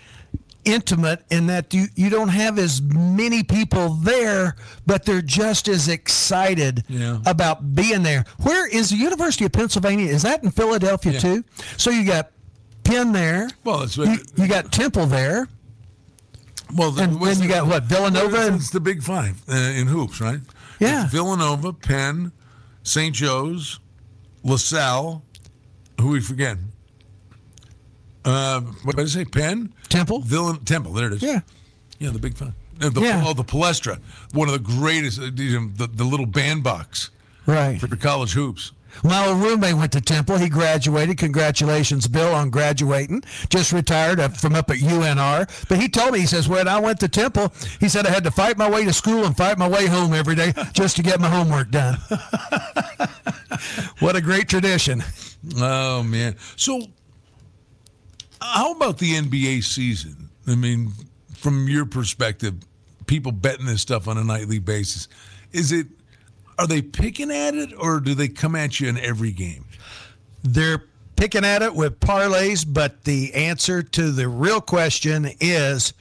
intimate 0.65 1.23
in 1.29 1.47
that 1.47 1.73
you, 1.73 1.87
you 1.95 2.09
don't 2.09 2.29
have 2.29 2.59
as 2.59 2.81
many 2.81 3.43
people 3.43 3.89
there, 3.89 4.55
but 4.85 5.05
they're 5.05 5.21
just 5.21 5.67
as 5.67 5.87
excited 5.87 6.83
yeah. 6.87 7.19
about 7.25 7.75
being 7.75 8.03
there. 8.03 8.25
Where 8.41 8.67
is 8.67 8.89
the 8.89 8.97
University 8.97 9.45
of 9.45 9.51
Pennsylvania? 9.51 10.07
Is 10.07 10.23
that 10.23 10.43
in 10.43 10.51
Philadelphia 10.51 11.13
yeah. 11.13 11.19
too? 11.19 11.43
So 11.77 11.89
you 11.89 12.05
got 12.05 12.31
Penn 12.83 13.11
there. 13.11 13.49
Well, 13.63 13.83
it's, 13.83 13.97
you, 13.97 14.17
you 14.35 14.47
got 14.47 14.71
Temple 14.71 15.05
there. 15.05 15.47
Well, 16.75 16.91
the, 16.91 17.03
and 17.03 17.21
then 17.21 17.41
you 17.41 17.47
got 17.47 17.67
what 17.67 17.83
Villanova. 17.83 18.53
It's 18.53 18.69
the 18.69 18.79
Big 18.79 19.01
Five 19.01 19.41
uh, 19.49 19.55
in 19.55 19.87
hoops, 19.87 20.21
right? 20.21 20.39
Yeah, 20.79 21.03
it's 21.03 21.11
Villanova, 21.11 21.73
Penn, 21.73 22.31
St. 22.83 23.13
Joe's, 23.13 23.79
LaSalle. 24.43 25.23
Who 25.99 26.09
we 26.09 26.21
forget? 26.21 26.57
Uh, 28.25 28.61
what 28.83 28.95
did 28.95 29.03
I 29.03 29.07
say? 29.07 29.25
Penn, 29.25 29.73
Temple, 29.87 30.21
Villan- 30.21 30.65
Temple. 30.65 30.93
There 30.93 31.07
it 31.07 31.13
is. 31.13 31.21
Yeah, 31.21 31.41
yeah, 31.99 32.11
the 32.11 32.19
Big 32.19 32.35
Five. 32.35 32.53
Uh, 32.81 32.89
the, 32.89 33.01
yeah. 33.01 33.23
Oh, 33.25 33.33
the 33.33 33.43
Palestra, 33.43 33.99
one 34.33 34.47
of 34.47 34.53
the 34.53 34.59
greatest. 34.59 35.19
Uh, 35.19 35.25
the, 35.25 35.89
the 35.93 36.03
little 36.03 36.25
bandbox, 36.25 37.11
right, 37.45 37.79
for 37.79 37.87
the 37.87 37.97
college 37.97 38.33
hoops. 38.33 38.71
Well, 39.03 39.31
a 39.31 39.35
roommate 39.35 39.75
went 39.75 39.91
to 39.93 40.01
Temple. 40.01 40.37
He 40.37 40.49
graduated. 40.49 41.17
Congratulations, 41.17 42.07
Bill, 42.07 42.33
on 42.33 42.49
graduating. 42.49 43.23
Just 43.49 43.71
retired 43.71 44.19
from 44.37 44.55
up 44.55 44.69
at 44.69 44.77
UNR. 44.77 45.67
But 45.69 45.79
he 45.79 45.87
told 45.87 46.13
me, 46.13 46.19
he 46.19 46.25
says, 46.25 46.49
when 46.49 46.67
I 46.67 46.79
went 46.79 46.99
to 47.01 47.07
Temple, 47.07 47.53
he 47.79 47.87
said 47.87 48.05
I 48.05 48.09
had 48.09 48.23
to 48.25 48.31
fight 48.31 48.57
my 48.57 48.69
way 48.69 48.83
to 48.85 48.93
school 48.93 49.25
and 49.25 49.37
fight 49.37 49.57
my 49.57 49.67
way 49.67 49.85
home 49.85 50.13
every 50.13 50.35
day 50.35 50.53
just 50.73 50.95
to 50.97 51.03
get 51.03 51.19
my 51.19 51.29
homework 51.29 51.71
done. 51.71 51.97
what 53.99 54.15
a 54.15 54.21
great 54.21 54.49
tradition. 54.49 55.03
Oh, 55.57 56.03
man. 56.03 56.35
So, 56.55 56.81
how 58.41 58.71
about 58.71 58.97
the 58.97 59.13
NBA 59.13 59.63
season? 59.63 60.29
I 60.47 60.55
mean, 60.55 60.91
from 61.35 61.67
your 61.67 61.85
perspective, 61.85 62.55
people 63.05 63.31
betting 63.31 63.65
this 63.65 63.81
stuff 63.81 64.07
on 64.07 64.17
a 64.17 64.23
nightly 64.23 64.59
basis. 64.59 65.07
Is 65.51 65.71
it 65.71 65.87
are 66.57 66.67
they 66.67 66.81
picking 66.81 67.31
at 67.31 67.55
it 67.55 67.71
or 67.77 67.99
do 68.01 68.13
they 68.13 68.27
come 68.27 68.55
at 68.55 68.79
you 68.79 68.89
in 68.89 68.97
every 68.97 69.31
game? 69.31 69.63
They're 70.43 70.83
picking 71.15 71.45
at 71.45 71.61
it 71.61 71.73
with 71.73 71.99
parlays, 71.99 72.65
but 72.67 73.03
the 73.05 73.33
answer 73.33 73.81
to 73.81 74.11
the 74.11 74.27
real 74.27 74.59
question 74.59 75.31
is 75.39 75.93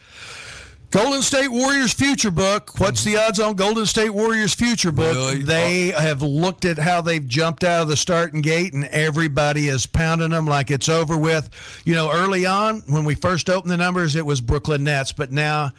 Golden 0.90 1.20
State 1.20 1.48
Warriors 1.48 1.92
future 1.92 2.30
book. 2.30 2.80
What's 2.80 3.04
the 3.04 3.18
odds 3.18 3.38
on 3.38 3.56
Golden 3.56 3.84
State 3.84 4.08
Warriors 4.08 4.54
future 4.54 4.90
book? 4.90 5.14
Really? 5.14 5.42
They 5.42 5.88
have 5.88 6.22
looked 6.22 6.64
at 6.64 6.78
how 6.78 7.02
they've 7.02 7.26
jumped 7.26 7.62
out 7.62 7.82
of 7.82 7.88
the 7.88 7.96
starting 7.96 8.40
gate, 8.40 8.72
and 8.72 8.86
everybody 8.86 9.68
is 9.68 9.84
pounding 9.84 10.30
them 10.30 10.46
like 10.46 10.70
it's 10.70 10.88
over 10.88 11.18
with. 11.18 11.50
You 11.84 11.94
know, 11.94 12.10
early 12.10 12.46
on 12.46 12.80
when 12.86 13.04
we 13.04 13.14
first 13.14 13.50
opened 13.50 13.70
the 13.70 13.76
numbers, 13.76 14.16
it 14.16 14.24
was 14.24 14.40
Brooklyn 14.40 14.82
Nets, 14.84 15.12
but 15.12 15.30
now 15.30 15.72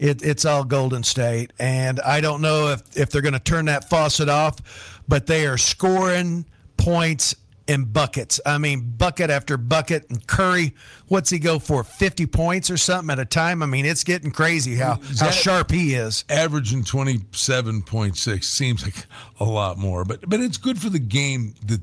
it, 0.00 0.22
it's 0.22 0.44
all 0.44 0.64
Golden 0.64 1.04
State, 1.04 1.52
and 1.60 2.00
I 2.00 2.20
don't 2.20 2.42
know 2.42 2.70
if, 2.70 2.82
if 2.96 3.10
they're 3.10 3.22
going 3.22 3.34
to 3.34 3.38
turn 3.38 3.66
that 3.66 3.88
faucet 3.88 4.28
off, 4.28 5.00
but 5.06 5.28
they 5.28 5.46
are 5.46 5.58
scoring 5.58 6.44
points 6.76 7.36
in 7.66 7.84
buckets. 7.84 8.40
I 8.46 8.58
mean, 8.58 8.94
bucket 8.96 9.30
after 9.30 9.56
bucket. 9.56 10.08
And 10.10 10.26
Curry, 10.26 10.74
what's 11.08 11.30
he 11.30 11.38
go 11.38 11.58
for? 11.58 11.84
50 11.84 12.26
points 12.26 12.70
or 12.70 12.76
something 12.76 13.10
at 13.10 13.18
a 13.18 13.24
time? 13.24 13.62
I 13.62 13.66
mean, 13.66 13.86
it's 13.86 14.04
getting 14.04 14.30
crazy 14.30 14.76
how, 14.76 15.00
how 15.18 15.30
sharp 15.30 15.70
he 15.70 15.94
is. 15.94 16.24
Averaging 16.28 16.84
27.6 16.84 18.44
seems 18.44 18.84
like 18.84 19.06
a 19.40 19.44
lot 19.44 19.78
more, 19.78 20.04
but 20.04 20.28
but 20.28 20.40
it's 20.40 20.56
good 20.56 20.80
for 20.80 20.90
the 20.90 20.98
game 20.98 21.54
to 21.68 21.80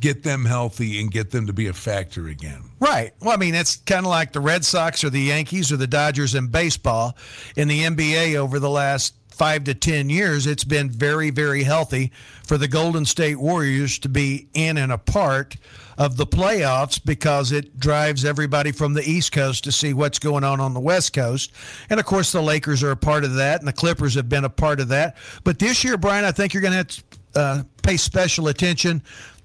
get 0.00 0.22
them 0.22 0.44
healthy 0.44 1.00
and 1.00 1.10
get 1.10 1.30
them 1.30 1.46
to 1.46 1.52
be 1.52 1.68
a 1.68 1.72
factor 1.72 2.28
again. 2.28 2.62
Right. 2.80 3.12
Well, 3.20 3.32
I 3.32 3.36
mean, 3.36 3.54
it's 3.54 3.76
kind 3.76 4.04
of 4.04 4.10
like 4.10 4.32
the 4.32 4.40
Red 4.40 4.64
Sox 4.64 5.04
or 5.04 5.10
the 5.10 5.20
Yankees 5.20 5.70
or 5.70 5.76
the 5.76 5.86
Dodgers 5.86 6.34
in 6.34 6.48
baseball. 6.48 7.16
In 7.56 7.68
the 7.68 7.82
NBA 7.82 8.36
over 8.36 8.58
the 8.58 8.70
last 8.70 9.14
five 9.32 9.64
to 9.64 9.74
10 9.74 10.10
years, 10.10 10.46
it's 10.46 10.64
been 10.64 10.90
very, 10.90 11.30
very 11.30 11.62
healthy 11.62 12.12
for 12.44 12.58
the 12.58 12.68
Golden 12.68 13.04
State 13.04 13.38
Warriors 13.38 13.98
to 14.00 14.08
be 14.08 14.48
in 14.54 14.78
and 14.78 14.92
a 14.92 14.98
part 14.98 15.56
of 15.98 16.16
the 16.16 16.26
playoffs 16.26 17.02
because 17.04 17.52
it 17.52 17.78
drives 17.78 18.24
everybody 18.24 18.72
from 18.72 18.94
the 18.94 19.02
East 19.02 19.32
Coast 19.32 19.64
to 19.64 19.72
see 19.72 19.94
what's 19.94 20.18
going 20.18 20.44
on 20.44 20.60
on 20.60 20.74
the 20.74 20.80
West 20.80 21.12
Coast. 21.12 21.52
And 21.90 22.00
of 22.00 22.06
course, 22.06 22.32
the 22.32 22.42
Lakers 22.42 22.82
are 22.82 22.90
a 22.90 22.96
part 22.96 23.24
of 23.24 23.34
that, 23.34 23.60
and 23.60 23.68
the 23.68 23.72
Clippers 23.72 24.14
have 24.14 24.28
been 24.28 24.44
a 24.44 24.50
part 24.50 24.80
of 24.80 24.88
that. 24.88 25.16
But 25.44 25.58
this 25.58 25.84
year, 25.84 25.96
Brian, 25.96 26.24
I 26.24 26.32
think 26.32 26.54
you're 26.54 26.62
going 26.62 26.72
to 26.72 26.78
have 26.78 26.88
to 26.88 27.02
uh, 27.34 27.62
pay 27.82 27.96
special 27.96 28.48
attention 28.48 29.02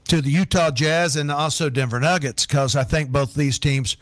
to 0.08 0.22
the 0.22 0.30
Utah 0.30 0.72
Jazz 0.72 1.16
and 1.16 1.32
also 1.32 1.70
Denver 1.70 2.00
Nuggets 2.00 2.46
because 2.46 2.76
I 2.76 2.84
think 2.84 3.12
both 3.12 3.34
these 3.34 3.60
teams 3.60 3.98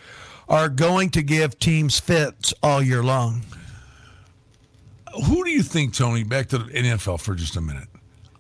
are 0.47 0.69
going 0.69 1.09
to 1.11 1.23
give 1.23 1.57
teams 1.59 1.99
fits 1.99 2.53
all 2.61 2.81
year 2.81 3.03
long. 3.03 3.41
Who 5.25 5.43
do 5.43 5.51
you 5.51 5.63
think, 5.63 5.93
Tony, 5.93 6.23
back 6.23 6.47
to 6.49 6.57
the 6.57 6.65
NFL 6.65 7.21
for 7.21 7.35
just 7.35 7.55
a 7.55 7.61
minute? 7.61 7.87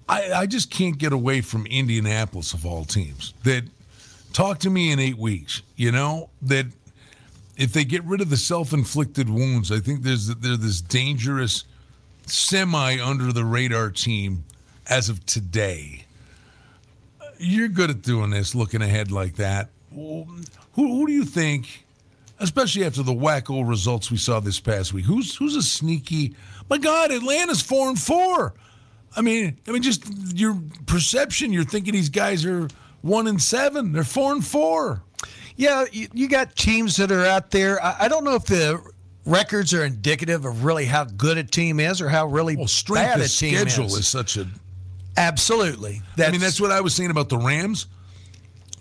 I, 0.07 0.33
I 0.33 0.45
just 0.45 0.69
can't 0.69 0.97
get 0.97 1.13
away 1.13 1.41
from 1.41 1.65
Indianapolis 1.65 2.53
of 2.53 2.65
all 2.65 2.85
teams. 2.85 3.33
That 3.43 3.63
talk 4.33 4.59
to 4.59 4.69
me 4.69 4.91
in 4.91 4.99
eight 4.99 5.17
weeks, 5.17 5.61
you 5.75 5.91
know, 5.91 6.29
that 6.43 6.67
if 7.57 7.73
they 7.73 7.85
get 7.85 8.03
rid 8.03 8.21
of 8.21 8.29
the 8.29 8.37
self 8.37 8.73
inflicted 8.73 9.29
wounds, 9.29 9.71
I 9.71 9.79
think 9.79 10.03
there's 10.03 10.27
there's 10.27 10.59
this 10.59 10.81
dangerous 10.81 11.63
semi 12.27 12.99
under 12.99 13.31
the 13.31 13.45
radar 13.45 13.89
team 13.89 14.43
as 14.87 15.09
of 15.09 15.25
today 15.25 16.05
you're 17.37 17.67
good 17.67 17.89
at 17.89 18.01
doing 18.01 18.29
this, 18.29 18.55
looking 18.55 18.81
ahead 18.81 19.11
like 19.11 19.35
that. 19.35 19.69
Who, 19.93 20.25
who 20.73 21.07
do 21.07 21.13
you 21.13 21.25
think, 21.25 21.85
especially 22.39 22.85
after 22.85 23.03
the 23.03 23.13
wacko 23.13 23.67
results 23.67 24.11
we 24.11 24.17
saw 24.17 24.39
this 24.39 24.59
past 24.59 24.93
week? 24.93 25.05
Who's 25.05 25.35
who's 25.35 25.55
a 25.55 25.63
sneaky? 25.63 26.35
My 26.69 26.77
God, 26.77 27.11
Atlanta's 27.11 27.61
four 27.61 27.89
and 27.89 27.99
four. 27.99 28.53
I 29.15 29.21
mean, 29.21 29.59
I 29.67 29.71
mean, 29.71 29.81
just 29.81 30.05
your 30.35 30.57
perception. 30.85 31.53
You're 31.53 31.63
thinking 31.63 31.93
these 31.93 32.09
guys 32.09 32.45
are 32.45 32.67
one 33.01 33.27
and 33.27 33.41
seven. 33.41 33.91
They're 33.91 34.03
four 34.03 34.33
and 34.33 34.45
four. 34.45 35.03
Yeah, 35.55 35.85
you, 35.91 36.07
you 36.13 36.27
got 36.27 36.55
teams 36.55 36.97
that 36.97 37.11
are 37.11 37.25
out 37.25 37.51
there. 37.51 37.83
I, 37.83 37.95
I, 38.01 38.07
don't 38.09 38.25
know 38.25 38.35
if 38.35 38.45
the 38.45 38.81
records 39.25 39.73
are 39.73 39.85
indicative 39.85 40.43
of 40.43 40.65
really 40.65 40.83
how 40.83 41.05
good 41.05 41.37
a 41.37 41.43
team 41.43 41.79
is 41.79 42.01
or 42.01 42.09
how 42.09 42.25
really 42.25 42.57
well, 42.57 42.67
bad 42.89 43.21
a 43.21 43.27
team 43.29 43.55
schedule 43.55 43.85
is. 43.85 43.93
is 43.93 44.07
such 44.07 44.35
a 44.35 44.47
Absolutely. 45.17 46.01
That's, 46.17 46.29
I 46.29 46.31
mean, 46.31 46.41
that's 46.41 46.59
what 46.59 46.71
I 46.71 46.81
was 46.81 46.93
saying 46.93 47.11
about 47.11 47.29
the 47.29 47.37
Rams. 47.37 47.87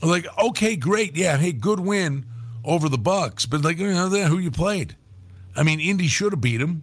Like, 0.03 0.26
okay, 0.37 0.76
great, 0.76 1.16
yeah, 1.16 1.37
hey, 1.37 1.53
good 1.53 1.80
win 1.80 2.26
over 2.64 2.89
the 2.89 2.99
Bucks, 2.99 3.47
but 3.47 3.62
like, 3.62 3.78
you 3.78 3.93
know, 3.93 4.09
who 4.09 4.39
you 4.39 4.51
played? 4.51 4.97
I 5.57 5.62
mean, 5.62 5.80
Indy 5.80 6.09
should 6.09 6.32
have 6.32 6.41
beat 6.41 6.57
them, 6.57 6.82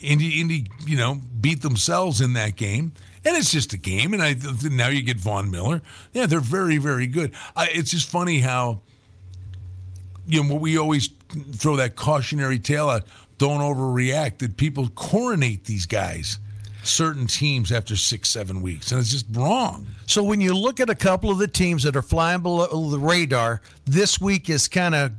Indy, 0.00 0.40
Indy, 0.40 0.66
you 0.86 0.96
know, 0.96 1.20
beat 1.40 1.62
themselves 1.62 2.20
in 2.20 2.32
that 2.34 2.56
game. 2.56 2.92
And 3.24 3.36
it's 3.36 3.50
just 3.50 3.72
a 3.72 3.76
game. 3.76 4.14
And 4.14 4.22
I 4.22 4.36
now 4.70 4.88
you 4.88 5.02
get 5.02 5.18
Von 5.18 5.50
Miller. 5.50 5.82
Yeah, 6.12 6.26
they're 6.26 6.40
very, 6.40 6.78
very 6.78 7.06
good. 7.06 7.34
I, 7.56 7.68
it's 7.68 7.90
just 7.90 8.08
funny 8.08 8.38
how, 8.38 8.80
you 10.26 10.44
know, 10.44 10.54
we 10.54 10.78
always 10.78 11.10
throw 11.52 11.76
that 11.76 11.96
cautionary 11.96 12.58
tale 12.58 12.88
out 12.88 13.04
don't 13.38 13.60
overreact, 13.60 14.38
that 14.38 14.56
people 14.56 14.88
coronate 14.90 15.64
these 15.64 15.86
guys 15.86 16.38
certain 16.82 17.26
teams 17.26 17.70
after 17.70 17.96
six, 17.96 18.28
seven 18.28 18.62
weeks, 18.62 18.92
and 18.92 19.00
it's 19.00 19.10
just 19.10 19.26
wrong. 19.32 19.86
So 20.06 20.22
when 20.22 20.40
you 20.40 20.54
look 20.54 20.80
at 20.80 20.90
a 20.90 20.94
couple 20.94 21.30
of 21.30 21.38
the 21.38 21.48
teams 21.48 21.82
that 21.84 21.96
are 21.96 22.02
flying 22.02 22.40
below 22.40 22.66
the 22.90 22.98
radar, 22.98 23.60
this 23.84 24.20
week 24.20 24.50
is 24.50 24.68
kind 24.68 24.94
of 24.94 25.12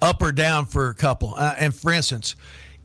up 0.00 0.22
or 0.22 0.32
down 0.32 0.66
for 0.66 0.88
a 0.88 0.94
couple. 0.94 1.34
Uh, 1.36 1.54
and 1.58 1.74
for 1.74 1.92
instance, 1.92 2.36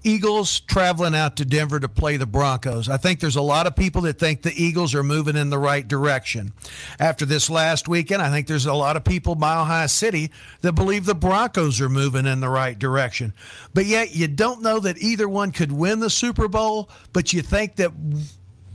Eagles 0.03 0.61
traveling 0.61 1.15
out 1.15 1.35
to 1.37 1.45
Denver 1.45 1.79
to 1.79 1.89
play 1.89 2.17
the 2.17 2.25
Broncos. 2.25 2.87
I 2.87 2.97
think 2.97 3.19
there's 3.19 3.35
a 3.35 3.41
lot 3.41 3.67
of 3.67 3.75
people 3.75 4.01
that 4.03 4.17
think 4.17 4.41
the 4.41 4.53
Eagles 4.53 4.95
are 4.95 5.03
moving 5.03 5.35
in 5.35 5.49
the 5.49 5.57
right 5.57 5.87
direction. 5.87 6.53
After 6.99 7.25
this 7.25 7.49
last 7.49 7.87
weekend, 7.87 8.21
I 8.21 8.29
think 8.29 8.47
there's 8.47 8.65
a 8.65 8.73
lot 8.73 8.95
of 8.95 9.03
people 9.03 9.35
Mile 9.35 9.65
High 9.65 9.87
City 9.87 10.31
that 10.61 10.73
believe 10.73 11.05
the 11.05 11.15
Broncos 11.15 11.81
are 11.81 11.89
moving 11.89 12.25
in 12.25 12.39
the 12.39 12.49
right 12.49 12.77
direction. 12.77 13.33
But 13.73 13.85
yet 13.85 14.15
you 14.15 14.27
don't 14.27 14.61
know 14.61 14.79
that 14.79 14.97
either 14.99 15.27
one 15.27 15.51
could 15.51 15.71
win 15.71 15.99
the 15.99 16.09
Super 16.09 16.47
Bowl, 16.47 16.89
but 17.11 17.33
you 17.33 17.41
think 17.41 17.75
that 17.75 17.91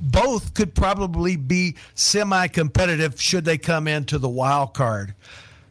both 0.00 0.54
could 0.54 0.74
probably 0.74 1.36
be 1.36 1.76
semi 1.94 2.48
competitive 2.48 3.20
should 3.20 3.44
they 3.44 3.58
come 3.58 3.88
into 3.88 4.18
the 4.18 4.28
wild 4.28 4.74
card. 4.74 5.14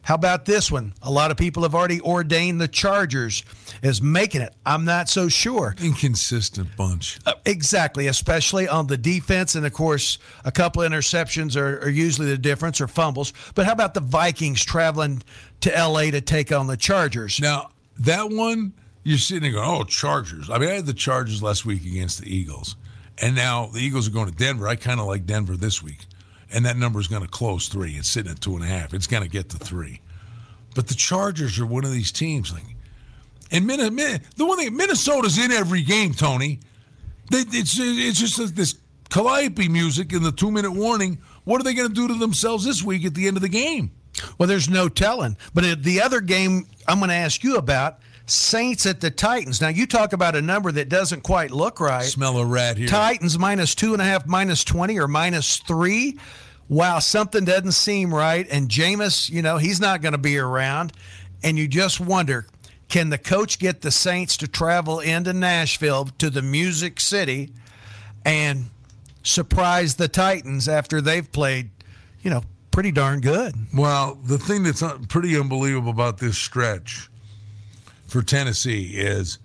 How 0.04 0.16
about 0.16 0.44
this 0.44 0.70
one? 0.70 0.92
A 1.02 1.10
lot 1.10 1.30
of 1.30 1.38
people 1.38 1.62
have 1.62 1.74
already 1.74 1.98
ordained 2.02 2.60
the 2.60 2.68
Chargers 2.68 3.42
as 3.82 4.02
making 4.02 4.42
it. 4.42 4.54
I'm 4.66 4.84
not 4.84 5.08
so 5.08 5.30
sure. 5.30 5.74
Inconsistent 5.82 6.76
bunch. 6.76 7.18
Uh, 7.24 7.32
exactly, 7.46 8.06
especially 8.08 8.68
on 8.68 8.86
the 8.86 8.98
defense. 8.98 9.54
And 9.54 9.64
of 9.64 9.72
course, 9.72 10.18
a 10.44 10.52
couple 10.52 10.82
of 10.82 10.92
interceptions 10.92 11.56
are, 11.56 11.78
are, 11.80 11.88
usually 11.88 12.28
the 12.28 12.36
difference 12.36 12.82
or 12.82 12.86
fumbles. 12.86 13.32
But 13.54 13.64
how 13.64 13.72
about 13.72 13.94
the 13.94 14.00
Vikings 14.00 14.62
traveling 14.62 15.22
to 15.60 15.70
LA 15.70 16.10
to 16.10 16.20
take 16.20 16.52
on 16.52 16.66
the 16.66 16.76
Chargers? 16.76 17.40
Now, 17.40 17.70
that 18.00 18.28
one, 18.28 18.74
you're 19.04 19.16
sitting 19.16 19.42
there 19.42 19.52
going, 19.52 19.80
oh, 19.80 19.84
Chargers. 19.84 20.50
I 20.50 20.58
mean, 20.58 20.68
I 20.68 20.74
had 20.74 20.86
the 20.86 20.92
Chargers 20.92 21.42
last 21.42 21.64
week 21.64 21.86
against 21.86 22.20
the 22.20 22.34
Eagles. 22.34 22.76
And 23.22 23.34
now 23.34 23.68
the 23.68 23.80
Eagles 23.80 24.06
are 24.06 24.10
going 24.10 24.30
to 24.30 24.36
Denver. 24.36 24.68
I 24.68 24.76
kind 24.76 25.00
of 25.00 25.06
like 25.06 25.24
Denver 25.24 25.56
this 25.56 25.82
week 25.82 26.00
and 26.54 26.64
that 26.64 26.76
number 26.76 27.00
is 27.00 27.08
going 27.08 27.22
to 27.22 27.28
close 27.28 27.68
three. 27.68 27.92
It's 27.92 28.08
sitting 28.08 28.30
at 28.30 28.40
two 28.40 28.54
and 28.54 28.64
a 28.64 28.68
half. 28.68 28.94
It's 28.94 29.06
going 29.06 29.22
to 29.22 29.28
get 29.28 29.48
to 29.50 29.58
three. 29.58 30.00
But 30.74 30.88
the 30.88 30.94
Chargers 30.94 31.58
are 31.58 31.66
one 31.66 31.84
of 31.84 31.92
these 31.92 32.12
teams. 32.12 32.52
Like, 32.52 32.62
and 33.50 33.66
Minnesota, 33.66 34.20
the 34.36 34.46
one 34.46 34.58
thing 34.58 34.74
Minnesota's 34.76 35.38
in 35.38 35.52
every 35.52 35.82
game, 35.82 36.14
Tony. 36.14 36.60
They, 37.30 37.44
it's 37.48 37.78
it's 37.78 38.18
just 38.18 38.54
this 38.54 38.76
calliope 39.08 39.68
music 39.68 40.12
and 40.12 40.24
the 40.24 40.32
two 40.32 40.50
minute 40.50 40.72
warning. 40.72 41.18
What 41.44 41.60
are 41.60 41.64
they 41.64 41.74
going 41.74 41.88
to 41.88 41.94
do 41.94 42.08
to 42.08 42.14
themselves 42.14 42.64
this 42.64 42.82
week 42.82 43.04
at 43.04 43.14
the 43.14 43.26
end 43.26 43.36
of 43.36 43.42
the 43.42 43.48
game? 43.48 43.92
Well, 44.38 44.48
there's 44.48 44.68
no 44.68 44.88
telling. 44.88 45.36
But 45.52 45.82
the 45.82 46.00
other 46.00 46.20
game 46.20 46.66
I'm 46.86 46.98
going 46.98 47.10
to 47.10 47.14
ask 47.14 47.42
you 47.42 47.56
about 47.56 48.00
Saints 48.26 48.86
at 48.86 49.00
the 49.00 49.10
Titans. 49.10 49.60
Now 49.60 49.68
you 49.68 49.86
talk 49.86 50.12
about 50.12 50.34
a 50.34 50.42
number 50.42 50.72
that 50.72 50.88
doesn't 50.88 51.22
quite 51.22 51.50
look 51.50 51.80
right. 51.80 52.04
Smell 52.04 52.38
a 52.38 52.44
rat 52.44 52.76
here. 52.76 52.88
Titans 52.88 53.38
minus 53.38 53.74
two 53.74 53.92
and 53.92 54.00
a 54.00 54.04
half, 54.04 54.26
minus 54.26 54.64
twenty, 54.64 54.98
or 54.98 55.08
minus 55.08 55.58
three 55.58 56.18
wow, 56.68 56.98
something 56.98 57.44
doesn't 57.44 57.72
seem 57.72 58.12
right. 58.12 58.46
And 58.50 58.68
Jameis, 58.68 59.30
you 59.30 59.42
know, 59.42 59.58
he's 59.58 59.80
not 59.80 60.02
going 60.02 60.12
to 60.12 60.18
be 60.18 60.38
around. 60.38 60.92
And 61.42 61.58
you 61.58 61.68
just 61.68 62.00
wonder 62.00 62.46
can 62.88 63.10
the 63.10 63.18
coach 63.18 63.58
get 63.58 63.80
the 63.80 63.90
Saints 63.90 64.36
to 64.38 64.48
travel 64.48 65.00
into 65.00 65.32
Nashville 65.32 66.06
to 66.18 66.30
the 66.30 66.42
Music 66.42 67.00
City 67.00 67.50
and 68.24 68.66
surprise 69.22 69.96
the 69.96 70.06
Titans 70.06 70.68
after 70.68 71.00
they've 71.00 71.30
played, 71.30 71.70
you 72.22 72.30
know, 72.30 72.44
pretty 72.70 72.92
darn 72.92 73.20
good? 73.20 73.54
Well, 73.74 74.18
the 74.24 74.38
thing 74.38 74.62
that's 74.62 74.82
pretty 75.08 75.38
unbelievable 75.38 75.90
about 75.90 76.18
this 76.18 76.36
stretch 76.36 77.08
for 78.06 78.22
Tennessee 78.22 78.92
is 78.94 79.38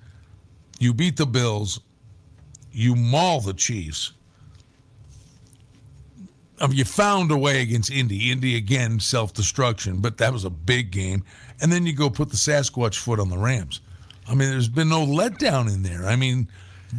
you 0.80 0.94
beat 0.94 1.18
the 1.18 1.26
Bills, 1.26 1.80
you 2.72 2.96
maul 2.96 3.42
the 3.42 3.54
Chiefs, 3.54 4.14
I 6.62 6.68
mean, 6.68 6.78
you 6.78 6.86
found 6.86 7.32
a 7.32 7.38
way 7.38 7.62
against 7.62 7.92
Indy. 7.92 8.32
Indy 8.32 8.56
again, 8.56 9.00
self 9.00 9.34
destruction, 9.34 10.02
but 10.02 10.18
that 10.18 10.34
was 10.34 10.46
a 10.46 10.50
big 10.50 10.92
game. 10.92 11.24
And 11.62 11.72
then 11.72 11.86
you 11.86 11.94
go 11.94 12.10
put 12.10 12.30
the 12.30 12.38
Sasquatch 12.38 12.98
foot 12.98 13.20
on 13.20 13.30
the 13.30 13.38
Rams. 13.38 13.82
I 14.28 14.36
mean, 14.36 14.50
there's 14.50 14.70
been 14.70 14.90
no 14.90 15.06
letdown 15.06 15.74
in 15.74 15.84
there. 15.84 16.06
I 16.06 16.16
mean, 16.16 16.50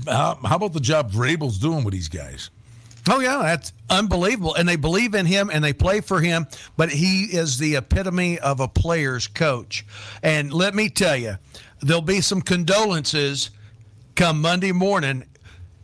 how, 0.06 0.38
how 0.44 0.56
about 0.56 0.72
the 0.72 0.80
job 0.80 1.12
Vrabel's 1.12 1.58
doing 1.58 1.84
with 1.84 1.94
these 1.94 2.08
guys? 2.08 2.50
Oh 3.08 3.20
yeah, 3.20 3.38
that's 3.42 3.72
unbelievable. 3.88 4.54
And 4.54 4.68
they 4.68 4.76
believe 4.76 5.14
in 5.14 5.26
him 5.26 5.50
and 5.50 5.64
they 5.64 5.72
play 5.72 6.00
for 6.00 6.20
him, 6.20 6.46
but 6.76 6.90
he 6.90 7.24
is 7.24 7.58
the 7.58 7.76
epitome 7.76 8.38
of 8.38 8.60
a 8.60 8.68
player's 8.68 9.26
coach. 9.26 9.86
And 10.22 10.52
let 10.52 10.74
me 10.74 10.90
tell 10.90 11.16
you, 11.16 11.36
there'll 11.80 12.02
be 12.02 12.20
some 12.20 12.42
condolences 12.42 13.50
come 14.16 14.42
Monday 14.42 14.72
morning 14.72 15.24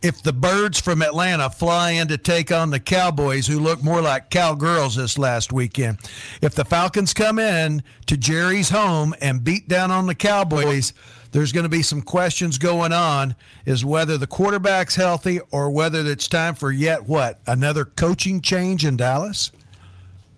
if 0.01 0.21
the 0.21 0.33
birds 0.33 0.79
from 0.79 1.01
Atlanta 1.01 1.49
fly 1.49 1.91
in 1.91 2.07
to 2.07 2.17
take 2.17 2.51
on 2.51 2.69
the 2.69 2.79
Cowboys, 2.79 3.47
who 3.47 3.59
look 3.59 3.83
more 3.83 4.01
like 4.01 4.29
cowgirls 4.29 4.95
this 4.95 5.17
last 5.17 5.51
weekend, 5.51 5.97
if 6.41 6.53
the 6.53 6.65
Falcons 6.65 7.13
come 7.13 7.39
in 7.39 7.81
to 8.05 8.15
Jerry's 8.15 8.69
home 8.69 9.15
and 9.21 9.43
beat 9.43 9.67
down 9.67 9.89
on 9.89 10.05
the 10.05 10.15
Cowboys, 10.15 10.93
there's 11.31 11.51
going 11.51 11.63
to 11.63 11.69
be 11.69 11.81
some 11.81 12.01
questions 12.01 12.57
going 12.57 12.93
on 12.93 13.35
is 13.65 13.83
whether 13.83 14.17
the 14.17 14.27
quarterback's 14.27 14.95
healthy 14.95 15.39
or 15.51 15.69
whether 15.69 16.05
it's 16.05 16.27
time 16.27 16.55
for 16.55 16.71
yet 16.71 17.07
what 17.07 17.39
another 17.47 17.83
coaching 17.83 18.39
change 18.41 18.85
in 18.85 18.97
Dallas. 18.97 19.51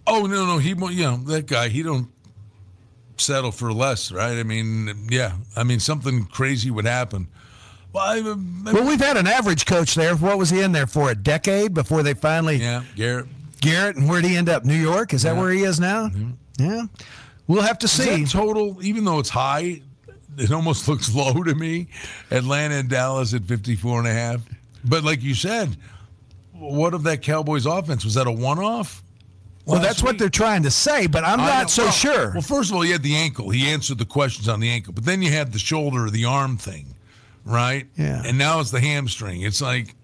Oh 0.07 0.25
no, 0.25 0.45
no, 0.45 0.57
he 0.57 0.73
won't. 0.73 0.93
you 0.93 1.03
know 1.03 1.17
that 1.17 1.45
guy 1.45 1.67
he 1.69 1.83
don't 1.83 2.09
settle 3.17 3.51
for 3.51 3.71
less, 3.71 4.11
right? 4.11 4.39
I 4.39 4.43
mean, 4.43 5.07
yeah, 5.09 5.33
I 5.55 5.63
mean 5.63 5.79
something 5.79 6.25
crazy 6.25 6.71
would 6.71 6.85
happen 6.85 7.27
well, 7.93 8.03
I, 8.03 8.17
I, 8.17 8.73
well, 8.73 8.87
we've 8.87 8.99
had 8.99 9.17
an 9.17 9.27
average 9.27 9.65
coach 9.65 9.95
there. 9.95 10.15
What 10.15 10.37
was 10.37 10.49
he 10.49 10.61
in 10.61 10.71
there 10.71 10.87
for? 10.87 11.09
A 11.09 11.15
decade 11.15 11.73
before 11.73 12.03
they 12.03 12.13
finally. 12.13 12.57
Yeah, 12.57 12.83
Garrett. 12.95 13.27
Garrett, 13.61 13.97
and 13.97 14.07
where'd 14.07 14.25
he 14.25 14.37
end 14.37 14.49
up? 14.49 14.63
New 14.63 14.75
York? 14.75 15.13
Is 15.13 15.23
that 15.23 15.35
yeah. 15.35 15.41
where 15.41 15.51
he 15.51 15.63
is 15.63 15.79
now? 15.79 16.07
Mm-hmm. 16.07 16.31
Yeah. 16.63 16.83
We'll 17.47 17.63
have 17.63 17.79
to 17.79 17.87
see. 17.87 18.25
total, 18.25 18.81
even 18.83 19.03
though 19.03 19.19
it's 19.19 19.29
high, 19.29 19.81
it 20.37 20.51
almost 20.51 20.87
looks 20.87 21.13
low 21.13 21.43
to 21.43 21.55
me. 21.55 21.87
Atlanta 22.31 22.75
and 22.75 22.89
Dallas 22.89 23.33
at 23.33 23.43
54 23.43 23.99
and 23.99 24.07
a 24.07 24.13
half. 24.13 24.41
But 24.85 25.03
like 25.03 25.21
you 25.21 25.33
said, 25.33 25.75
what 26.53 26.93
of 26.93 27.03
that 27.03 27.21
Cowboys 27.21 27.65
offense? 27.65 28.05
Was 28.05 28.13
that 28.13 28.27
a 28.27 28.31
one 28.31 28.59
off? 28.59 29.03
Well, 29.65 29.79
that's 29.79 30.01
week? 30.01 30.07
what 30.07 30.17
they're 30.17 30.29
trying 30.29 30.63
to 30.63 30.71
say, 30.71 31.05
but 31.05 31.23
I'm 31.23 31.37
not 31.37 31.69
so 31.69 31.83
well, 31.83 31.91
sure. 31.91 32.31
Well, 32.31 32.41
first 32.41 32.71
of 32.71 32.75
all, 32.75 32.83
you 32.83 32.93
had 32.93 33.03
the 33.03 33.15
ankle. 33.15 33.49
He 33.51 33.67
answered 33.67 33.99
the 33.99 34.05
questions 34.05 34.47
on 34.47 34.59
the 34.59 34.69
ankle, 34.69 34.93
but 34.93 35.05
then 35.05 35.21
you 35.21 35.31
had 35.31 35.51
the 35.51 35.59
shoulder 35.59 36.05
or 36.05 36.09
the 36.09 36.25
arm 36.25 36.57
thing 36.57 36.87
right? 37.45 37.87
Yeah. 37.95 38.21
And 38.25 38.37
now 38.37 38.59
it's 38.59 38.71
the 38.71 38.79
hamstring. 38.79 39.41
It's 39.41 39.61
like 39.61 39.95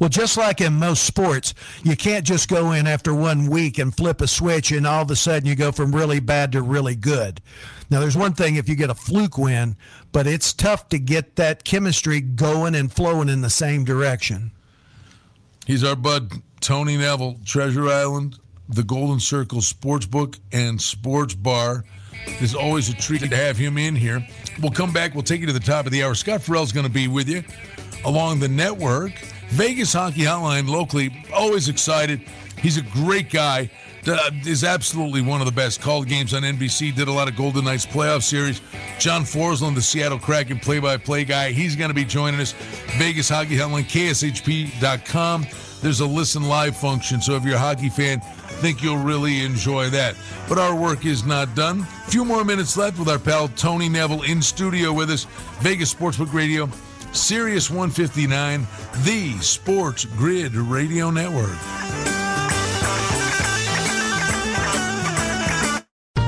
well, 0.00 0.08
just 0.08 0.36
like 0.36 0.60
in 0.60 0.74
most 0.74 1.04
sports, 1.04 1.54
you 1.82 1.96
can't 1.96 2.26
just 2.26 2.48
go 2.48 2.72
in 2.72 2.86
after 2.86 3.14
one 3.14 3.48
week 3.48 3.78
and 3.78 3.96
flip 3.96 4.20
a 4.20 4.26
switch 4.26 4.72
and 4.72 4.86
all 4.86 5.02
of 5.02 5.10
a 5.10 5.16
sudden 5.16 5.48
you 5.48 5.54
go 5.54 5.72
from 5.72 5.94
really 5.94 6.20
bad 6.20 6.52
to 6.52 6.62
really 6.62 6.96
good. 6.96 7.40
Now, 7.88 8.00
there's 8.00 8.16
one 8.16 8.34
thing 8.34 8.56
if 8.56 8.68
you 8.68 8.74
get 8.74 8.90
a 8.90 8.94
fluke 8.94 9.38
win, 9.38 9.76
but 10.12 10.26
it's 10.26 10.52
tough 10.52 10.88
to 10.90 10.98
get 10.98 11.36
that 11.36 11.64
chemistry 11.64 12.20
going 12.20 12.74
and 12.74 12.92
flowing 12.92 13.28
in 13.28 13.42
the 13.42 13.50
same 13.50 13.84
direction. 13.84 14.50
He's 15.66 15.84
our 15.84 15.96
bud, 15.96 16.32
Tony 16.60 16.96
Neville, 16.96 17.36
Treasure 17.44 17.88
Island, 17.88 18.38
the 18.68 18.82
Golden 18.82 19.20
Circle 19.20 19.60
Sportsbook 19.60 20.38
and 20.52 20.80
Sports 20.80 21.34
Bar. 21.34 21.84
It's 22.26 22.54
always 22.54 22.88
a 22.88 22.94
treat 22.94 23.22
to 23.22 23.36
have 23.36 23.56
him 23.56 23.78
in 23.78 23.96
here. 23.96 24.26
We'll 24.60 24.72
come 24.72 24.92
back. 24.92 25.14
We'll 25.14 25.22
take 25.22 25.40
you 25.40 25.46
to 25.46 25.52
the 25.52 25.60
top 25.60 25.86
of 25.86 25.92
the 25.92 26.02
hour. 26.02 26.14
Scott 26.14 26.42
Farrell's 26.42 26.72
going 26.72 26.86
to 26.86 26.92
be 26.92 27.08
with 27.08 27.28
you 27.28 27.42
along 28.04 28.40
the 28.40 28.48
network. 28.48 29.12
Vegas 29.48 29.92
Hockey 29.92 30.22
Hotline 30.22 30.68
locally, 30.68 31.24
always 31.32 31.68
excited. 31.68 32.20
He's 32.60 32.76
a 32.76 32.82
great 32.82 33.30
guy. 33.30 33.70
Uh, 34.08 34.30
is 34.46 34.62
absolutely 34.62 35.20
one 35.20 35.40
of 35.40 35.46
the 35.46 35.52
best. 35.52 35.80
Called 35.80 36.06
games 36.06 36.32
on 36.32 36.42
NBC, 36.42 36.94
did 36.94 37.08
a 37.08 37.12
lot 37.12 37.26
of 37.26 37.34
Golden 37.34 37.64
Knights 37.64 37.84
playoff 37.84 38.22
series. 38.22 38.60
John 39.00 39.22
Forslund, 39.22 39.74
the 39.74 39.82
Seattle 39.82 40.18
Kraken 40.18 40.60
play 40.60 40.78
by 40.78 40.96
play 40.96 41.24
guy, 41.24 41.50
he's 41.50 41.74
going 41.74 41.88
to 41.88 41.94
be 41.94 42.04
joining 42.04 42.38
us. 42.38 42.52
Vegas 42.98 43.28
Hockey 43.28 43.56
Hotline, 43.56 43.82
KSHP.com. 43.82 45.44
There's 45.86 46.00
a 46.00 46.04
listen 46.04 46.48
live 46.48 46.76
function, 46.76 47.20
so 47.20 47.36
if 47.36 47.44
you're 47.44 47.54
a 47.54 47.60
hockey 47.60 47.90
fan, 47.90 48.18
think 48.58 48.82
you'll 48.82 48.96
really 48.96 49.44
enjoy 49.44 49.88
that. 49.90 50.16
But 50.48 50.58
our 50.58 50.74
work 50.74 51.06
is 51.06 51.24
not 51.24 51.54
done. 51.54 51.82
A 51.82 52.10
few 52.10 52.24
more 52.24 52.44
minutes 52.44 52.76
left 52.76 52.98
with 52.98 53.08
our 53.08 53.20
pal 53.20 53.46
Tony 53.50 53.88
Neville 53.88 54.22
in 54.22 54.42
studio 54.42 54.92
with 54.92 55.10
us. 55.12 55.28
Vegas 55.60 55.94
Sportsbook 55.94 56.32
Radio, 56.32 56.68
Sirius 57.12 57.70
159, 57.70 58.66
the 59.04 59.38
Sports 59.38 60.06
Grid 60.06 60.56
Radio 60.56 61.12
Network. 61.12 61.95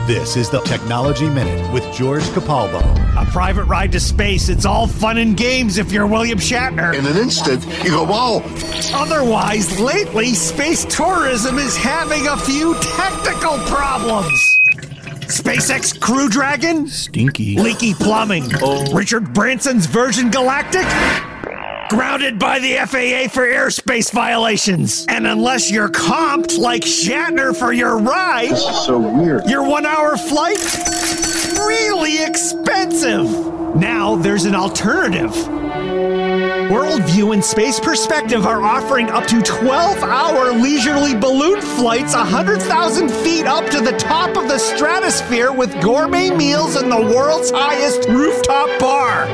This 0.08 0.38
is 0.38 0.48
the 0.48 0.60
Technology 0.60 1.28
Minute 1.28 1.70
with 1.70 1.84
George 1.92 2.22
Capalbo. 2.28 2.80
A 3.20 3.26
private 3.26 3.64
ride 3.64 3.92
to 3.92 4.00
space. 4.00 4.48
It's 4.48 4.64
all 4.64 4.86
fun 4.86 5.18
and 5.18 5.36
games 5.36 5.76
if 5.76 5.92
you're 5.92 6.06
William 6.06 6.38
Shatner. 6.38 6.94
In 6.94 7.04
an 7.04 7.18
instant, 7.18 7.62
you 7.84 7.90
go, 7.90 8.06
whoa. 8.06 8.42
Otherwise, 8.94 9.78
lately, 9.78 10.32
space 10.32 10.86
tourism 10.86 11.58
is 11.58 11.76
having 11.76 12.26
a 12.26 12.38
few 12.38 12.74
technical 12.76 13.58
problems. 13.66 14.60
SpaceX 15.26 16.00
Crew 16.00 16.30
Dragon? 16.30 16.86
Stinky. 16.86 17.58
Leaky 17.58 17.92
plumbing. 17.92 18.50
Oh. 18.62 18.90
Richard 18.94 19.34
Branson's 19.34 19.84
Virgin 19.84 20.30
Galactic? 20.30 20.86
Grounded 21.88 22.38
by 22.38 22.58
the 22.58 22.74
FAA 22.74 23.32
for 23.32 23.46
airspace 23.46 24.12
violations. 24.12 25.06
And 25.08 25.26
unless 25.26 25.70
you're 25.70 25.88
comped 25.88 26.58
like 26.58 26.82
Shatner 26.82 27.56
for 27.56 27.72
your 27.72 27.98
ride, 27.98 28.50
this 28.50 28.60
is 28.60 28.84
so 28.84 28.98
weird. 28.98 29.46
Your 29.46 29.66
one 29.66 29.86
hour 29.86 30.18
flight? 30.18 30.58
Really 31.56 32.22
expensive. 32.22 33.24
Now 33.74 34.16
there's 34.16 34.44
an 34.44 34.54
alternative. 34.54 35.34
Worldview 36.68 37.32
and 37.32 37.42
Space 37.42 37.80
Perspective 37.80 38.44
are 38.44 38.62
offering 38.62 39.08
up 39.08 39.26
to 39.28 39.40
12 39.40 40.02
hour 40.02 40.52
leisurely 40.52 41.14
balloon 41.14 41.62
flights 41.62 42.14
100,000 42.14 43.10
feet 43.10 43.46
up 43.46 43.64
to 43.70 43.80
the 43.80 43.92
top 43.92 44.36
of 44.36 44.48
the 44.48 44.58
stratosphere 44.58 45.50
with 45.50 45.72
gourmet 45.82 46.30
meals 46.30 46.80
in 46.80 46.90
the 46.90 47.00
world's 47.00 47.50
highest 47.50 48.06
rooftop 48.10 48.68
bar 48.78 49.26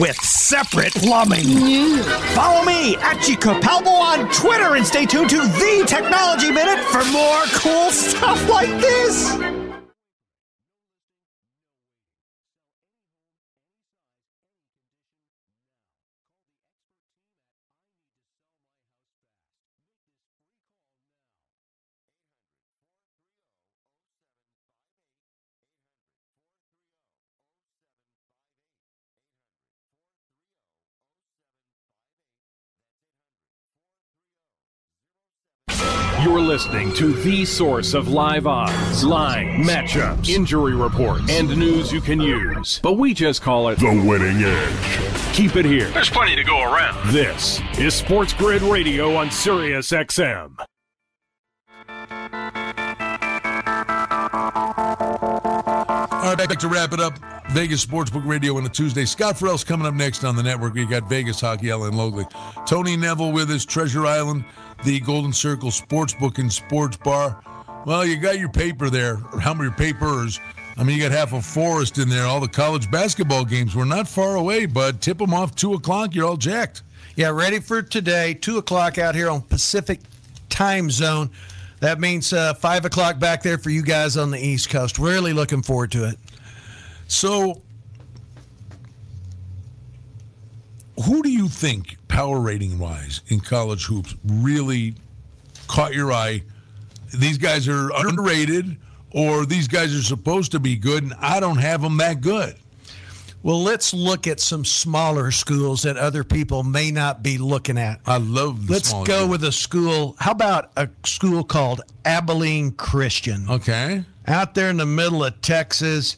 with 0.00 0.16
separate 0.22 0.94
plumbing. 0.94 1.98
Follow 2.34 2.64
me 2.64 2.94
at 2.96 3.20
Chico 3.22 3.54
on 3.54 4.32
Twitter 4.32 4.76
and 4.76 4.86
stay 4.86 5.04
tuned 5.04 5.30
to 5.30 5.38
The 5.38 5.84
Technology 5.86 6.52
Minute 6.52 6.84
for 6.84 7.04
more 7.10 7.42
cool 7.54 7.90
stuff 7.90 8.48
like 8.48 8.70
this. 8.80 9.67
You're 36.28 36.40
listening 36.42 36.92
to 36.96 37.14
the 37.14 37.46
source 37.46 37.94
of 37.94 38.08
live 38.08 38.46
odds, 38.46 39.02
lines, 39.02 39.66
matchups, 39.66 40.28
injury 40.28 40.74
reports, 40.74 41.24
and 41.30 41.48
news 41.48 41.90
you 41.90 42.02
can 42.02 42.20
use. 42.20 42.80
But 42.82 42.98
we 42.98 43.14
just 43.14 43.40
call 43.40 43.70
it 43.70 43.78
the 43.78 43.86
winning 43.86 44.42
edge. 44.44 45.34
Keep 45.34 45.56
it 45.56 45.64
here. 45.64 45.88
There's 45.88 46.10
plenty 46.10 46.36
to 46.36 46.44
go 46.44 46.60
around. 46.60 47.14
This 47.14 47.62
is 47.78 47.94
Sports 47.94 48.34
Grid 48.34 48.60
Radio 48.60 49.16
on 49.16 49.30
Sirius 49.30 49.90
XM. 49.90 50.52
All 56.28 56.34
right, 56.34 56.46
back 56.46 56.58
to 56.58 56.68
wrap 56.68 56.92
it 56.92 57.00
up. 57.00 57.18
Vegas 57.52 57.86
Sportsbook 57.86 58.26
Radio 58.26 58.58
on 58.58 58.66
a 58.66 58.68
Tuesday. 58.68 59.06
Scott 59.06 59.38
Farrell's 59.38 59.64
coming 59.64 59.86
up 59.86 59.94
next 59.94 60.22
on 60.24 60.36
the 60.36 60.42
network. 60.42 60.74
We 60.74 60.84
got 60.84 61.08
Vegas 61.08 61.40
Hockey, 61.40 61.68
Hotline 61.68 61.94
locally. 61.94 62.26
Tony 62.66 62.98
Neville 62.98 63.32
with 63.32 63.50
us, 63.50 63.64
Treasure 63.64 64.04
Island, 64.04 64.44
the 64.84 65.00
Golden 65.00 65.32
Circle 65.32 65.70
Sportsbook 65.70 66.38
and 66.38 66.52
Sports 66.52 66.96
Bar. 66.96 67.42
Well, 67.86 68.04
you 68.04 68.16
got 68.16 68.38
your 68.38 68.48
paper 68.48 68.90
there, 68.90 69.16
how 69.40 69.54
many 69.54 69.70
papers? 69.70 70.40
I 70.76 70.84
mean, 70.84 70.96
you 70.96 71.02
got 71.02 71.12
half 71.12 71.32
a 71.32 71.42
forest 71.42 71.98
in 71.98 72.08
there. 72.08 72.24
All 72.24 72.38
the 72.38 72.48
college 72.48 72.88
basketball 72.90 73.44
games 73.44 73.74
were 73.74 73.84
not 73.84 74.06
far 74.06 74.36
away, 74.36 74.66
but 74.66 75.00
tip 75.00 75.18
them 75.18 75.34
off 75.34 75.56
2 75.56 75.74
o'clock. 75.74 76.14
You're 76.14 76.26
all 76.26 76.36
jacked. 76.36 76.82
Yeah, 77.16 77.30
ready 77.30 77.58
for 77.58 77.82
today, 77.82 78.34
2 78.34 78.58
o'clock 78.58 78.96
out 78.96 79.16
here 79.16 79.28
on 79.28 79.42
Pacific 79.42 80.00
time 80.48 80.88
zone. 80.88 81.30
That 81.80 81.98
means 81.98 82.32
uh, 82.32 82.54
5 82.54 82.84
o'clock 82.84 83.18
back 83.18 83.42
there 83.42 83.58
for 83.58 83.70
you 83.70 83.82
guys 83.82 84.16
on 84.16 84.30
the 84.30 84.38
East 84.38 84.70
Coast. 84.70 84.98
Really 84.98 85.32
looking 85.32 85.62
forward 85.62 85.90
to 85.92 86.08
it. 86.08 86.18
So, 87.08 87.60
who 91.04 91.22
do 91.22 91.30
you 91.30 91.48
think, 91.48 91.96
power 92.08 92.40
rating 92.40 92.78
wise, 92.78 93.20
in 93.28 93.40
college 93.40 93.86
hoops, 93.86 94.14
really 94.24 94.94
caught 95.66 95.94
your 95.94 96.12
eye? 96.12 96.42
These 97.14 97.38
guys 97.38 97.68
are 97.68 97.90
underrated, 97.94 98.76
or 99.12 99.46
these 99.46 99.68
guys 99.68 99.94
are 99.94 100.02
supposed 100.02 100.52
to 100.52 100.60
be 100.60 100.76
good, 100.76 101.02
and 101.04 101.14
I 101.20 101.40
don't 101.40 101.58
have 101.58 101.82
them 101.82 101.96
that 101.98 102.20
good. 102.20 102.56
Well, 103.42 103.62
let's 103.62 103.94
look 103.94 104.26
at 104.26 104.40
some 104.40 104.64
smaller 104.64 105.30
schools 105.30 105.82
that 105.82 105.96
other 105.96 106.24
people 106.24 106.64
may 106.64 106.90
not 106.90 107.22
be 107.22 107.38
looking 107.38 107.78
at. 107.78 108.00
I 108.04 108.18
love. 108.18 108.66
The 108.66 108.72
let's 108.72 108.92
go 108.92 109.04
schools. 109.04 109.28
with 109.30 109.44
a 109.44 109.52
school. 109.52 110.16
How 110.18 110.32
about 110.32 110.72
a 110.76 110.88
school 111.04 111.44
called 111.44 111.82
Abilene 112.04 112.72
Christian? 112.72 113.48
Okay. 113.48 114.04
Out 114.26 114.54
there 114.54 114.70
in 114.70 114.76
the 114.76 114.86
middle 114.86 115.24
of 115.24 115.40
Texas, 115.40 116.16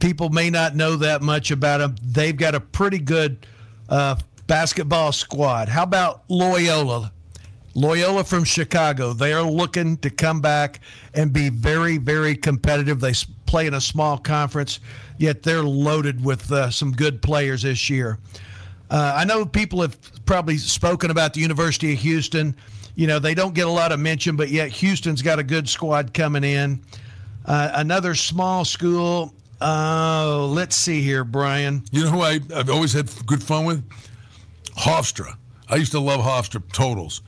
people 0.00 0.30
may 0.30 0.48
not 0.48 0.74
know 0.74 0.96
that 0.96 1.20
much 1.20 1.50
about 1.50 1.78
them. 1.78 1.94
They've 2.02 2.36
got 2.36 2.54
a 2.54 2.60
pretty 2.60 2.98
good 2.98 3.46
uh, 3.88 4.16
basketball 4.46 5.12
squad. 5.12 5.68
How 5.68 5.82
about 5.82 6.22
Loyola? 6.28 7.12
Loyola 7.74 8.24
from 8.24 8.44
Chicago. 8.44 9.12
They 9.12 9.32
are 9.32 9.42
looking 9.42 9.96
to 9.98 10.10
come 10.10 10.40
back 10.40 10.80
and 11.14 11.32
be 11.32 11.48
very, 11.48 11.96
very 11.96 12.36
competitive. 12.36 13.00
They 13.00 13.14
play 13.46 13.66
in 13.66 13.74
a 13.74 13.80
small 13.80 14.18
conference, 14.18 14.80
yet 15.18 15.42
they're 15.42 15.62
loaded 15.62 16.22
with 16.22 16.50
uh, 16.52 16.70
some 16.70 16.92
good 16.92 17.22
players 17.22 17.62
this 17.62 17.88
year. 17.88 18.18
Uh, 18.90 19.14
I 19.16 19.24
know 19.24 19.46
people 19.46 19.80
have 19.80 19.96
probably 20.26 20.58
spoken 20.58 21.10
about 21.10 21.32
the 21.32 21.40
University 21.40 21.94
of 21.94 21.98
Houston. 22.00 22.54
You 22.94 23.06
know, 23.06 23.18
they 23.18 23.34
don't 23.34 23.54
get 23.54 23.66
a 23.66 23.70
lot 23.70 23.90
of 23.90 24.00
mention, 24.00 24.36
but 24.36 24.50
yet 24.50 24.68
Houston's 24.68 25.22
got 25.22 25.38
a 25.38 25.42
good 25.42 25.66
squad 25.66 26.12
coming 26.12 26.44
in. 26.44 26.82
Uh, 27.46 27.70
another 27.74 28.14
small 28.14 28.66
school. 28.66 29.32
Uh, 29.62 30.46
let's 30.48 30.74
see 30.74 31.02
here, 31.02 31.22
Brian. 31.22 31.84
You 31.92 32.04
know 32.04 32.10
who 32.10 32.20
I, 32.20 32.40
I've 32.54 32.68
always 32.68 32.92
had 32.92 33.08
good 33.26 33.42
fun 33.42 33.64
with? 33.64 33.88
Hofstra. 34.76 35.36
I 35.68 35.76
used 35.76 35.92
to 35.92 36.00
love 36.00 36.20
Hofstra 36.20 36.62
totals. 36.72 37.22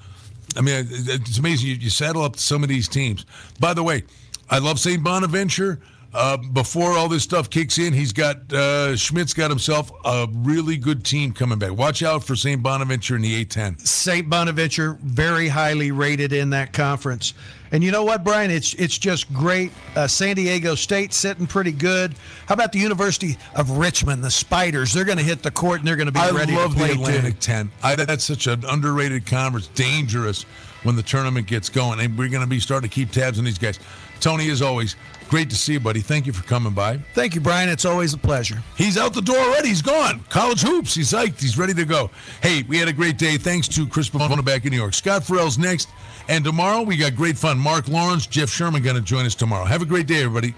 I 0.57 0.61
mean, 0.61 0.87
it's 0.91 1.39
amazing. 1.39 1.68
You, 1.68 1.74
you 1.76 1.91
saddle 1.91 2.22
up 2.22 2.37
some 2.37 2.62
of 2.62 2.68
these 2.68 2.89
teams. 2.89 3.24
By 3.61 3.72
the 3.72 3.82
way, 3.82 4.03
I 4.51 4.59
love 4.59 4.80
St. 4.80 5.03
Bonaventure. 5.03 5.80
Uh, 6.15 6.37
before 6.37 6.93
all 6.93 7.09
this 7.09 7.25
stuff 7.25 7.51
kicks 7.51 7.77
in, 7.79 7.93
he's 7.93 8.12
got 8.12 8.53
uh, 8.53 8.97
Schmidt's 8.97 9.35
got 9.35 9.51
himself 9.51 9.91
a 10.05 10.29
really 10.33 10.77
good 10.77 11.05
team 11.05 11.33
coming 11.33 11.59
back. 11.59 11.73
Watch 11.73 12.05
out 12.05 12.23
for 12.23 12.37
St. 12.37 12.62
Bonaventure 12.62 13.17
in 13.17 13.23
the 13.23 13.45
A10. 13.45 13.81
St. 13.81 14.31
Bonaventure, 14.31 14.97
very 15.03 15.49
highly 15.49 15.91
rated 15.91 16.33
in 16.33 16.51
that 16.51 16.73
conference. 16.73 17.35
And 17.73 17.83
you 17.83 17.91
know 17.91 18.05
what, 18.05 18.23
Brian? 18.23 18.53
It's 18.53 18.75
it's 18.75 18.97
just 18.97 19.33
great. 19.33 19.73
Uh, 19.97 20.07
San 20.07 20.37
Diego 20.37 20.77
State 20.77 21.12
sitting 21.12 21.49
pretty 21.49 21.73
good. 21.73 22.15
How 22.47 22.55
about 22.55 22.71
the 22.71 22.79
University 22.79 23.37
of 23.57 23.73
Richmond, 23.73 24.23
the 24.23 24.31
Spiders? 24.31 24.93
They're 24.93 25.05
going 25.05 25.19
to 25.19 25.25
hit 25.25 25.43
the 25.43 25.51
court 25.51 25.81
and 25.81 25.89
they're 25.89 25.97
going 25.97 26.07
to 26.07 26.12
be 26.12 26.21
I 26.21 26.31
ready 26.31 26.55
love 26.55 26.75
to 26.75 26.79
play 26.79 26.89
the 26.89 26.95
Atlantic 26.95 27.19
Atlantic. 27.19 27.41
10. 27.41 27.73
I, 27.83 27.97
that's 27.97 28.23
such 28.23 28.47
an 28.47 28.65
underrated 28.65 29.27
conference, 29.27 29.67
dangerous 29.69 30.45
when 30.85 30.95
the 30.95 31.03
tournament 31.03 31.49
gets 31.49 31.69
going. 31.69 31.99
And 31.99 32.17
we're 32.17 32.29
going 32.29 32.45
to 32.45 32.49
be 32.49 32.61
starting 32.61 32.89
to 32.89 32.95
keep 32.95 33.11
tabs 33.11 33.41
on 33.41 33.45
these 33.45 33.59
guys. 33.59 33.81
Tony, 34.21 34.49
as 34.51 34.62
always, 34.62 34.95
great 35.29 35.51
to 35.51 35.57
see 35.57 35.75
you, 35.75 35.81
buddy. 35.81 36.01
Thank 36.01 36.27
you 36.27 36.33
for 36.33 36.43
coming 36.45 36.72
by. 36.72 36.99
Thank 37.14 37.35
you, 37.35 37.41
Brian. 37.41 37.68
It's 37.68 37.85
always 37.85 38.14
a 38.14 38.18
pleasure. 38.18 38.62
He's 38.77 38.97
out 38.97 39.14
the 39.14 39.22
door 39.22 39.37
already. 39.39 39.68
He's 39.68 39.83
gone. 39.83 40.20
College 40.31 40.62
hoops. 40.62 40.95
He's 40.95 41.12
psyched. 41.12 41.41
He's 41.41 41.59
ready 41.59 41.75
to 41.75 41.85
go. 41.85 42.11
Hey, 42.43 42.62
we 42.64 42.79
had 42.79 42.89
a 42.89 42.93
great 42.93 43.18
day. 43.18 43.37
Thanks 43.37 43.68
to 43.68 43.87
Chris 43.87 44.09
Pavona 44.09 44.45
back 44.45 44.64
in 44.64 44.70
New 44.70 44.79
York. 44.79 44.95
Scott 44.95 45.25
Farrell's 45.25 45.59
next. 45.59 45.89
And 46.29 46.45
tomorrow 46.45 46.83
we 46.83 46.97
got 46.97 47.14
great 47.16 47.37
fun. 47.37 47.59
Mark 47.59 47.89
Lawrence, 47.89 48.27
Jeff 48.27 48.49
Sherman 48.49 48.83
going 48.83 48.97
to 48.97 49.03
join 49.03 49.27
us 49.27 49.35
tomorrow. 49.35 49.64
Have 49.64 49.83
a 49.83 49.87
great 49.87 50.07
day, 50.07 50.22
everybody. 50.22 50.55